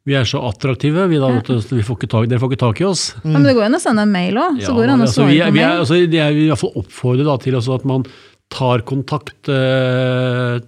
vi 0.05 0.13
er 0.19 0.23
så 0.27 0.41
attraktive, 0.43 1.07
vi 1.09 1.15
da. 1.17 1.29
ja. 1.29 1.41
Vi 1.41 1.81
får 1.81 1.95
ikke 1.97 2.09
tak, 2.09 2.27
dere 2.27 2.39
får 2.39 2.51
ikke 2.51 2.59
tak 2.59 2.81
i 2.81 2.83
oss. 2.83 3.13
Ja, 3.23 3.29
men 3.31 3.43
det 3.43 3.55
går 3.55 3.63
jo 3.63 3.69
an 3.71 3.79
å 3.79 3.79
sende 3.79 4.01
en 4.03 4.11
mail 4.11 4.33
òg. 4.35 4.59
Så 4.59 4.67
Ja, 4.67 4.75
går 4.75 4.83
det 4.85 4.89
an 4.91 4.99
å 4.99 5.07
altså, 5.07 5.21
svare 5.23 5.31
vi, 5.31 5.39
er- 5.39 5.47
på 5.49 5.53
vi, 5.53 5.59
er, 5.63 5.67
mail. 5.69 5.79
altså, 5.79 6.11
det 6.11 6.19
er, 6.19 6.31
i 6.35 6.47
hvert 6.51 6.59
fall 6.59 6.73
oppfordret 6.75 7.25
da, 7.25 7.37
til 7.37 7.55
at 7.73 7.85
man 7.85 8.03
tar 8.51 8.81
kontakt 8.81 9.47
eh, 9.47 10.59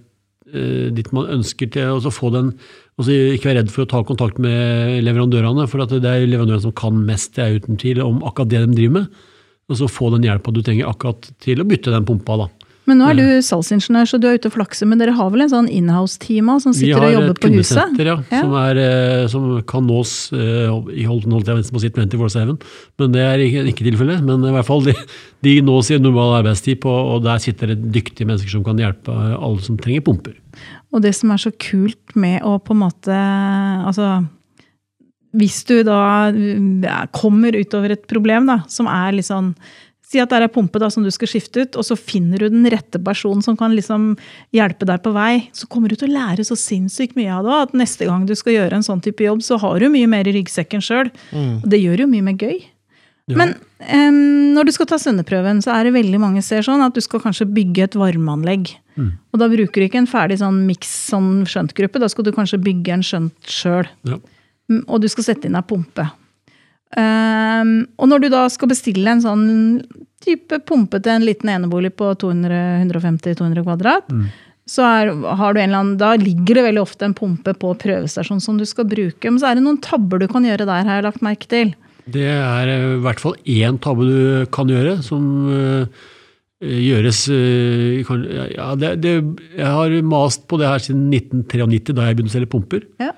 dit 0.52 1.08
man 1.16 1.30
ønsker 1.38 1.70
til, 1.72 1.98
så 2.04 2.12
få 2.12 2.32
den 2.34 2.52
altså 3.00 3.14
Ikke 3.34 3.48
være 3.48 3.62
redd 3.62 3.70
for 3.72 3.86
å 3.86 3.88
ta 3.88 4.02
kontakt 4.04 4.36
med 4.42 4.98
leverandørene, 5.06 5.64
for 5.70 5.80
det 5.88 6.04
er 6.04 6.26
leverandørene 6.28 6.66
som 6.66 6.74
kan 6.76 6.98
mest 7.08 7.34
det 7.38 7.44
er 7.44 7.56
uten 7.62 7.78
tvil, 7.80 8.02
om 8.04 8.20
akkurat 8.28 8.50
det 8.52 8.60
de 8.66 8.76
driver 8.76 8.98
med. 9.00 9.22
Og 9.72 9.78
så 9.80 9.88
få 9.88 10.10
den 10.12 10.26
hjelpa 10.26 10.52
du 10.52 10.60
trenger 10.60 10.90
akkurat 10.90 11.30
til 11.40 11.62
å 11.62 11.66
bytte 11.68 11.94
den 11.94 12.04
pumpa. 12.04 12.36
da. 12.44 12.61
Men 12.90 12.98
nå 12.98 13.08
er 13.12 13.18
du 13.18 13.26
salgsingeniør, 13.46 14.08
så 14.10 14.18
du 14.18 14.26
er 14.26 14.40
ute 14.40 14.50
og 14.50 14.56
flakser. 14.56 14.88
Men 14.90 14.98
dere 14.98 15.14
har 15.14 15.28
vel 15.30 15.44
en 15.44 15.52
sånn 15.52 15.68
inhouse-team 15.70 16.50
som 16.64 16.74
sitter 16.74 17.06
og 17.06 17.14
jobber 17.14 17.36
på 17.38 17.50
huset? 17.52 17.76
kundesenter 17.78 18.10
ja, 18.10 18.16
Ja. 18.32 18.40
Som, 18.42 18.56
er, 18.58 18.80
eh, 18.82 19.26
som 19.30 19.46
kan 19.70 19.86
nås 19.86 20.14
eh, 20.34 20.66
i 20.98 21.06
holdt, 21.06 21.28
holdt 21.30 21.52
jeg 21.52 21.62
på 21.70 21.78
å 21.78 21.84
si 21.84 21.92
24-7, 21.94 22.56
men 22.98 23.14
det 23.14 23.22
er 23.22 23.44
ikke, 23.46 23.64
ikke 23.70 23.86
tilfellet. 23.86 24.26
Men 24.26 24.42
i 24.50 24.54
hvert 24.56 24.66
fall 24.66 24.82
de, 24.88 24.96
de 25.46 25.56
nås 25.62 25.92
i 25.94 26.00
normal 26.02 26.40
arbeidstid, 26.40 26.82
på, 26.82 26.90
og 26.90 27.22
der 27.22 27.42
sitter 27.44 27.70
det 27.70 27.92
dyktige 27.94 28.26
mennesker 28.26 28.50
som 28.50 28.66
kan 28.66 28.80
hjelpe 28.82 29.14
alle 29.14 29.62
som 29.62 29.78
trenger 29.78 30.02
pumper. 30.08 30.34
Og 30.92 31.06
det 31.06 31.14
som 31.16 31.30
er 31.32 31.40
så 31.40 31.54
kult 31.54 32.16
med 32.18 32.42
å 32.44 32.58
på 32.60 32.74
en 32.74 32.82
måte 32.82 33.16
Altså 33.16 34.18
hvis 35.32 35.62
du 35.64 35.78
da 35.86 36.28
kommer 37.16 37.56
utover 37.56 37.94
et 37.94 38.04
problem 38.10 38.50
da, 38.50 38.58
som 38.68 38.88
er 38.90 39.16
litt 39.16 39.30
sånn 39.30 39.54
Si 40.12 40.20
at 40.20 40.28
det 40.28 40.42
er 40.44 40.50
pumpe 40.52 40.76
da, 40.82 40.90
som 40.92 41.04
du 41.06 41.08
skal 41.14 41.30
skifte 41.30 41.64
ut, 41.64 41.76
og 41.80 41.86
så 41.88 41.96
finner 41.96 42.42
du 42.42 42.50
den 42.52 42.66
rette 42.68 43.00
personen 43.00 43.40
som 43.44 43.56
kan 43.56 43.72
liksom 43.72 44.10
hjelpe 44.52 44.84
deg 44.88 45.00
på 45.04 45.14
vei. 45.14 45.46
Så 45.56 45.68
kommer 45.72 45.88
du 45.88 45.96
til 45.96 46.10
å 46.10 46.16
lære 46.18 46.44
så 46.44 46.58
sinnssykt 46.58 47.16
mye 47.16 47.32
av 47.32 47.48
det. 47.48 47.60
At 47.68 47.72
neste 47.80 48.08
gang 48.08 48.26
du 48.28 48.34
skal 48.36 48.58
gjøre 48.58 48.76
en 48.76 48.84
sånn 48.84 49.00
type 49.04 49.24
jobb, 49.24 49.40
så 49.46 49.56
har 49.62 49.80
du 49.80 49.88
mye 49.94 50.10
mer 50.12 50.28
i 50.28 50.36
ryggsekken 50.36 50.84
sjøl. 50.84 51.08
Mm. 51.32 51.62
det 51.64 51.80
gjør 51.80 52.04
jo 52.04 52.10
mye 52.12 52.26
mer 52.28 52.36
gøy. 52.36 52.60
Ja. 53.30 53.38
Men 53.38 53.54
um, 53.54 54.52
når 54.56 54.68
du 54.68 54.72
skal 54.76 54.88
ta 54.90 54.98
svenneprøven, 55.00 55.62
så 55.64 55.72
er 55.76 55.86
det 55.86 55.94
veldig 55.96 56.20
mange 56.20 56.42
ser 56.44 56.64
sånn 56.66 56.82
at 56.84 56.96
du 56.96 57.00
skal 57.04 57.22
kanskje 57.22 57.48
bygge 57.48 57.86
et 57.86 57.98
varmeanlegg. 57.98 58.74
Mm. 58.98 59.12
Og 59.32 59.40
da 59.40 59.48
bruker 59.48 59.80
du 59.80 59.86
ikke 59.86 60.02
en 60.02 60.10
ferdig 60.10 60.42
sånn 60.42 60.64
miks 60.68 60.90
sånn 61.08 61.46
skjøntgruppe, 61.48 62.02
da 62.02 62.10
skal 62.12 62.26
du 62.28 62.34
kanskje 62.36 62.60
bygge 62.62 62.98
en 62.98 63.06
skjønt 63.06 63.54
sjøl. 63.54 63.88
Ja. 64.08 64.18
Og 64.82 65.00
du 65.02 65.08
skal 65.12 65.30
sette 65.30 65.48
inn 65.48 65.56
ei 65.58 65.64
pumpe. 65.64 66.10
Em, 66.98 67.74
og 67.96 68.08
når 68.10 68.24
du 68.24 68.28
da 68.32 68.46
skal 68.52 68.68
bestille 68.72 69.08
en 69.08 69.22
sånn 69.24 69.44
type 70.22 70.58
pumpe 70.68 71.00
til 71.02 71.14
en 71.16 71.24
liten 71.26 71.48
enebolig 71.50 71.94
på 71.98 72.12
150-200 72.14 73.64
kvadrat, 73.64 74.10
Mm. 74.12 74.26
så 74.68 74.84
er, 74.86 75.10
har 75.40 75.54
du 75.54 75.60
en 75.60 75.68
eller 75.70 75.80
annen, 75.80 75.96
da 75.98 76.12
ligger 76.20 76.54
det 76.60 76.66
veldig 76.68 76.82
ofte 76.84 77.04
en 77.08 77.14
pumpe 77.14 77.54
på 77.58 77.72
prøvestasjonen 77.80 78.40
som 78.44 78.58
du 78.60 78.64
skal 78.68 78.84
bruke. 78.86 79.24
Men 79.24 79.40
så 79.40 79.50
er 79.50 79.58
det 79.58 79.64
noen 79.64 79.80
tabber 79.82 80.20
du 80.22 80.28
kan 80.28 80.44
gjøre 80.46 80.66
der, 80.68 80.84
har 80.86 81.00
jeg 81.00 81.08
lagt 81.08 81.24
merke 81.24 81.48
til. 81.50 81.74
Det 82.12 82.26
er 82.28 82.68
eh, 82.68 82.88
i 82.98 83.02
hvert 83.02 83.20
fall 83.22 83.34
én 83.46 83.78
tabbe 83.82 84.06
du 84.06 84.46
kan 84.54 84.70
gjøre, 84.70 84.98
som 85.02 85.24
eh, 85.50 85.86
gjøres 86.62 87.24
eh, 87.34 88.02
ja, 88.54 88.68
det, 88.78 88.92
det, 89.02 89.12
Jeg 89.58 89.66
har 89.66 89.96
mast 90.06 90.46
på 90.50 90.58
det 90.60 90.68
her 90.70 90.78
siden 90.82 91.08
1993, 91.14 91.94
da 91.96 92.06
jeg 92.06 92.18
begynte 92.20 92.34
å 92.34 92.36
selge 92.38 92.52
pumper. 92.54 92.86
Ja. 93.02 93.12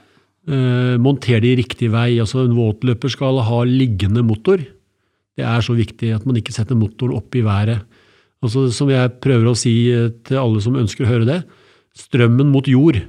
Eh, 0.45 0.95
monter 1.01 1.41
de 1.41 1.55
riktig 1.57 1.89
vei. 1.93 2.19
altså 2.21 2.45
En 2.45 2.57
våtløper 2.57 3.13
skal 3.13 3.41
ha 3.47 3.63
liggende 3.65 4.25
motor. 4.27 4.61
Det 5.35 5.45
er 5.45 5.61
så 5.65 5.75
viktig 5.75 6.13
at 6.15 6.27
man 6.29 6.37
ikke 6.39 6.53
setter 6.55 6.77
motoren 6.79 7.17
opp 7.17 7.35
i 7.35 7.43
været. 7.43 7.81
Altså, 8.45 8.67
som 8.77 8.91
jeg 8.93 9.15
prøver 9.25 9.49
å 9.49 9.57
si 9.57 9.73
eh, 9.91 10.11
til 10.29 10.37
alle 10.43 10.61
som 10.61 10.77
ønsker 10.77 11.07
å 11.07 11.11
høre 11.11 11.29
det, 11.29 11.39
strømmen 11.97 12.51
mot 12.53 12.69
jord. 12.69 13.01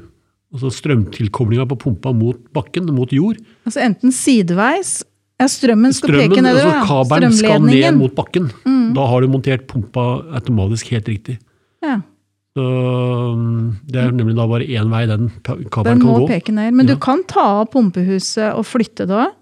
Altså 0.56 0.72
strømtilkoblinga 0.72 1.66
på 1.68 1.76
pumpa 1.82 2.14
mot 2.16 2.40
bakken, 2.56 2.88
mot 2.96 3.12
jord. 3.12 3.42
Altså 3.68 3.84
enten 3.84 4.14
sideveis 4.16 5.02
ja, 5.36 5.50
Strømmen 5.52 5.92
skal 5.92 6.14
Strømmen, 6.14 6.32
peke 6.32 6.44
nedover. 6.46 6.70
altså. 6.72 6.88
Kabelen 6.88 7.34
skal 7.36 7.66
ned 7.66 7.98
mot 8.00 8.14
bakken. 8.16 8.46
Da 8.96 9.08
har 9.12 9.20
du 9.26 9.28
montert 9.34 9.66
pumpa 9.68 10.06
automatisk 10.40 10.94
helt 10.96 11.10
riktig. 11.12 11.36
Ja, 11.84 11.98
Så, 12.56 12.64
um, 12.64 13.76
det 13.84 14.00
er 14.00 14.14
nemlig 14.16 14.36
da 14.38 14.46
bare 14.48 14.64
én 14.64 14.88
vei 14.92 15.02
den 15.10 15.26
kabelen 15.44 16.00
den 16.00 16.00
kan 16.00 16.08
må 16.08 16.20
gå. 16.24 16.28
peke 16.30 16.54
ned. 16.56 16.74
Men 16.74 16.88
Ja. 16.88 16.94
du 16.94 17.00
kan 17.04 17.24
ta 17.28 17.44
av 17.62 17.70
pumpehuset 17.74 18.54
og 18.56 18.64
flytte 18.66 19.06
det 19.10 19.18
òg. 19.26 19.34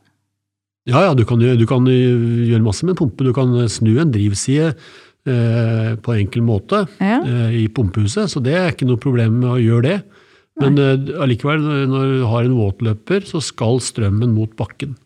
Ja, 0.90 1.04
ja, 1.06 1.14
du 1.14 1.24
kan, 1.24 1.40
du 1.40 1.66
kan 1.70 1.86
øh, 1.88 2.50
gjøre 2.50 2.64
masse 2.66 2.84
med 2.84 2.96
en 2.98 3.00
pumpe. 3.08 3.24
Du 3.24 3.32
kan 3.32 3.54
snu 3.70 4.00
en 4.02 4.12
drivside 4.12 4.74
eh, 5.26 5.94
på 6.04 6.18
enkel 6.18 6.42
måte 6.44 6.88
Ja. 7.00 7.22
eh, 7.24 7.54
i 7.64 7.68
pumpehuset, 7.70 8.28
så 8.34 8.42
det 8.44 8.54
er 8.58 8.72
ikke 8.74 8.88
noe 8.90 8.98
problem 9.00 9.40
med 9.40 9.50
å 9.54 9.62
gjøre 9.62 9.84
det. 9.84 10.02
Men 10.60 10.78
eh, 10.78 11.22
allikevel, 11.24 11.62
når 11.88 12.18
du 12.20 12.26
har 12.28 12.44
en 12.44 12.58
våtløper, 12.58 13.24
så 13.30 13.40
skal 13.42 13.80
strømmen 13.80 14.34
mot 14.36 14.52
bakken. 14.58 14.98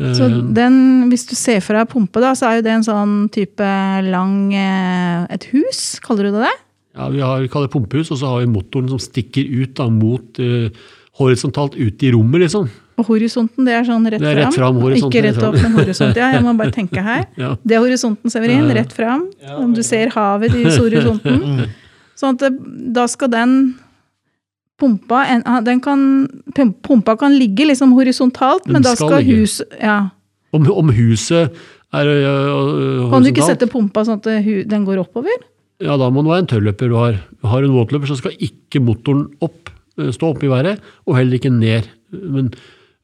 Eh, 0.00 0.12
Så 0.16 0.26
den, 0.52 1.08
hvis 1.12 1.28
du 1.28 1.36
ser 1.36 1.60
for 1.60 1.74
deg 1.78 1.88
pumpe, 1.92 2.20
da, 2.20 2.32
så 2.34 2.48
er 2.50 2.56
jo 2.58 2.62
det 2.66 2.72
en 2.72 2.82
sånn 2.88 3.28
type 3.30 3.70
lang 4.10 4.52
eh, 4.52 5.26
Et 5.30 5.44
hus, 5.52 6.00
kaller 6.00 6.24
du 6.24 6.32
det 6.40 6.48
det? 6.48 6.56
Ja, 6.94 7.08
vi 7.10 7.20
har, 7.20 7.40
vi 7.42 7.50
kaller 7.50 7.66
det 7.68 7.74
pumpehus, 7.74 8.12
og 8.14 8.20
så 8.20 8.30
har 8.30 8.44
vi 8.44 8.52
motoren 8.52 8.88
som 8.92 9.00
stikker 9.02 9.48
ut 9.50 9.74
da, 9.78 9.88
mot 9.90 10.38
uh, 10.38 10.70
horisontalt 11.18 11.74
ut 11.74 12.02
i 12.06 12.12
rommet, 12.14 12.44
liksom. 12.46 12.68
Og 12.94 13.08
horisonten, 13.08 13.66
det 13.66 13.74
er 13.74 13.86
sånn 13.88 14.04
rett 14.06 14.22
Det 14.22 14.28
er 14.30 14.36
rett 14.44 14.54
fram, 14.54 14.76
fram 14.78 14.98
Ikke 15.00 15.22
rett 15.24 15.40
opp, 15.42 15.56
men 15.58 15.72
horisont. 15.74 16.18
Ja, 16.18 16.28
jeg 16.36 16.44
må 16.44 16.52
bare 16.58 16.74
tenke 16.74 17.02
her. 17.02 17.24
Ja. 17.42 17.54
Det 17.58 17.74
er 17.74 17.82
horisonten, 17.82 18.30
Severin. 18.30 18.68
Rett 18.76 18.92
fram. 18.94 19.24
Om 19.56 19.72
du 19.74 19.82
ser 19.82 20.12
havet 20.14 20.54
i 20.54 20.62
horisonten. 20.84 21.64
Sånn 22.14 22.38
at 22.38 22.60
da 22.94 23.08
skal 23.10 23.32
den 23.32 23.56
pumpa 24.78 25.24
ah, 25.46 25.58
den 25.64 25.80
kan, 25.82 26.04
Pumpa 26.54 27.16
kan 27.18 27.34
ligge 27.34 27.66
liksom 27.66 27.94
horisontalt, 27.94 28.66
Den 28.66 28.76
men 28.76 28.86
da 28.86 28.94
skal 28.94 29.10
skal 29.10 29.24
ligge. 29.24 29.42
hus 29.42 29.58
Ja. 29.80 29.98
Om, 30.54 30.70
om 30.70 30.94
huset 30.94 31.50
er 31.94 32.10
horisontalt... 32.10 33.10
Kan 33.10 33.26
du 33.26 33.32
ikke 33.32 33.48
sette 33.50 33.70
pumpa 33.70 34.06
sånn 34.06 34.22
at 34.22 34.30
den 34.70 34.86
går 34.86 35.02
oppover? 35.02 35.42
Ja, 35.82 35.96
da 35.98 36.06
må 36.12 36.22
det 36.22 36.30
være 36.30 36.44
en 36.44 36.52
tørrløper 36.52 36.90
du 36.90 36.96
har. 37.00 37.18
Har 37.50 37.62
du 37.62 37.68
en 37.68 37.74
våtløper, 37.76 38.06
så 38.10 38.18
skal 38.20 38.36
ikke 38.42 38.82
motoren 38.84 39.26
opp, 39.42 39.72
eh, 39.98 40.12
stå 40.14 40.34
oppe 40.34 40.46
i 40.46 40.52
været, 40.52 40.82
og 41.08 41.18
heller 41.18 41.40
ikke 41.40 41.50
ned. 41.50 41.88
Men, 42.14 42.52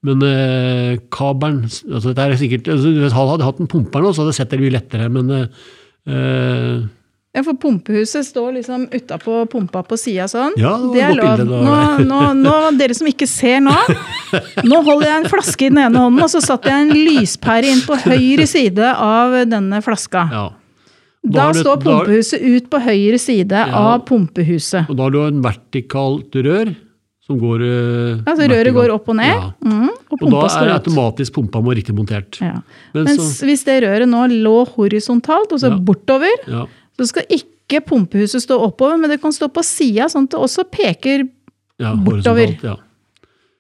men 0.07 0.23
eh, 0.23 1.01
kabelen 1.13 1.65
altså 1.67 2.13
dette 2.13 2.29
er 2.29 2.39
sikkert, 2.39 2.71
altså, 2.71 2.95
Hvis 2.95 3.17
han 3.17 3.29
hadde 3.33 3.49
hatt 3.49 3.61
en 3.61 3.71
pumper 3.71 4.05
nå, 4.05 4.15
så 4.15 4.23
hadde 4.23 4.37
jeg 4.37 4.41
sett 4.45 4.55
det 4.55 4.63
mye 4.63 4.75
lettere, 4.77 5.11
men 5.11 5.35
eh, 5.35 5.67
eh, 6.07 6.87
Ja, 7.35 7.43
for 7.47 7.59
pumpehuset 7.59 8.27
står 8.27 8.55
liksom 8.61 8.87
utapå 8.95 9.43
pumpa 9.51 9.83
på 9.87 9.99
sida 9.99 10.29
sånn. 10.31 10.55
Ja, 10.59 10.77
det 10.79 10.95
det 10.95 11.05
er 11.27 11.43
lov. 11.43 11.67
Nå, 11.67 11.77
nå, 12.07 12.23
nå, 12.39 12.55
dere 12.79 12.95
som 12.99 13.11
ikke 13.11 13.27
ser 13.31 13.61
nå, 13.67 13.75
nå 14.67 14.81
holder 14.87 15.11
jeg 15.11 15.19
en 15.25 15.29
flaske 15.31 15.67
i 15.67 15.75
den 15.75 15.83
ene 15.89 16.07
hånden, 16.07 16.23
og 16.27 16.33
så 16.33 16.43
satte 16.43 16.71
jeg 16.71 16.87
en 16.87 16.95
lyspære 16.95 17.71
inn 17.71 17.85
på 17.87 17.99
høyre 18.07 18.47
side 18.51 18.95
av 18.95 19.41
denne 19.51 19.83
flaska. 19.83 20.27
Ja. 20.31 20.49
Da 21.23 21.47
da 21.47 21.53
står 21.53 21.63
står 21.63 21.83
da- 21.85 21.91
pumpehuset 21.91 22.41
ut 22.41 22.71
på 22.71 22.79
høyre 22.81 23.19
side 23.21 23.51
Ja. 23.53 23.67
av 23.77 24.07
pumpehuset. 24.07 24.89
Og 24.89 24.97
da 24.97 25.03
har 25.03 25.11
du 25.11 25.21
en 25.27 25.43
vertikalt 25.43 26.31
rør 26.33 26.75
som 27.27 27.39
går 27.39 27.61
Ja, 28.27 28.33
så 28.35 28.49
røret 28.49 28.73
går 28.75 28.91
opp 28.95 29.09
og 29.09 29.17
ned, 29.17 29.35
Ja. 29.37 29.53
mm, 29.63 29.89
og 29.89 30.13
Og 30.13 30.19
da 30.19 30.27
pumpa 30.27 30.45
er 30.45 30.49
står 30.49 30.67
ut. 30.67 30.81
automatisk 30.81 31.33
pumpa 31.35 31.61
må 31.63 31.75
riktig 31.77 31.95
montert. 31.95 32.41
Ja. 32.41 32.63
Men 32.95 33.05
Mens 33.05 33.21
så, 33.39 33.45
hvis 33.47 33.65
det 33.65 33.83
røret 33.85 34.09
nå 34.09 34.27
lå 34.43 34.67
horisontalt, 34.75 35.53
altså 35.53 35.79
bortover, 35.85 36.67
så 36.99 37.07
skal 37.07 37.23
ikke 37.31 37.85
pumpehuset 37.87 38.41
stå 38.43 38.59
oppover, 38.59 38.99
men 38.99 39.11
det 39.11 39.21
kan 39.21 39.31
stå 39.31 39.47
på 39.53 39.63
sida, 39.63 40.07
sånn 40.09 40.25
at 40.25 40.31
det 40.31 40.41
også 40.41 40.65
peker 40.71 41.29
ja, 41.79 41.95
Bortover. 41.95 42.59
Ja. 42.63 42.77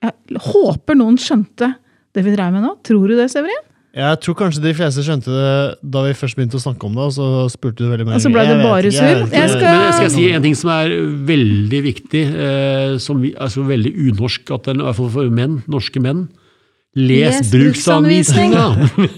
Jeg 0.03 0.13
håper 0.41 0.95
noen 0.97 1.17
skjønte 1.17 1.75
det 2.15 2.25
vi 2.25 2.35
dreiv 2.35 2.53
med 2.53 2.63
nå. 2.65 2.77
Tror 2.83 3.07
du 3.07 3.17
det, 3.17 3.31
Severin? 3.31 3.65
Jeg 3.97 4.19
tror 4.23 4.37
kanskje 4.39 4.63
de 4.63 4.71
fleste 4.79 5.03
skjønte 5.03 5.33
det 5.35 5.79
da 5.83 6.03
vi 6.07 6.13
først 6.15 6.37
begynte 6.39 6.59
å 6.59 6.63
snakke 6.63 6.87
om 6.87 6.95
det, 6.95 7.07
og 7.09 7.15
så 7.17 7.29
spurte 7.51 7.83
du 7.83 7.89
veldig 7.91 8.05
mange 8.07 8.21
Og 8.21 8.23
så 8.23 8.31
ble 8.31 8.45
det 8.47 8.59
bare 8.63 8.91
sur. 8.93 9.01
surr. 9.01 9.25
vet. 9.25 9.33
Jeg 9.35 9.51
skal- 9.51 9.63
Men 9.67 9.81
jeg 9.83 9.95
skal 9.99 10.11
si 10.15 10.27
en 10.33 10.43
ting 10.43 10.55
som 10.55 10.71
er 10.71 10.89
veldig 11.31 11.81
viktig, 11.89 12.23
eh, 12.31 12.99
som 12.99 13.25
er 13.25 13.33
altså 13.41 13.65
veldig 13.67 13.93
unorsk, 14.13 14.51
at 14.55 14.63
den, 14.71 14.81
i 14.81 14.85
hvert 14.85 14.95
fall 15.01 15.11
for 15.11 15.31
menn, 15.31 15.63
norske 15.67 16.01
menn. 16.01 16.29
Les, 16.95 17.41
Les 17.41 17.51
bruksanvisninga! 17.51 18.65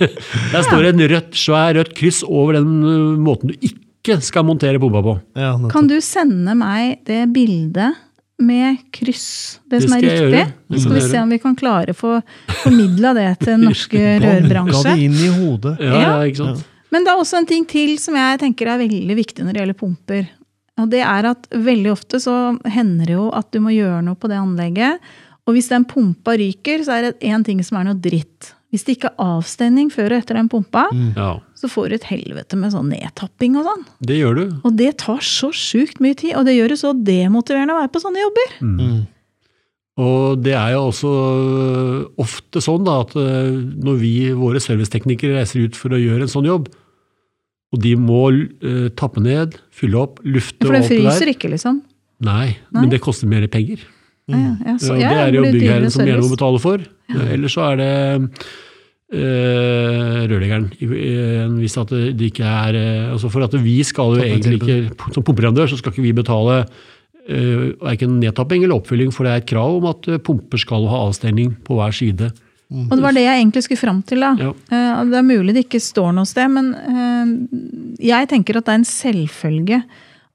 Der 0.52 0.62
står 0.64 0.82
det 0.82 0.94
en 0.94 1.08
rødt, 1.08 1.32
svær 1.36 1.74
rødt 1.76 1.94
kryss 1.96 2.22
over 2.26 2.52
den 2.54 2.82
eh, 2.82 3.16
måten 3.20 3.48
du 3.52 3.54
ikke 3.60 4.20
skal 4.24 4.44
montere 4.44 4.80
bomba 4.80 5.00
på. 5.04 5.20
Ja. 5.36 5.52
Kan 5.68 5.86
du 5.86 5.98
sende 6.00 6.56
meg 6.56 7.04
det 7.04 7.26
bildet 7.32 7.94
med 8.42 8.82
kryss, 8.94 9.60
det, 9.64 9.78
Det 9.78 9.80
som 9.86 9.94
er 9.96 10.04
riktig? 10.06 10.42
Så 10.72 10.82
skal 10.84 10.96
vi 10.98 11.04
se 11.06 11.22
om 11.22 11.32
vi 11.32 11.38
kan 11.42 11.56
klare 11.58 11.94
å 11.94 11.98
få 11.98 12.12
formidla 12.64 13.14
det 13.16 13.28
til 13.40 13.54
den 13.54 13.64
norske 13.70 14.04
rørbransje. 14.22 14.84
det 14.88 15.08
inn 15.08 15.16
i 15.16 15.32
hodet. 15.38 15.74
Ja, 15.80 16.02
ja, 16.02 16.12
ikke 16.28 16.42
sant? 16.44 16.68
Men 16.92 17.06
det 17.06 17.12
er 17.14 17.20
også 17.22 17.40
en 17.40 17.48
ting 17.48 17.64
til 17.68 17.94
som 18.00 18.16
jeg 18.20 18.40
tenker 18.42 18.68
er 18.68 18.80
veldig 18.82 19.16
viktig 19.16 19.44
når 19.46 19.56
det 19.56 19.62
gjelder 19.62 19.78
pumper. 19.80 20.24
Og 20.82 20.88
det 20.92 21.00
er 21.04 21.28
at 21.30 21.46
veldig 21.52 21.92
ofte 21.92 22.20
så 22.20 22.34
hender 22.68 23.08
det 23.08 23.16
jo 23.16 23.28
at 23.36 23.48
du 23.52 23.60
må 23.64 23.72
gjøre 23.72 24.02
noe 24.04 24.18
på 24.20 24.28
det 24.28 24.40
anlegget. 24.40 25.12
Og 25.48 25.56
hvis 25.56 25.70
den 25.72 25.86
pumpa 25.88 26.34
ryker, 26.38 26.84
så 26.84 26.98
er 26.98 27.08
det 27.08 27.30
én 27.32 27.44
ting 27.46 27.62
som 27.64 27.80
er 27.80 27.88
noe 27.88 27.98
dritt. 27.98 28.52
Hvis 28.72 28.86
det 28.86 28.96
ikke 28.96 29.10
er 29.12 29.24
avstenning 29.36 29.90
før 29.92 30.14
og 30.14 30.22
etter 30.22 30.38
den 30.38 30.48
pumpa, 30.48 30.86
Ja, 31.12 31.34
så 31.62 31.68
får 31.70 31.90
du 31.90 31.94
et 31.98 32.06
helvete 32.08 32.56
med 32.58 32.72
sånn 32.72 32.88
nedtapping 32.90 33.58
og 33.60 33.66
sånn. 33.68 33.82
det 34.02 34.16
gjør 34.18 34.38
du. 34.38 34.44
Og 34.66 34.76
det 34.80 34.96
tar 35.04 35.20
så 35.22 35.52
sjukt 35.54 36.00
mye 36.02 36.16
tid, 36.18 36.34
og 36.38 36.48
det 36.48 36.56
gjør 36.56 36.72
det 36.72 36.78
så 36.80 36.92
demotiverende 36.96 37.76
å 37.76 37.82
være 37.82 37.92
på 37.92 38.02
sånne 38.02 38.24
jobber. 38.24 38.54
Mm. 38.64 38.96
Og 40.02 40.40
det 40.40 40.54
er 40.56 40.72
jo 40.72 40.86
også 40.88 41.10
øh, 41.12 41.98
ofte 42.24 42.62
sånn 42.64 42.86
da, 42.88 43.02
at 43.04 43.12
øh, 43.12 43.60
når 43.84 43.98
vi, 44.00 44.14
våre 44.32 44.62
serviceteknikere, 44.64 45.36
reiser 45.36 45.68
ut 45.68 45.76
for 45.76 45.92
å 45.92 46.00
gjøre 46.00 46.24
en 46.24 46.32
sånn 46.32 46.48
jobb, 46.48 46.70
og 47.72 47.80
de 47.80 47.94
må 47.96 48.26
uh, 48.28 48.88
tappe 49.00 49.22
ned, 49.24 49.54
fylle 49.72 49.96
opp, 49.96 50.18
lufte 50.28 50.66
For 50.66 50.74
det 50.76 50.82
der. 50.82 50.88
For 50.88 50.92
det 50.92 51.04
fryser 51.06 51.24
der. 51.24 51.30
ikke, 51.32 51.50
liksom. 51.54 51.78
Nei, 52.22 52.48
Nei. 52.68 52.82
men 52.82 52.90
det 52.92 53.00
koster 53.04 53.30
mer 53.30 53.46
penger. 53.52 53.80
Mm. 54.28 54.36
ja, 54.38 54.50
ja, 54.66 54.74
så, 54.78 54.96
ja, 55.00 55.08
det 55.08 55.22
er 55.22 55.38
jo 55.38 55.44
byggherren 55.48 55.90
som 55.90 56.04
gjerne 56.06 56.22
må 56.26 56.34
betale 56.34 56.60
for. 56.62 56.84
Ellers 57.32 57.56
så 57.56 57.66
er 57.72 57.76
det 57.80 57.90
øh, 59.12 60.22
rørleggeren. 60.30 60.70
Hvis 61.58 61.76
at 61.76 61.90
det 61.90 62.30
ikke 62.32 62.44
er 62.44 62.78
øh, 62.78 63.12
altså 63.12 63.28
For 63.28 63.44
at 63.44 63.64
vi 63.64 63.82
skal 63.82 64.16
jo 64.16 64.24
egentlig 64.24 64.60
ikke 64.60 64.90
Som 65.12 65.22
pumpeleverandør 65.22 65.66
så 65.66 65.76
skal 65.76 65.92
ikke 65.92 66.02
vi 66.02 66.12
betale 66.12 66.64
uh, 67.30 67.66
verken 67.82 68.18
nedtapping 68.20 68.64
eller 68.64 68.76
oppfylling, 68.76 69.12
for 69.14 69.24
det 69.24 69.32
er 69.32 69.42
et 69.42 69.50
krav 69.50 69.76
om 69.76 69.90
at 69.90 70.08
øh, 70.08 70.18
pumper 70.18 70.58
skal 70.58 70.88
ha 70.90 71.04
avstemning 71.06 71.54
på 71.64 71.78
hver 71.78 71.90
side. 71.94 72.32
Og 72.72 72.94
det 72.96 73.04
var 73.04 73.12
det 73.12 73.26
jeg 73.26 73.40
egentlig 73.40 73.62
skulle 73.66 73.80
fram 73.80 74.00
til. 74.08 74.22
da. 74.24 74.32
Ja. 74.40 74.52
Eh, 74.72 75.02
det 75.10 75.18
er 75.18 75.26
mulig 75.26 75.54
det 75.56 75.66
ikke 75.66 75.82
står 75.82 76.14
noe 76.16 76.28
sted, 76.28 76.48
men 76.48 76.72
eh, 76.72 77.34
jeg 78.12 78.30
tenker 78.30 78.58
at 78.58 78.66
det 78.68 78.72
er 78.72 78.80
en 78.80 78.88
selvfølge 78.88 79.82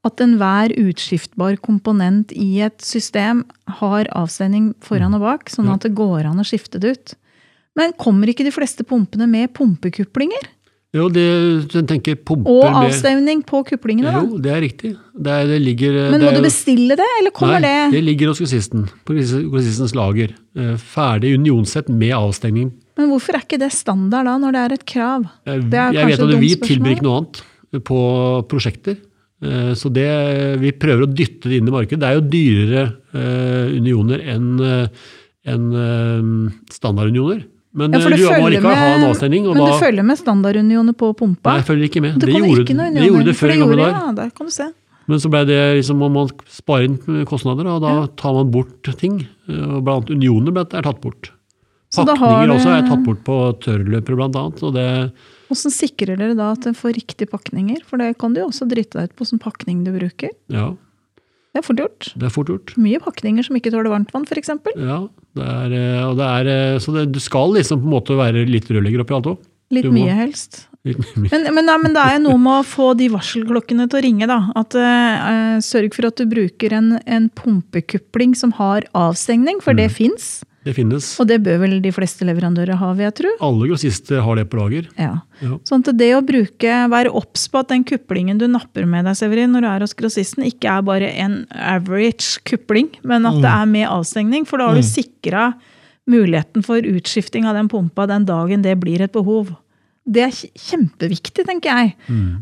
at 0.07 0.23
enhver 0.23 0.73
utskiftbar 0.81 1.59
komponent 1.63 2.31
i 2.35 2.61
et 2.65 2.81
system 2.83 3.43
har 3.79 4.09
avsending 4.17 4.71
foran 4.83 5.15
og 5.19 5.23
bak, 5.27 5.51
sånn 5.53 5.69
at 5.73 5.85
det 5.85 5.93
går 5.97 6.25
an 6.31 6.41
å 6.41 6.47
skifte 6.47 6.79
det 6.81 6.95
ut. 6.97 7.15
Men 7.77 7.93
kommer 7.99 8.31
ikke 8.31 8.47
de 8.47 8.53
fleste 8.55 8.81
pumpene 8.87 9.27
med 9.29 9.51
pumpekuplinger? 9.53 10.53
Jo, 10.95 11.09
det, 11.11 11.23
jeg 11.75 11.83
tenker 11.89 12.15
pumper 12.15 12.47
Og 12.47 12.77
avstemning 12.85 13.41
på 13.45 13.59
kuplingene, 13.67 14.07
da? 14.15 14.21
Jo, 14.23 14.37
det 14.41 14.51
er 14.55 14.61
riktig. 14.63 14.93
Det, 15.13 15.33
er, 15.33 15.49
det 15.51 15.57
ligger 15.61 15.97
Men 16.13 16.21
det 16.21 16.23
må 16.23 16.31
er 16.31 16.37
du 16.39 16.45
bestille 16.47 16.95
det, 16.97 17.07
eller 17.19 17.33
kommer 17.35 17.59
Nei, 17.59 17.67
det 17.91 17.97
det 17.97 18.03
ligger 18.07 18.31
hos 18.31 18.39
grossisten. 18.41 18.85
På 19.05 19.13
grossi- 19.17 19.43
grossistens 19.51 19.93
lager. 19.97 20.31
Eh, 20.57 20.71
Ferdig 20.79 21.33
unionsett 21.37 21.91
med 21.91 22.15
avstengning. 22.17 22.71
Men 22.97 23.11
hvorfor 23.11 23.35
er 23.37 23.43
ikke 23.43 23.59
det 23.61 23.69
standard 23.75 24.25
da, 24.31 24.37
når 24.41 24.55
det 24.55 24.63
er 24.63 24.77
et 24.77 24.87
krav? 24.89 25.27
Er 25.45 25.59
jeg 25.59 26.07
vet 26.13 26.23
at 26.23 26.33
vi 26.41 26.53
tilbyr 26.63 26.95
ikke 26.95 27.05
noe 27.05 27.19
annet 27.21 27.43
på 27.85 27.99
prosjekter. 28.49 28.97
Eh, 29.43 29.73
Så 29.77 29.91
det, 29.93 30.07
vi 30.61 30.71
prøver 30.73 31.05
å 31.05 31.11
dytte 31.11 31.49
det 31.51 31.59
inn 31.59 31.69
i 31.69 31.73
markedet. 31.73 32.01
Det 32.01 32.09
er 32.09 32.17
jo 32.17 32.25
dyrere 32.31 32.85
eh, 33.13 33.77
unioner 33.77 34.23
enn 34.33 34.49
eh, 34.63 35.05
enn, 35.47 35.69
standardunioner. 36.73 37.45
Men 37.77 37.93
Ja, 37.93 37.99
du 38.01 38.09
må 38.09 38.49
likevel 38.49 38.75
ha 38.75 38.87
en 38.95 39.05
avstemning. 39.11 39.45
Men 39.47 39.61
da, 39.61 39.69
du 39.69 39.83
følger 39.83 40.03
med 40.03 40.19
standardunioner 40.19 40.97
på 40.97 41.11
pumpa? 41.15 41.53
Nei, 41.53 41.61
jeg 41.61 41.67
følger 41.69 41.89
ikke 41.91 42.03
med. 42.03 42.17
Det, 42.17 42.27
Det, 42.31 42.41
gjorde, 42.41 42.65
ikke 42.65 42.91
det 42.97 43.05
gjorde 43.05 43.29
det 43.29 43.37
før 43.37 43.53
i 43.53 43.57
gamle 43.61 43.77
dager. 44.17 44.51
Ja. 44.57 44.69
Men 45.07 45.21
så 45.23 45.31
ble 45.31 45.43
det 45.47 45.61
liksom 45.77 46.01
om 46.03 46.17
man 46.19 46.31
sparer 46.51 46.89
inn 46.89 47.23
kostnader, 47.29 47.69
og 47.71 47.85
da 47.85 47.93
tar 48.19 48.33
man 48.35 48.49
bort 48.51 48.89
ting. 48.99 49.21
Blant 49.47 50.09
annet 50.09 50.11
unioner 50.17 50.57
er 50.65 50.83
tatt 50.89 50.99
bort. 51.05 51.31
Pakninger 51.95 52.51
også 52.57 52.73
er 52.73 52.89
tatt 52.89 53.05
bort 53.05 53.23
på 53.23 53.37
tørrløpere, 53.63 54.19
blant 54.19 54.35
annet. 54.41 54.65
Og 54.67 54.75
det, 54.75 54.87
Hvordan 55.47 55.73
sikrer 55.73 56.17
dere 56.19 56.35
da 56.37 56.51
at 56.55 56.65
en 56.67 56.75
får 56.75 56.97
riktige 56.97 57.29
pakninger? 57.31 57.79
For 57.87 57.97
det 58.01 58.17
kan 58.19 58.33
du 58.35 58.41
jo 58.41 58.49
også 58.49 58.67
drite 58.67 58.99
deg 58.99 59.09
ut 59.09 59.15
på 59.15 59.23
hvilken 59.25 59.39
pakning 59.43 59.83
du 59.85 59.91
bruker. 59.95 60.29
ja, 60.51 60.73
Det 61.55 61.61
er 61.63 61.65
fort 61.65 61.79
gjort. 61.81 62.09
det 62.19 62.27
er 62.27 62.33
fort 62.35 62.47
gjort. 62.51 62.73
Mye 62.77 62.99
pakninger 63.01 63.43
som 63.47 63.55
ikke 63.57 63.71
tåler 63.73 63.89
varmt 63.89 64.11
vann, 64.13 64.25
f.eks. 64.27 64.49
Ja, 64.75 64.99
det 65.37 65.45
er, 65.47 65.71
eh, 65.77 66.01
og 66.05 66.17
det 66.19 66.27
er, 66.27 66.49
eh, 66.53 66.79
så 66.83 66.93
det, 66.93 67.11
du 67.15 67.19
skal 67.23 67.53
liksom 67.55 67.79
på 67.81 67.87
en 67.87 67.95
måte 67.95 68.17
være 68.19 68.43
litt 68.49 68.67
rørlegger 68.69 69.01
oppi 69.05 69.15
alt 69.17 69.31
òg. 69.33 69.45
Litt 69.71 69.87
mye 69.91 70.13
helst. 70.15 70.67
Men, 70.87 71.41
men, 71.51 71.65
nei, 71.67 71.77
men 71.83 71.91
det 71.91 71.99
er 71.99 72.13
jo 72.15 72.21
noe 72.29 72.37
med 72.39 72.61
å 72.61 72.63
få 72.63 72.93
de 72.95 73.09
varselklokkene 73.11 73.89
til 73.91 73.99
å 73.99 74.03
ringe, 74.05 74.27
da. 74.29 74.37
At, 74.55 74.75
uh, 74.79 75.57
sørg 75.59 75.91
for 75.97 76.07
at 76.07 76.15
du 76.21 76.23
bruker 76.31 76.71
en, 76.77 76.93
en 77.03 77.25
pumpekupling 77.35 78.35
som 78.39 78.53
har 78.55 78.85
avstengning, 78.95 79.59
for 79.59 79.73
Mm. 79.75 79.81
det 79.81 79.89
fins. 79.91 80.29
Det 80.67 80.73
finnes. 80.75 81.05
Og 81.21 81.29
det 81.29 81.37
bør 81.45 81.61
vel 81.63 81.77
de 81.83 81.91
fleste 81.95 82.27
leverandører 82.27 82.75
ha, 82.81 82.89
vil 82.97 83.07
jeg 83.07 83.15
tro. 83.21 83.31
Alle 83.47 83.69
grossister 83.69 84.19
har 84.25 84.39
det 84.39 84.47
på 84.51 84.59
lager. 84.59 84.89
Ja. 84.99 85.13
Ja. 85.39 85.59
Sånn 85.69 85.85
at 85.85 85.93
det 85.99 86.09
å 86.17 86.23
bruke, 86.25 86.73
være 86.91 87.13
obs 87.15 87.45
på 87.53 87.61
at 87.61 87.71
den 87.71 87.85
kuplingen 87.87 88.41
du 88.41 88.47
napper 88.51 88.87
med 88.89 89.07
deg, 89.07 89.15
Severin, 89.19 89.53
når 89.55 89.63
du 89.63 89.69
er 89.71 89.85
hos 89.85 89.95
grossisten, 89.97 90.43
ikke 90.49 90.73
er 90.73 90.83
bare 90.87 91.11
en 91.23 91.37
average 91.53 92.41
kupling, 92.49 92.89
men 93.07 93.27
at 93.29 93.39
det 93.43 93.53
er 93.53 93.69
med 93.69 93.87
avstengning. 93.87 94.47
For 94.49 94.59
da 94.59 94.71
har 94.71 94.81
du 94.81 94.85
sikra 94.85 95.51
muligheten 96.07 96.63
for 96.65 96.83
utskifting 96.87 97.47
av 97.47 97.55
den 97.59 97.69
pumpa 97.71 98.07
den 98.09 98.27
dagen 98.27 98.63
det 98.65 98.75
blir 98.81 99.03
et 99.03 99.13
behov. 99.15 99.53
Det 100.07 100.21
er 100.23 100.31
kjempeviktig, 100.31 101.43
tenker 101.43 101.67
jeg. 101.67 101.95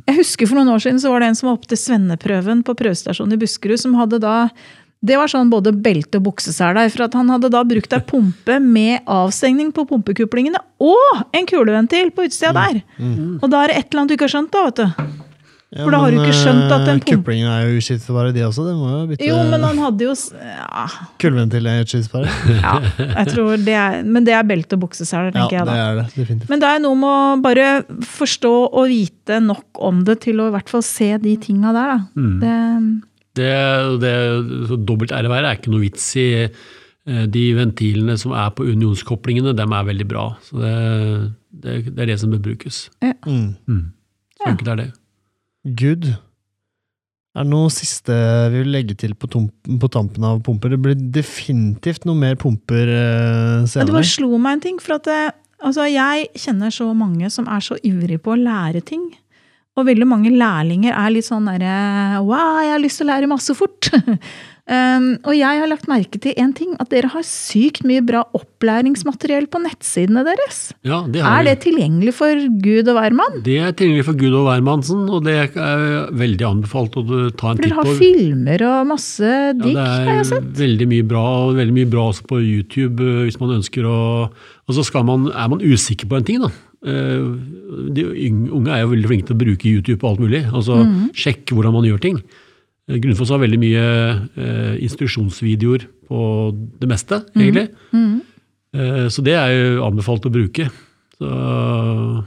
Jeg 0.05 0.17
husker 0.19 0.45
For 0.45 0.59
noen 0.59 0.69
år 0.75 0.83
siden 0.83 0.99
så 1.01 1.09
var 1.09 1.23
det 1.23 1.31
en 1.31 1.37
som 1.39 1.49
var 1.49 1.55
oppe 1.57 1.69
til 1.71 1.79
svenneprøven 1.81 2.61
på 2.67 2.75
prøvestasjonen 2.77 3.33
i 3.33 3.39
Buskerud. 3.41 3.81
som 3.81 3.95
hadde 3.97 4.19
da, 4.21 4.35
Det 5.05 5.17
var 5.19 5.29
sånn 5.31 5.51
både 5.53 5.71
belte 5.85 6.17
og 6.21 6.27
buksesele. 6.31 6.85
For 6.93 7.05
at 7.07 7.13
han 7.19 7.29
hadde 7.33 7.51
da 7.53 7.61
brukt 7.67 7.93
ei 7.93 8.01
pumpe 8.09 8.59
med 8.63 9.03
avstengning 9.05 9.69
på 9.75 9.85
pumpekuplingene 9.89 10.61
og 10.81 11.21
en 11.35 11.45
kuleventil 11.49 12.09
på 12.15 12.25
utsida 12.29 12.53
der. 12.57 12.81
Og 13.41 13.45
da 13.53 13.65
er 13.65 13.73
det 13.73 13.77
et 13.83 13.91
eller 13.91 14.01
annet 14.05 14.09
du 14.15 14.17
ikke 14.17 14.27
har 14.29 14.35
skjønt, 14.39 14.51
da. 14.55 14.65
vet 14.69 14.81
du. 14.81 15.11
Ja, 15.75 15.81
For 15.83 15.91
da 15.91 15.97
har 15.99 16.13
du 16.13 16.19
ikke 16.21 16.35
skjønt 16.37 16.69
at 16.71 16.83
en 16.87 16.91
eh, 16.93 16.99
pump- 17.03 17.09
Kuplingen 17.25 17.49
er 17.51 17.63
jo 17.67 17.79
uskiftbare, 17.81 18.29
de 18.31 18.43
også. 18.45 18.63
Det 18.63 18.75
må 18.77 18.89
jo 18.93 18.99
bytte 19.09 19.25
Jo, 19.27 19.39
men 19.49 19.63
han 19.65 19.79
hadde 19.81 20.05
jo 20.05 20.13
ja, 20.39 20.83
Kuleventil 21.19 21.67
er 21.67 21.81
uskiftbare. 21.83 22.29
ja, 22.61 22.75
jeg 23.01 23.31
tror 23.33 23.57
det 23.65 23.73
er, 23.75 23.97
Men 24.07 24.23
det 24.29 24.35
er 24.37 24.45
belte 24.47 24.77
og 24.77 24.85
bukseseler, 24.85 25.33
Ja, 25.33 25.41
tenker 25.41 25.57
jeg 25.57 25.65
det 25.67 25.73
da. 25.73 25.87
er 25.89 25.97
det. 25.99 26.05
Definitivt. 26.15 26.53
Men 26.53 26.61
det 26.63 26.69
er 26.69 26.79
noe 26.85 26.99
med 27.01 27.09
å 27.09 27.41
bare 27.43 27.67
forstå 28.13 28.53
og 28.69 28.87
vite 28.93 29.41
nok 29.43 29.81
om 29.89 29.99
det 30.07 30.19
til 30.29 30.39
å 30.39 30.47
i 30.47 30.55
hvert 30.55 30.71
fall 30.71 30.85
se 30.85 31.09
de 31.25 31.35
tinga 31.43 31.73
der, 31.75 31.97
da. 31.97 32.29
Det, 32.45 32.55
Det, 33.35 33.51
det, 34.01 34.15
Dobbelt 34.87 35.13
RVR 35.15 35.43
er 35.43 35.57
ikke 35.59 35.73
noe 35.73 35.83
vits 35.85 36.05
i. 36.21 36.27
Eh, 37.05 37.25
De 37.29 37.45
ventilene 37.57 38.15
som 38.17 38.33
er 38.33 38.53
på 38.57 38.65
unionskoplingene, 38.65 39.55
dem 39.57 39.73
er 39.77 39.89
veldig 39.91 40.07
bra. 40.09 40.27
Så 40.45 40.61
det, 40.61 40.75
det, 41.51 41.79
det 41.91 42.05
er 42.05 42.13
det 42.13 42.19
som 42.21 42.31
bør 42.33 42.45
brukes. 42.49 42.85
Mm. 43.01 43.91
Så 44.39 44.49
enkelt 44.51 44.71
er 44.73 44.81
det. 44.83 44.87
Good. 45.81 46.09
Er 47.35 47.43
det 47.43 47.51
noe 47.51 47.71
siste 47.73 48.15
vi 48.53 48.61
vil 48.61 48.71
legge 48.71 48.95
til 48.95 49.11
på, 49.19 49.27
tom, 49.27 49.49
på 49.81 49.89
tampen 49.91 50.23
av 50.23 50.39
pumper? 50.45 50.71
Det 50.71 50.79
blir 50.85 50.95
definitivt 51.17 52.05
noe 52.07 52.15
mer 52.15 52.37
pumper 52.39 52.87
eh, 52.87 53.65
senere. 53.67 53.89
det 53.89 53.97
bare 53.97 54.07
slo 54.07 54.37
meg 54.39 54.55
en 54.55 54.63
ting. 54.63 54.79
For 54.79 54.95
at 55.01 55.09
altså 55.59 55.87
jeg 55.91 56.29
kjenner 56.39 56.71
så 56.71 56.87
mange 56.95 57.27
som 57.33 57.49
er 57.51 57.65
så 57.65 57.75
ivrige 57.83 58.23
på 58.23 58.35
å 58.35 58.39
lære 58.39 58.81
ting. 58.87 59.09
Og 59.75 59.83
veldig 59.89 60.05
mange 60.07 60.31
lærlinger 60.31 60.95
er 60.95 61.11
litt 61.11 61.27
sånn 61.27 61.49
derre 61.49 62.21
Wow, 62.23 62.61
jeg 62.63 62.71
har 62.71 62.83
lyst 62.83 63.01
til 63.01 63.09
å 63.09 63.11
lære 63.11 63.27
masse 63.27 63.51
fort! 63.59 63.89
um, 64.71 65.07
og 65.27 65.33
jeg 65.35 65.59
har 65.59 65.67
lagt 65.67 65.89
merke 65.91 66.19
til 66.23 66.31
én 66.39 66.53
ting. 66.55 66.77
At 66.79 66.93
dere 66.93 67.09
har 67.11 67.25
sykt 67.27 67.83
mye 67.83 67.99
bra 68.07 68.21
opplæringsmateriell 68.39 69.49
på 69.51 69.59
nettsidene 69.65 70.23
deres. 70.23 70.61
Ja, 70.87 71.01
det 71.11 71.25
har 71.25 71.41
Er 71.41 71.49
det 71.49 71.57
tilgjengelig 71.65 72.15
for 72.15 72.45
Gud 72.63 72.87
og 72.87 72.95
hvermann? 73.01 73.41
Det 73.43 73.57
er 73.59 73.75
tilgjengelig 73.75 74.07
for 74.07 74.19
Gud 74.23 74.37
og 74.39 74.47
hvermannsen, 74.47 75.01
og 75.11 75.27
det 75.27 75.35
er 75.43 76.07
veldig 76.23 76.47
anbefalt 76.53 76.95
å 77.01 77.05
ta 77.35 77.51
en 77.51 77.59
For 77.59 77.59
på. 77.59 77.67
dere 77.67 77.79
har 77.81 77.99
filmer 77.99 78.65
og 78.69 78.91
masse 78.93 79.33
digg, 79.59 79.75
ja, 79.75 79.89
har 80.07 80.13
jeg 80.13 80.23
er 80.23 80.29
sett. 80.31 80.47
veldig 80.61 80.87
mye 80.93 81.09
bra, 81.11 81.25
og 81.49 81.59
veldig 81.59 81.75
mye 81.81 81.91
bra 81.91 82.07
også 82.13 82.29
på 82.31 82.39
YouTube 82.39 83.03
eh, 83.03 83.25
hvis 83.27 83.41
man 83.43 83.57
ønsker 83.59 83.91
å 83.91 83.99
Og 84.65 84.73
så 84.79 84.87
skal 84.87 85.03
man, 85.05 85.27
er 85.35 85.51
man 85.51 85.59
usikker 85.61 86.07
på 86.09 86.17
en 86.17 86.25
ting, 86.25 86.39
da. 86.41 86.49
Eh, 86.85 87.27
De 87.95 88.03
unge 88.53 88.69
er 88.71 88.81
jo 88.83 88.91
veldig 88.93 89.09
flinke 89.09 89.27
til 89.27 89.35
å 89.35 89.41
bruke 89.41 89.69
YouTube 89.69 90.03
og 90.03 90.09
alt 90.11 90.19
mulig. 90.25 90.43
Altså 90.53 90.75
mm 90.75 90.91
-hmm. 90.93 91.13
Sjekk 91.13 91.51
hvordan 91.51 91.73
man 91.73 91.83
gjør 91.85 91.99
ting. 92.01 92.21
Eh, 92.87 92.97
Grunnfoss 92.99 93.29
har 93.29 93.39
veldig 93.39 93.59
mye 93.59 93.85
eh, 94.37 94.83
instruksjonsvideoer 94.83 95.87
på 96.07 96.19
det 96.79 96.87
meste, 96.89 97.23
Mhm. 97.35 97.41
egentlig. 97.41 97.69
Eh, 98.73 99.07
så 99.09 99.23
det 99.23 99.33
er 99.33 99.49
jo 99.51 99.83
anbefalt 99.83 100.25
å 100.25 100.31
bruke. 100.31 100.69
Så, 101.17 102.25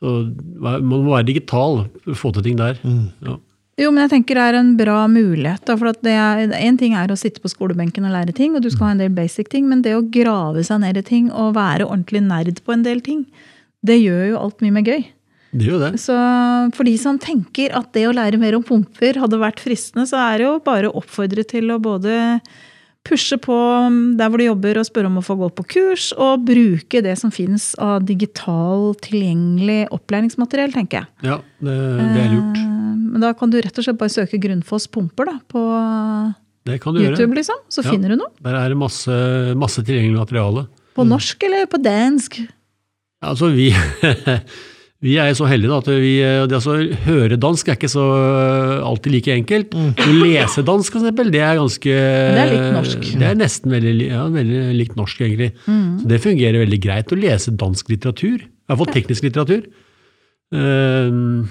så 0.00 0.34
man 0.60 0.82
må 0.84 1.02
være 1.04 1.26
digital 1.26 1.86
for 2.04 2.12
å 2.12 2.16
få 2.16 2.32
til 2.32 2.42
ting 2.42 2.56
der. 2.56 2.78
Ja. 3.22 3.36
Jo, 3.80 3.90
men 3.90 4.02
jeg 4.04 4.10
tenker 4.10 4.34
det 4.36 4.42
er 4.50 4.58
en 4.58 4.76
bra 4.76 5.06
mulighet. 5.08 5.64
Da, 5.64 5.76
for 5.76 5.88
at 5.88 6.02
det 6.02 6.12
er, 6.12 6.52
en 6.52 6.76
ting 6.76 6.92
er 6.94 7.08
å 7.08 7.16
sitte 7.16 7.40
på 7.40 7.48
skolebenken 7.48 8.04
og 8.04 8.12
lære 8.12 8.34
ting, 8.36 8.54
og 8.56 8.62
du 8.62 8.68
skal 8.68 8.86
ha 8.86 8.92
en 8.92 8.98
del 8.98 9.14
basic 9.16 9.48
ting, 9.48 9.68
men 9.68 9.80
det 9.82 9.94
å 9.96 10.02
grave 10.04 10.64
seg 10.66 10.80
ned 10.80 10.96
i 11.00 11.02
ting 11.06 11.30
og 11.30 11.54
være 11.54 11.86
ordentlig 11.88 12.20
nerd 12.26 12.60
på 12.66 12.72
en 12.72 12.82
del 12.84 13.00
ting, 13.00 13.24
det 13.86 13.96
gjør 14.02 14.24
jo 14.32 14.38
alt 14.44 14.60
mye 14.64 14.74
mer 14.76 14.86
gøy. 14.86 15.04
Det 15.50 15.66
gjør 15.66 15.80
det. 15.82 15.92
Så 15.98 16.14
for 16.76 16.86
de 16.86 16.92
som 17.00 17.16
tenker 17.18 17.72
at 17.74 17.88
det 17.96 18.04
å 18.06 18.12
lære 18.14 18.38
mer 18.38 18.54
om 18.54 18.62
pumper 18.62 19.16
hadde 19.18 19.38
vært 19.40 19.58
fristende, 19.62 20.04
så 20.06 20.20
er 20.22 20.38
det 20.38 20.46
jo 20.46 20.58
bare 20.62 20.90
å 20.90 21.00
oppfordre 21.00 21.42
til 21.48 21.72
å 21.74 21.80
både 21.82 22.40
pushe 23.02 23.38
på 23.40 23.56
der 24.20 24.28
hvor 24.28 24.38
du 24.38 24.44
jobber 24.44 24.76
og 24.78 24.84
spørre 24.86 25.08
om 25.08 25.16
å 25.18 25.24
få 25.24 25.34
gå 25.40 25.48
på 25.56 25.64
kurs, 25.72 26.10
og 26.20 26.44
bruke 26.46 27.00
det 27.02 27.16
som 27.18 27.32
finnes 27.32 27.70
av 27.80 28.04
digital 28.06 28.92
tilgjengelig 29.02 29.86
opplæringsmateriell, 29.96 30.74
tenker 30.76 31.00
jeg. 31.00 31.08
Ja, 31.32 31.38
det, 31.64 31.78
det 32.14 32.20
er 32.26 32.34
lurt. 32.36 32.60
Eh, 32.60 32.68
Men 33.10 33.24
da 33.24 33.32
kan 33.34 33.50
du 33.50 33.56
rett 33.58 33.80
og 33.80 33.86
slett 33.88 33.98
bare 33.98 34.12
søke 34.12 34.38
Grunnfoss 34.38 34.86
pumper 34.92 35.32
da, 35.32 35.38
på 35.50 35.64
Det 36.68 36.76
kan 36.84 36.94
du 36.94 37.00
gjøre. 37.00 37.16
YouTube, 37.16 37.34
liksom. 37.40 37.56
Så 37.72 37.82
Ja. 37.82 37.90
finner 37.90 38.12
du 38.12 38.16
noe. 38.20 38.30
Der 38.44 38.54
er 38.54 38.68
det 38.68 38.76
masse, 38.78 39.10
masse 39.56 39.82
tilgjengelig 39.82 40.20
materiale. 40.20 40.66
På 40.94 41.02
norsk 41.08 41.42
eller 41.48 41.66
på 41.66 41.80
dansk. 41.82 42.38
Altså, 43.20 43.50
vi, 43.52 43.68
vi 45.04 45.16
er 45.20 45.34
så 45.36 45.48
heldige 45.50 45.72
da, 45.72 45.80
at 45.82 45.90
vi, 46.00 46.14
det 46.50 46.60
å 46.60 46.76
høre 47.04 47.38
dansk 47.40 47.68
er 47.68 47.76
ikke 47.78 47.92
så 47.92 48.06
alltid 48.86 49.16
like 49.16 49.36
enkelt. 49.36 49.76
å 49.76 50.16
lese 50.22 50.64
dansk, 50.66 50.94
for 50.96 51.04
eksempel, 51.04 51.30
det 51.34 51.44
er 51.44 51.60
ganske 51.60 51.94
Det 52.00 52.42
er 52.46 52.52
litt 52.54 52.72
norsk. 52.78 53.12
Det 53.20 53.28
er 53.28 53.38
nesten 53.42 53.76
veldig, 53.76 54.08
ja, 54.08 54.24
veldig 54.32 54.64
likt 54.78 54.98
norsk, 55.00 55.22
egentlig. 55.26 55.52
Så 55.66 56.10
det 56.10 56.22
fungerer 56.24 56.64
veldig 56.64 56.80
greit 56.88 57.12
å 57.12 57.20
lese 57.20 57.56
dansk 57.60 57.92
litteratur. 57.92 58.44
I 58.44 58.72
hvert 58.72 58.82
fall 58.84 58.94
teknisk 58.94 59.26
litteratur. 59.28 59.64
Ehm, 60.54 61.48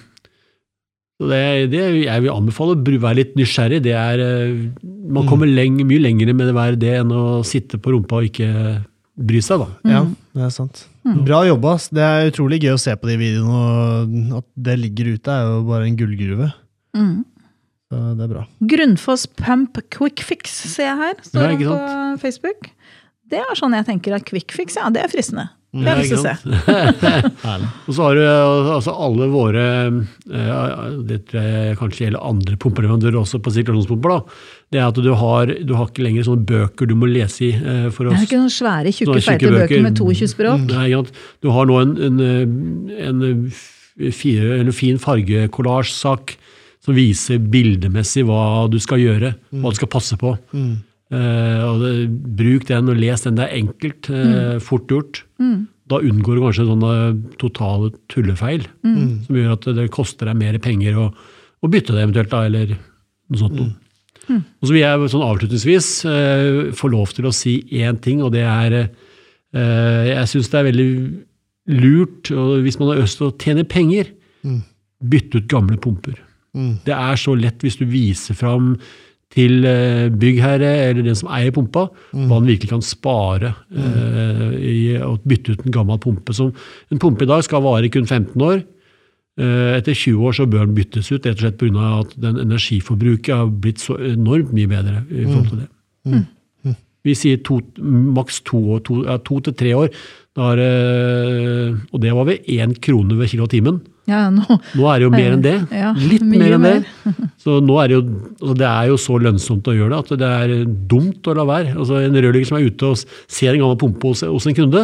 så 1.19 1.27
det, 1.27 1.41
det 1.73 1.81
jeg 2.05 2.23
vil 2.23 2.31
anbefale 2.31 2.77
å 2.77 2.99
være 3.03 3.17
litt 3.19 3.33
nysgjerrig. 3.35 3.81
Det 3.83 3.95
er, 3.95 4.21
øh, 4.23 4.69
man 5.11 5.27
kommer 5.27 5.49
lenge, 5.51 5.83
mye 5.87 5.99
lenger 6.05 6.31
med 6.31 6.47
det 6.53 6.79
det 6.79 6.93
enn 7.01 7.11
å 7.11 7.41
sitte 7.47 7.79
på 7.81 7.91
rumpa 7.91 8.21
og 8.21 8.29
ikke 8.29 8.49
bry 9.19 9.41
seg. 9.43 9.59
da. 9.59 9.91
Ja, 9.91 10.05
det 10.37 10.45
er 10.47 10.53
sant. 10.55 10.85
Bra 11.25 11.41
jobba. 11.47 11.75
Det 11.91 12.03
er 12.05 12.29
utrolig 12.31 12.61
gøy 12.63 12.73
å 12.75 12.81
se 12.81 12.95
på 12.99 13.09
de 13.09 13.17
videoene, 13.19 14.31
og 14.33 14.39
at 14.41 14.47
det 14.69 14.77
ligger 14.79 15.13
ute 15.15 15.35
er 15.35 15.47
jo 15.49 15.59
bare 15.69 15.87
en 15.89 15.97
gullgruve. 15.99 16.49
Mm. 16.97 17.13
Så 17.89 18.01
det 18.17 18.25
er 18.27 18.33
bra. 18.33 18.43
Grunnfoss 18.73 19.23
Pump 19.39 19.79
Quick 19.93 20.21
Fix, 20.25 20.51
ser 20.75 20.91
jeg 20.91 20.97
her. 20.99 21.15
Står 21.25 21.41
Ja, 21.41 21.55
det 21.57 21.69
på 21.69 22.19
Facebook. 22.25 22.69
Det 23.29 23.39
er 23.41 23.57
sånn 23.57 23.75
jeg 23.77 23.85
tenker 23.85 24.15
at 24.17 24.25
quick 24.25 24.51
fix, 24.55 24.75
ja, 24.79 24.87
det 24.89 25.03
er 25.03 25.11
fristende. 25.11 25.49
Det 25.69 25.83
Ja, 25.85 25.91
har 25.93 25.99
jeg 26.01 26.09
lyst 26.09 26.15
til 26.15 26.21
å 26.23 26.25
se. 26.25 27.59
Og 27.85 27.93
så 27.93 28.05
har 28.07 28.15
du 28.17 28.21
eh, 28.25 28.69
altså 28.73 28.93
alle 29.05 29.27
våre 29.29 29.65
ja, 30.33 30.61
Det 31.05 31.19
tror 31.29 31.45
jeg 31.45 31.75
kanskje 31.77 32.07
gjelder 32.07 32.25
andre 32.25 32.57
pumpeleverandører 32.57 33.19
også 33.21 33.37
på 33.45 33.53
sirkulasjonspumper. 33.53 34.15
da, 34.15 34.39
Det 34.69 34.77
er 34.77 34.85
at 34.85 34.99
du 35.01 35.09
har, 35.17 35.49
du 35.65 35.71
har 35.73 35.87
ikke 35.89 36.03
lenger 36.05 36.27
sånne 36.27 36.45
bøker 36.45 36.85
du 36.85 36.93
må 36.95 37.07
lese 37.09 37.41
i. 37.47 37.51
eh, 37.57 37.87
for 37.89 38.05
å 38.05 38.11
Det 38.13 38.19
er 38.19 38.27
ikke 38.27 38.37
noen 38.41 38.53
svære, 38.53 38.91
tjukke, 38.93 39.21
feite 39.25 39.49
bøker 39.49 39.63
bøker. 39.65 39.81
med 39.87 39.95
22 39.97 40.27
språk. 40.29 40.67
Nei. 40.69 40.89
Du 41.41 41.49
har 41.55 41.65
nå 41.65 41.79
en, 41.81 41.95
en, 41.97 42.19
eh, 42.21 43.07
en, 43.09 43.51
fire, 44.13 44.59
en 44.61 44.71
fin 44.71 44.99
fargekollasjsak 45.01 46.35
som 46.85 46.95
viser 46.95 47.41
bildemessig 47.51 48.23
hva 48.29 48.67
du 48.71 48.77
skal 48.79 49.01
gjøre, 49.01 49.33
hva 49.57 49.73
du 49.73 49.79
skal 49.79 49.89
passe 49.91 50.15
på. 50.21 50.35
Eh, 50.53 51.63
og 51.65 51.81
det, 51.81 51.93
bruk 52.37 52.67
den 52.69 52.89
og 52.93 52.95
les 53.01 53.25
den. 53.25 53.35
Det 53.35 53.47
er 53.49 53.57
enkelt, 53.63 54.09
eh, 54.13 54.59
fort 54.63 54.87
gjort. 54.87 55.23
Da 55.89 55.97
unngår 56.05 56.37
du 56.37 56.41
kanskje 56.45 56.67
sånne 56.69 56.93
totale 57.41 57.89
tullefeil, 58.13 58.67
som 59.25 59.35
gjør 59.35 59.53
at 59.57 59.65
det 59.73 59.89
koster 59.91 60.29
deg 60.29 60.37
mer 60.37 60.59
penger 60.61 60.93
å, 61.01 61.09
å 61.65 61.67
bytte 61.73 61.95
det 61.97 62.03
eventuelt, 62.05 62.29
da, 62.29 62.43
eller 62.45 62.75
noe 62.77 63.39
sånt. 63.41 63.57
Noe. 64.29 64.43
Og 64.61 64.69
så 64.69 64.75
vil 64.75 64.83
jeg 64.83 65.11
sånn 65.13 65.25
avslutningsvis 65.25 65.89
eh, 66.09 66.61
få 66.77 66.91
lov 66.93 67.11
til 67.17 67.29
å 67.29 67.33
si 67.35 67.59
én 67.81 67.99
ting, 68.03 68.23
og 68.25 68.33
det 68.35 68.45
er 68.45 68.77
eh, 68.79 70.05
Jeg 70.13 70.31
syns 70.31 70.49
det 70.51 70.59
er 70.61 70.69
veldig 70.69 70.89
lurt, 71.79 72.31
hvis 72.63 72.79
man 72.79 72.93
har 72.93 73.03
lyst 73.03 73.19
til 73.19 73.29
å 73.29 73.35
tjene 73.37 73.65
penger, 73.69 74.09
bytte 74.99 75.41
ut 75.41 75.51
gamle 75.51 75.77
pumper. 75.81 76.17
Det 76.85 76.95
er 76.95 77.19
så 77.21 77.35
lett 77.37 77.61
hvis 77.61 77.77
du 77.77 77.85
viser 77.85 78.37
fram 78.37 78.73
til 79.33 79.65
eh, 79.69 80.07
byggherre 80.09 80.69
eller 80.89 81.05
den 81.05 81.17
som 81.17 81.29
eier 81.29 81.53
pumpa, 81.53 81.85
hva 82.25 82.39
den 82.39 82.49
virkelig 82.49 82.71
kan 82.71 82.81
spare 82.81 83.51
eh, 83.69 84.45
i 84.57 84.79
å 85.05 85.13
bytte 85.21 85.53
ut 85.53 85.65
en 85.67 85.75
gammel 85.75 85.99
pumpe. 86.01 86.33
Som, 86.33 86.49
en 86.89 87.01
pumpe 87.01 87.27
i 87.27 87.29
dag 87.29 87.43
skal 87.45 87.61
vare 87.61 87.91
kun 87.93 88.09
15 88.09 88.33
år. 88.41 88.63
Eh, 89.39 89.77
Etter 89.77 89.95
20 89.95 90.25
år 90.27 90.35
så 90.35 90.45
bør 90.51 90.65
den 90.67 90.75
byttes 90.75 91.11
ut, 91.13 91.23
rett 91.23 91.37
og 91.39 91.45
slett 91.45 91.57
pga. 91.61 91.89
at 92.01 92.15
den 92.19 92.39
energiforbruket 92.43 93.31
har 93.35 93.47
blitt 93.47 93.79
så 93.79 93.95
enormt 93.97 94.51
mye 94.55 94.67
bedre. 94.67 95.03
i 95.09 95.23
forhold 95.25 95.49
til 95.53 95.61
det. 95.63 96.25
Vi 97.07 97.13
sier 97.15 97.37
to, 97.47 97.61
maks 97.79 98.41
to, 98.43 98.59
år, 98.75 98.81
to, 98.83 98.97
ja, 99.07 99.15
to 99.23 99.37
til 99.39 99.53
tre 99.55 99.69
år, 99.71 99.87
da 100.35 100.49
er, 100.51 101.77
og 101.93 102.01
det 102.03 102.11
var 102.13 102.27
ved 102.27 102.43
én 102.51 102.73
krone 102.83 103.15
ved 103.17 103.29
kilowattimen. 103.31 103.79
Ja, 104.09 104.25
nå, 104.33 104.43
Nå 104.75 104.87
er 104.89 104.99
det 104.99 105.05
jo 105.05 105.11
mer 105.13 105.31
enn 105.37 105.41
det. 105.45 105.53
Ja, 105.71 105.93
Litt 105.95 106.25
mer 106.27 106.57
enn 106.57 106.65
det. 106.65 106.75
Så 107.43 107.59
nå 107.63 107.77
er 107.79 107.87
det, 107.87 107.95
jo, 107.95 108.03
altså 108.41 108.55
det 108.59 108.67
er 108.67 108.87
jo 108.91 108.97
så 108.99 109.17
lønnsomt 109.21 109.67
å 109.69 109.75
gjøre 109.77 109.95
det 109.95 109.99
at 110.01 110.19
det 110.19 110.29
er 110.43 110.53
dumt 110.91 111.27
å 111.29 111.35
la 111.37 111.45
være. 111.47 111.75
Altså 111.77 112.01
En 112.03 112.17
rørlegger 112.19 112.49
som 112.51 112.57
er 112.59 112.67
ute 112.67 112.89
og 112.91 112.99
ser 113.31 113.53
en 113.53 113.61
gammel 113.63 113.79
pumpe 113.79 114.11
hos, 114.11 114.25
hos 114.27 114.47
en 114.49 114.57
kunde, 114.57 114.83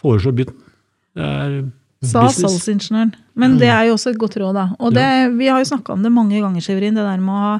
foreslår 0.00 0.36
bytt. 0.40 0.54
Det 1.18 1.28
er 1.28 1.58
sa 2.08 2.26
salgsingeniøren. 2.32 3.14
Men 3.40 3.58
det 3.60 3.70
er 3.72 3.88
jo 3.88 3.96
også 3.96 4.12
et 4.14 4.20
godt 4.20 4.38
råd, 4.40 4.54
da. 4.56 4.68
Og 4.78 4.94
det, 4.94 5.08
vi 5.38 5.50
har 5.50 5.62
jo 5.62 5.70
snakka 5.72 5.96
om 5.96 6.04
det 6.04 6.12
mange 6.14 6.38
ganger, 6.38 6.62
Severin, 6.64 6.96
det 6.98 7.06
der 7.06 7.22
med 7.22 7.34
å 7.34 7.42
ha 7.42 7.54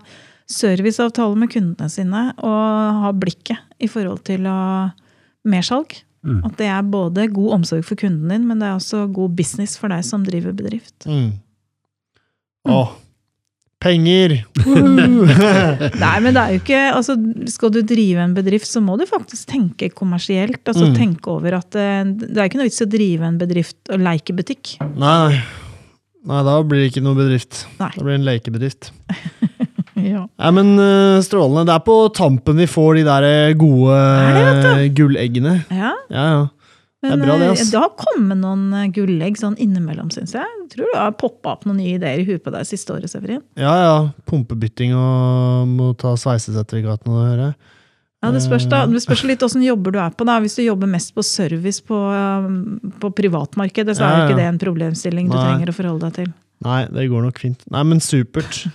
serviceavtale 0.51 1.39
med 1.41 1.51
kundene 1.55 1.89
sine 1.89 2.27
og 2.45 2.99
ha 3.01 3.13
blikket 3.17 3.81
i 3.83 3.89
forhold 3.91 4.21
til 4.29 4.45
å 4.51 4.59
mersalg. 5.49 5.97
At 6.25 6.55
det 6.57 6.71
er 6.73 6.85
både 6.89 7.27
god 7.29 7.59
omsorg 7.59 7.85
for 7.85 8.01
kunden 8.01 8.31
din, 8.33 8.47
men 8.49 8.61
det 8.61 8.71
er 8.71 8.79
også 8.79 9.03
god 9.13 9.35
business 9.37 9.77
for 9.77 9.93
deg 9.93 10.05
som 10.07 10.23
driver 10.25 10.55
bedrift. 10.57 11.05
Mm. 11.05 11.35
Åh, 12.65 12.95
penger! 13.85 14.35
Nei, 14.65 16.15
men 16.25 16.33
det 16.35 16.41
er 16.41 16.55
jo 16.55 16.61
ikke 16.63 16.81
altså, 16.97 17.17
Skal 17.53 17.73
du 17.75 17.81
drive 17.87 18.23
en 18.25 18.35
bedrift, 18.37 18.69
så 18.71 18.81
må 18.85 18.97
du 19.01 19.05
faktisk 19.09 19.51
tenke 19.53 19.91
kommersielt. 19.95 20.63
altså 20.65 20.89
Mm. 20.89 20.97
Tenke 20.97 21.31
over 21.33 21.59
at 21.61 21.77
eh, 21.81 22.03
det 22.05 22.37
er 22.39 22.49
ikke 22.49 22.59
noe 22.61 22.69
vits 22.69 22.81
i 22.83 22.87
å 22.87 22.91
drive 22.93 23.29
en 23.29 23.39
bedrift 23.41 23.93
og 23.93 24.03
leke 24.05 24.35
butikk. 24.37 24.75
Nei, 25.01 25.39
nei, 26.25 26.41
da 26.49 26.57
blir 26.65 26.83
det 26.85 26.91
ikke 26.93 27.05
noe 27.05 27.17
bedrift. 27.19 27.65
Nei. 27.81 27.91
Da 27.95 28.03
blir 28.05 28.15
det 28.15 28.21
en 28.23 28.29
lekebedrift. 28.33 28.91
Ja. 30.05 30.25
Nei, 30.27 30.49
men 30.53 30.73
eh, 30.83 31.21
strålende. 31.25 31.63
Det 31.71 31.75
er 31.79 31.83
på 31.87 31.95
tampen 32.13 32.59
vi 32.59 32.67
får 32.69 32.97
de 32.99 33.05
der 33.07 33.25
eh, 33.29 33.53
gode 33.57 33.95
det, 34.35 34.89
gulleggene. 34.99 35.55
ja. 35.73 35.93
Ja, 36.13 36.25
ja. 36.35 36.43
Det 37.05 37.13
er 37.19 37.23
bra, 37.27 37.37
det, 37.39 37.47
eh, 37.47 37.53
ass. 37.53 37.71
det 37.71 37.81
har 37.83 37.93
kommet 38.01 38.39
noen 38.41 38.65
eh, 38.81 38.89
gullegg 38.97 39.37
sånn 39.41 39.57
innimellom, 39.61 40.09
syns 40.15 40.33
jeg. 40.35 40.43
jeg. 40.43 40.69
Tror 40.75 40.91
du 40.93 40.99
har 40.99 41.13
poppa 41.21 41.53
opp 41.55 41.65
noen 41.69 41.77
nye 41.83 41.99
ideer 41.99 42.23
i 42.23 42.27
huet 42.29 42.43
på 42.45 42.53
deg 42.55 42.65
siste 42.69 42.95
året, 42.97 43.11
Severin. 43.13 43.43
Ja, 43.61 43.75
ja. 43.83 43.95
Pumpebytting 44.31 44.95
og 44.97 45.69
må 45.69 45.93
ta 46.01 46.15
sveisesertifikatene 46.17 47.15
og 47.15 47.25
høre. 47.29 47.55
Ja, 48.25 48.31
Det 48.33 48.41
spørs 48.41 48.65
da, 48.73 48.87
det 48.89 49.03
spørs 49.05 49.23
litt 49.29 49.43
åssen 49.45 49.61
jobber 49.63 49.93
du 49.93 49.99
er 50.01 50.11
på. 50.17 50.25
da. 50.25 50.39
Hvis 50.41 50.55
du 50.57 50.63
jobber 50.65 50.89
mest 50.89 51.13
på 51.15 51.21
service 51.23 51.83
på, 51.85 51.99
på 53.03 53.11
privatmarkedet, 53.19 53.99
så 53.99 54.07
er 54.07 54.09
Ja, 54.09 54.15
jo 54.17 54.23
ja. 54.23 54.29
ikke 54.31 54.39
det 54.41 54.47
en 54.49 54.59
problemstilling 54.63 55.29
du 55.29 55.37
Nei. 55.37 55.43
trenger 55.45 55.69
å 55.69 55.77
forholde 55.77 56.09
deg 56.09 56.15
til. 56.23 56.33
Nei, 56.65 56.81
det 56.89 57.09
går 57.13 57.25
nok 57.27 57.41
fint. 57.43 57.65
Nei, 57.73 57.87
men 57.93 58.03
supert. 58.05 58.65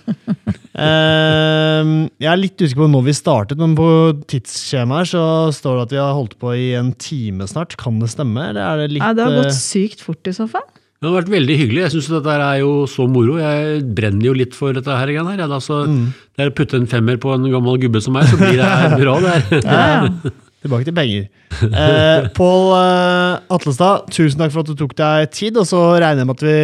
Ehm, 0.80 2.06
jeg 2.22 2.28
er 2.30 2.38
litt 2.38 2.62
usikker 2.62 2.84
på 2.84 2.86
når 2.88 3.02
vi 3.08 3.12
startet, 3.18 3.58
men 3.60 3.74
på 3.76 3.86
tidsskjemaet 4.30 5.02
her 5.02 5.08
så 5.10 5.24
står 5.52 5.74
det 5.76 5.82
at 5.82 5.94
vi 5.96 5.98
har 6.00 6.14
holdt 6.16 6.36
på 6.40 6.54
i 6.56 6.70
en 6.78 6.92
time 6.94 7.48
snart. 7.50 7.74
Kan 7.80 7.98
det 8.00 8.08
stemme, 8.12 8.46
eller 8.52 8.62
er 8.62 8.84
det 8.84 8.94
litt 8.94 9.02
Ja, 9.02 9.10
det 9.18 9.26
har 9.26 9.34
eh, 9.34 9.42
gått 9.42 9.58
sykt 9.58 10.04
fort 10.06 10.30
i 10.30 10.32
så 10.36 10.46
fall. 10.48 10.64
Det 11.00 11.08
har 11.08 11.16
vært 11.16 11.32
veldig 11.32 11.56
hyggelig. 11.56 11.82
Jeg 11.82 11.92
syns 11.96 12.10
dette 12.12 12.36
er 12.44 12.58
jo 12.60 12.72
så 12.88 13.06
moro. 13.10 13.38
Jeg 13.40 13.80
brenner 13.96 14.30
jo 14.30 14.36
litt 14.36 14.56
for 14.56 14.76
dette 14.76 14.96
her. 15.00 15.12
Her. 15.16 15.42
Altså, 15.46 15.82
mm. 15.88 16.02
Det 16.36 16.44
er 16.44 16.52
å 16.52 16.56
putte 16.56 16.76
en 16.76 16.88
femmer 16.88 17.16
på 17.20 17.32
en 17.34 17.50
gammel 17.50 17.80
gubbe 17.80 18.02
som 18.04 18.14
meg, 18.16 18.28
så 18.30 18.36
blir 18.40 18.60
det 18.60 19.00
bra, 19.00 19.16
det 19.24 19.34
her. 19.34 19.64
Ja, 19.64 19.82
ja. 19.90 20.32
Tilbake 20.60 20.84
til 20.84 20.96
penger. 20.96 21.28
Eh, 21.64 22.26
Pål 22.36 22.66
eh, 22.76 23.52
Atlestad, 23.56 24.10
tusen 24.12 24.42
takk 24.42 24.52
for 24.52 24.60
at 24.60 24.68
du 24.68 24.76
tok 24.76 24.92
deg 24.98 25.30
tid. 25.32 25.56
Og 25.56 25.68
så 25.68 25.80
regner 25.96 26.20
jeg 26.20 26.28
med 26.28 26.36
at 26.36 26.44
vi 26.44 26.56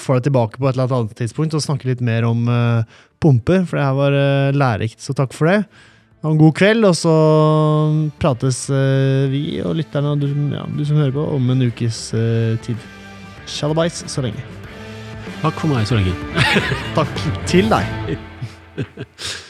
får 0.00 0.18
deg 0.20 0.26
tilbake 0.28 0.60
på 0.60 0.68
et 0.68 0.76
eller 0.76 0.96
annet 0.98 1.16
tidspunkt 1.16 1.56
og 1.56 1.64
snakker 1.64 1.88
litt 1.88 2.04
mer 2.04 2.28
om 2.28 2.44
eh, 2.52 2.98
pumper, 3.20 3.64
for 3.64 3.80
det 3.80 3.86
her 3.86 3.96
var 3.96 4.18
eh, 4.18 4.52
lærerikt. 4.56 5.00
Så 5.00 5.16
takk 5.16 5.32
for 5.36 5.48
det. 5.48 5.62
Ha 6.20 6.28
en 6.28 6.40
god 6.40 6.52
kveld, 6.58 6.84
og 6.84 6.96
så 7.00 7.16
prates 8.20 8.66
eh, 8.68 9.24
vi 9.32 9.44
og 9.64 9.78
lytterne 9.80 10.12
og 10.12 10.20
du, 10.20 10.28
ja, 10.52 10.66
du 10.68 10.84
som 10.84 11.00
hører 11.00 11.16
på, 11.16 11.24
om 11.36 11.52
en 11.54 11.68
ukes 11.70 12.00
eh, 12.12 12.56
tid. 12.64 12.88
Shalabais 13.48 14.04
så 14.04 14.24
lenge. 14.28 14.44
Takk 15.40 15.56
for 15.56 15.72
meg 15.72 15.88
så 15.88 15.96
lenge. 15.96 16.12
Takk 16.98 17.22
til 17.48 17.72
deg. 17.72 18.18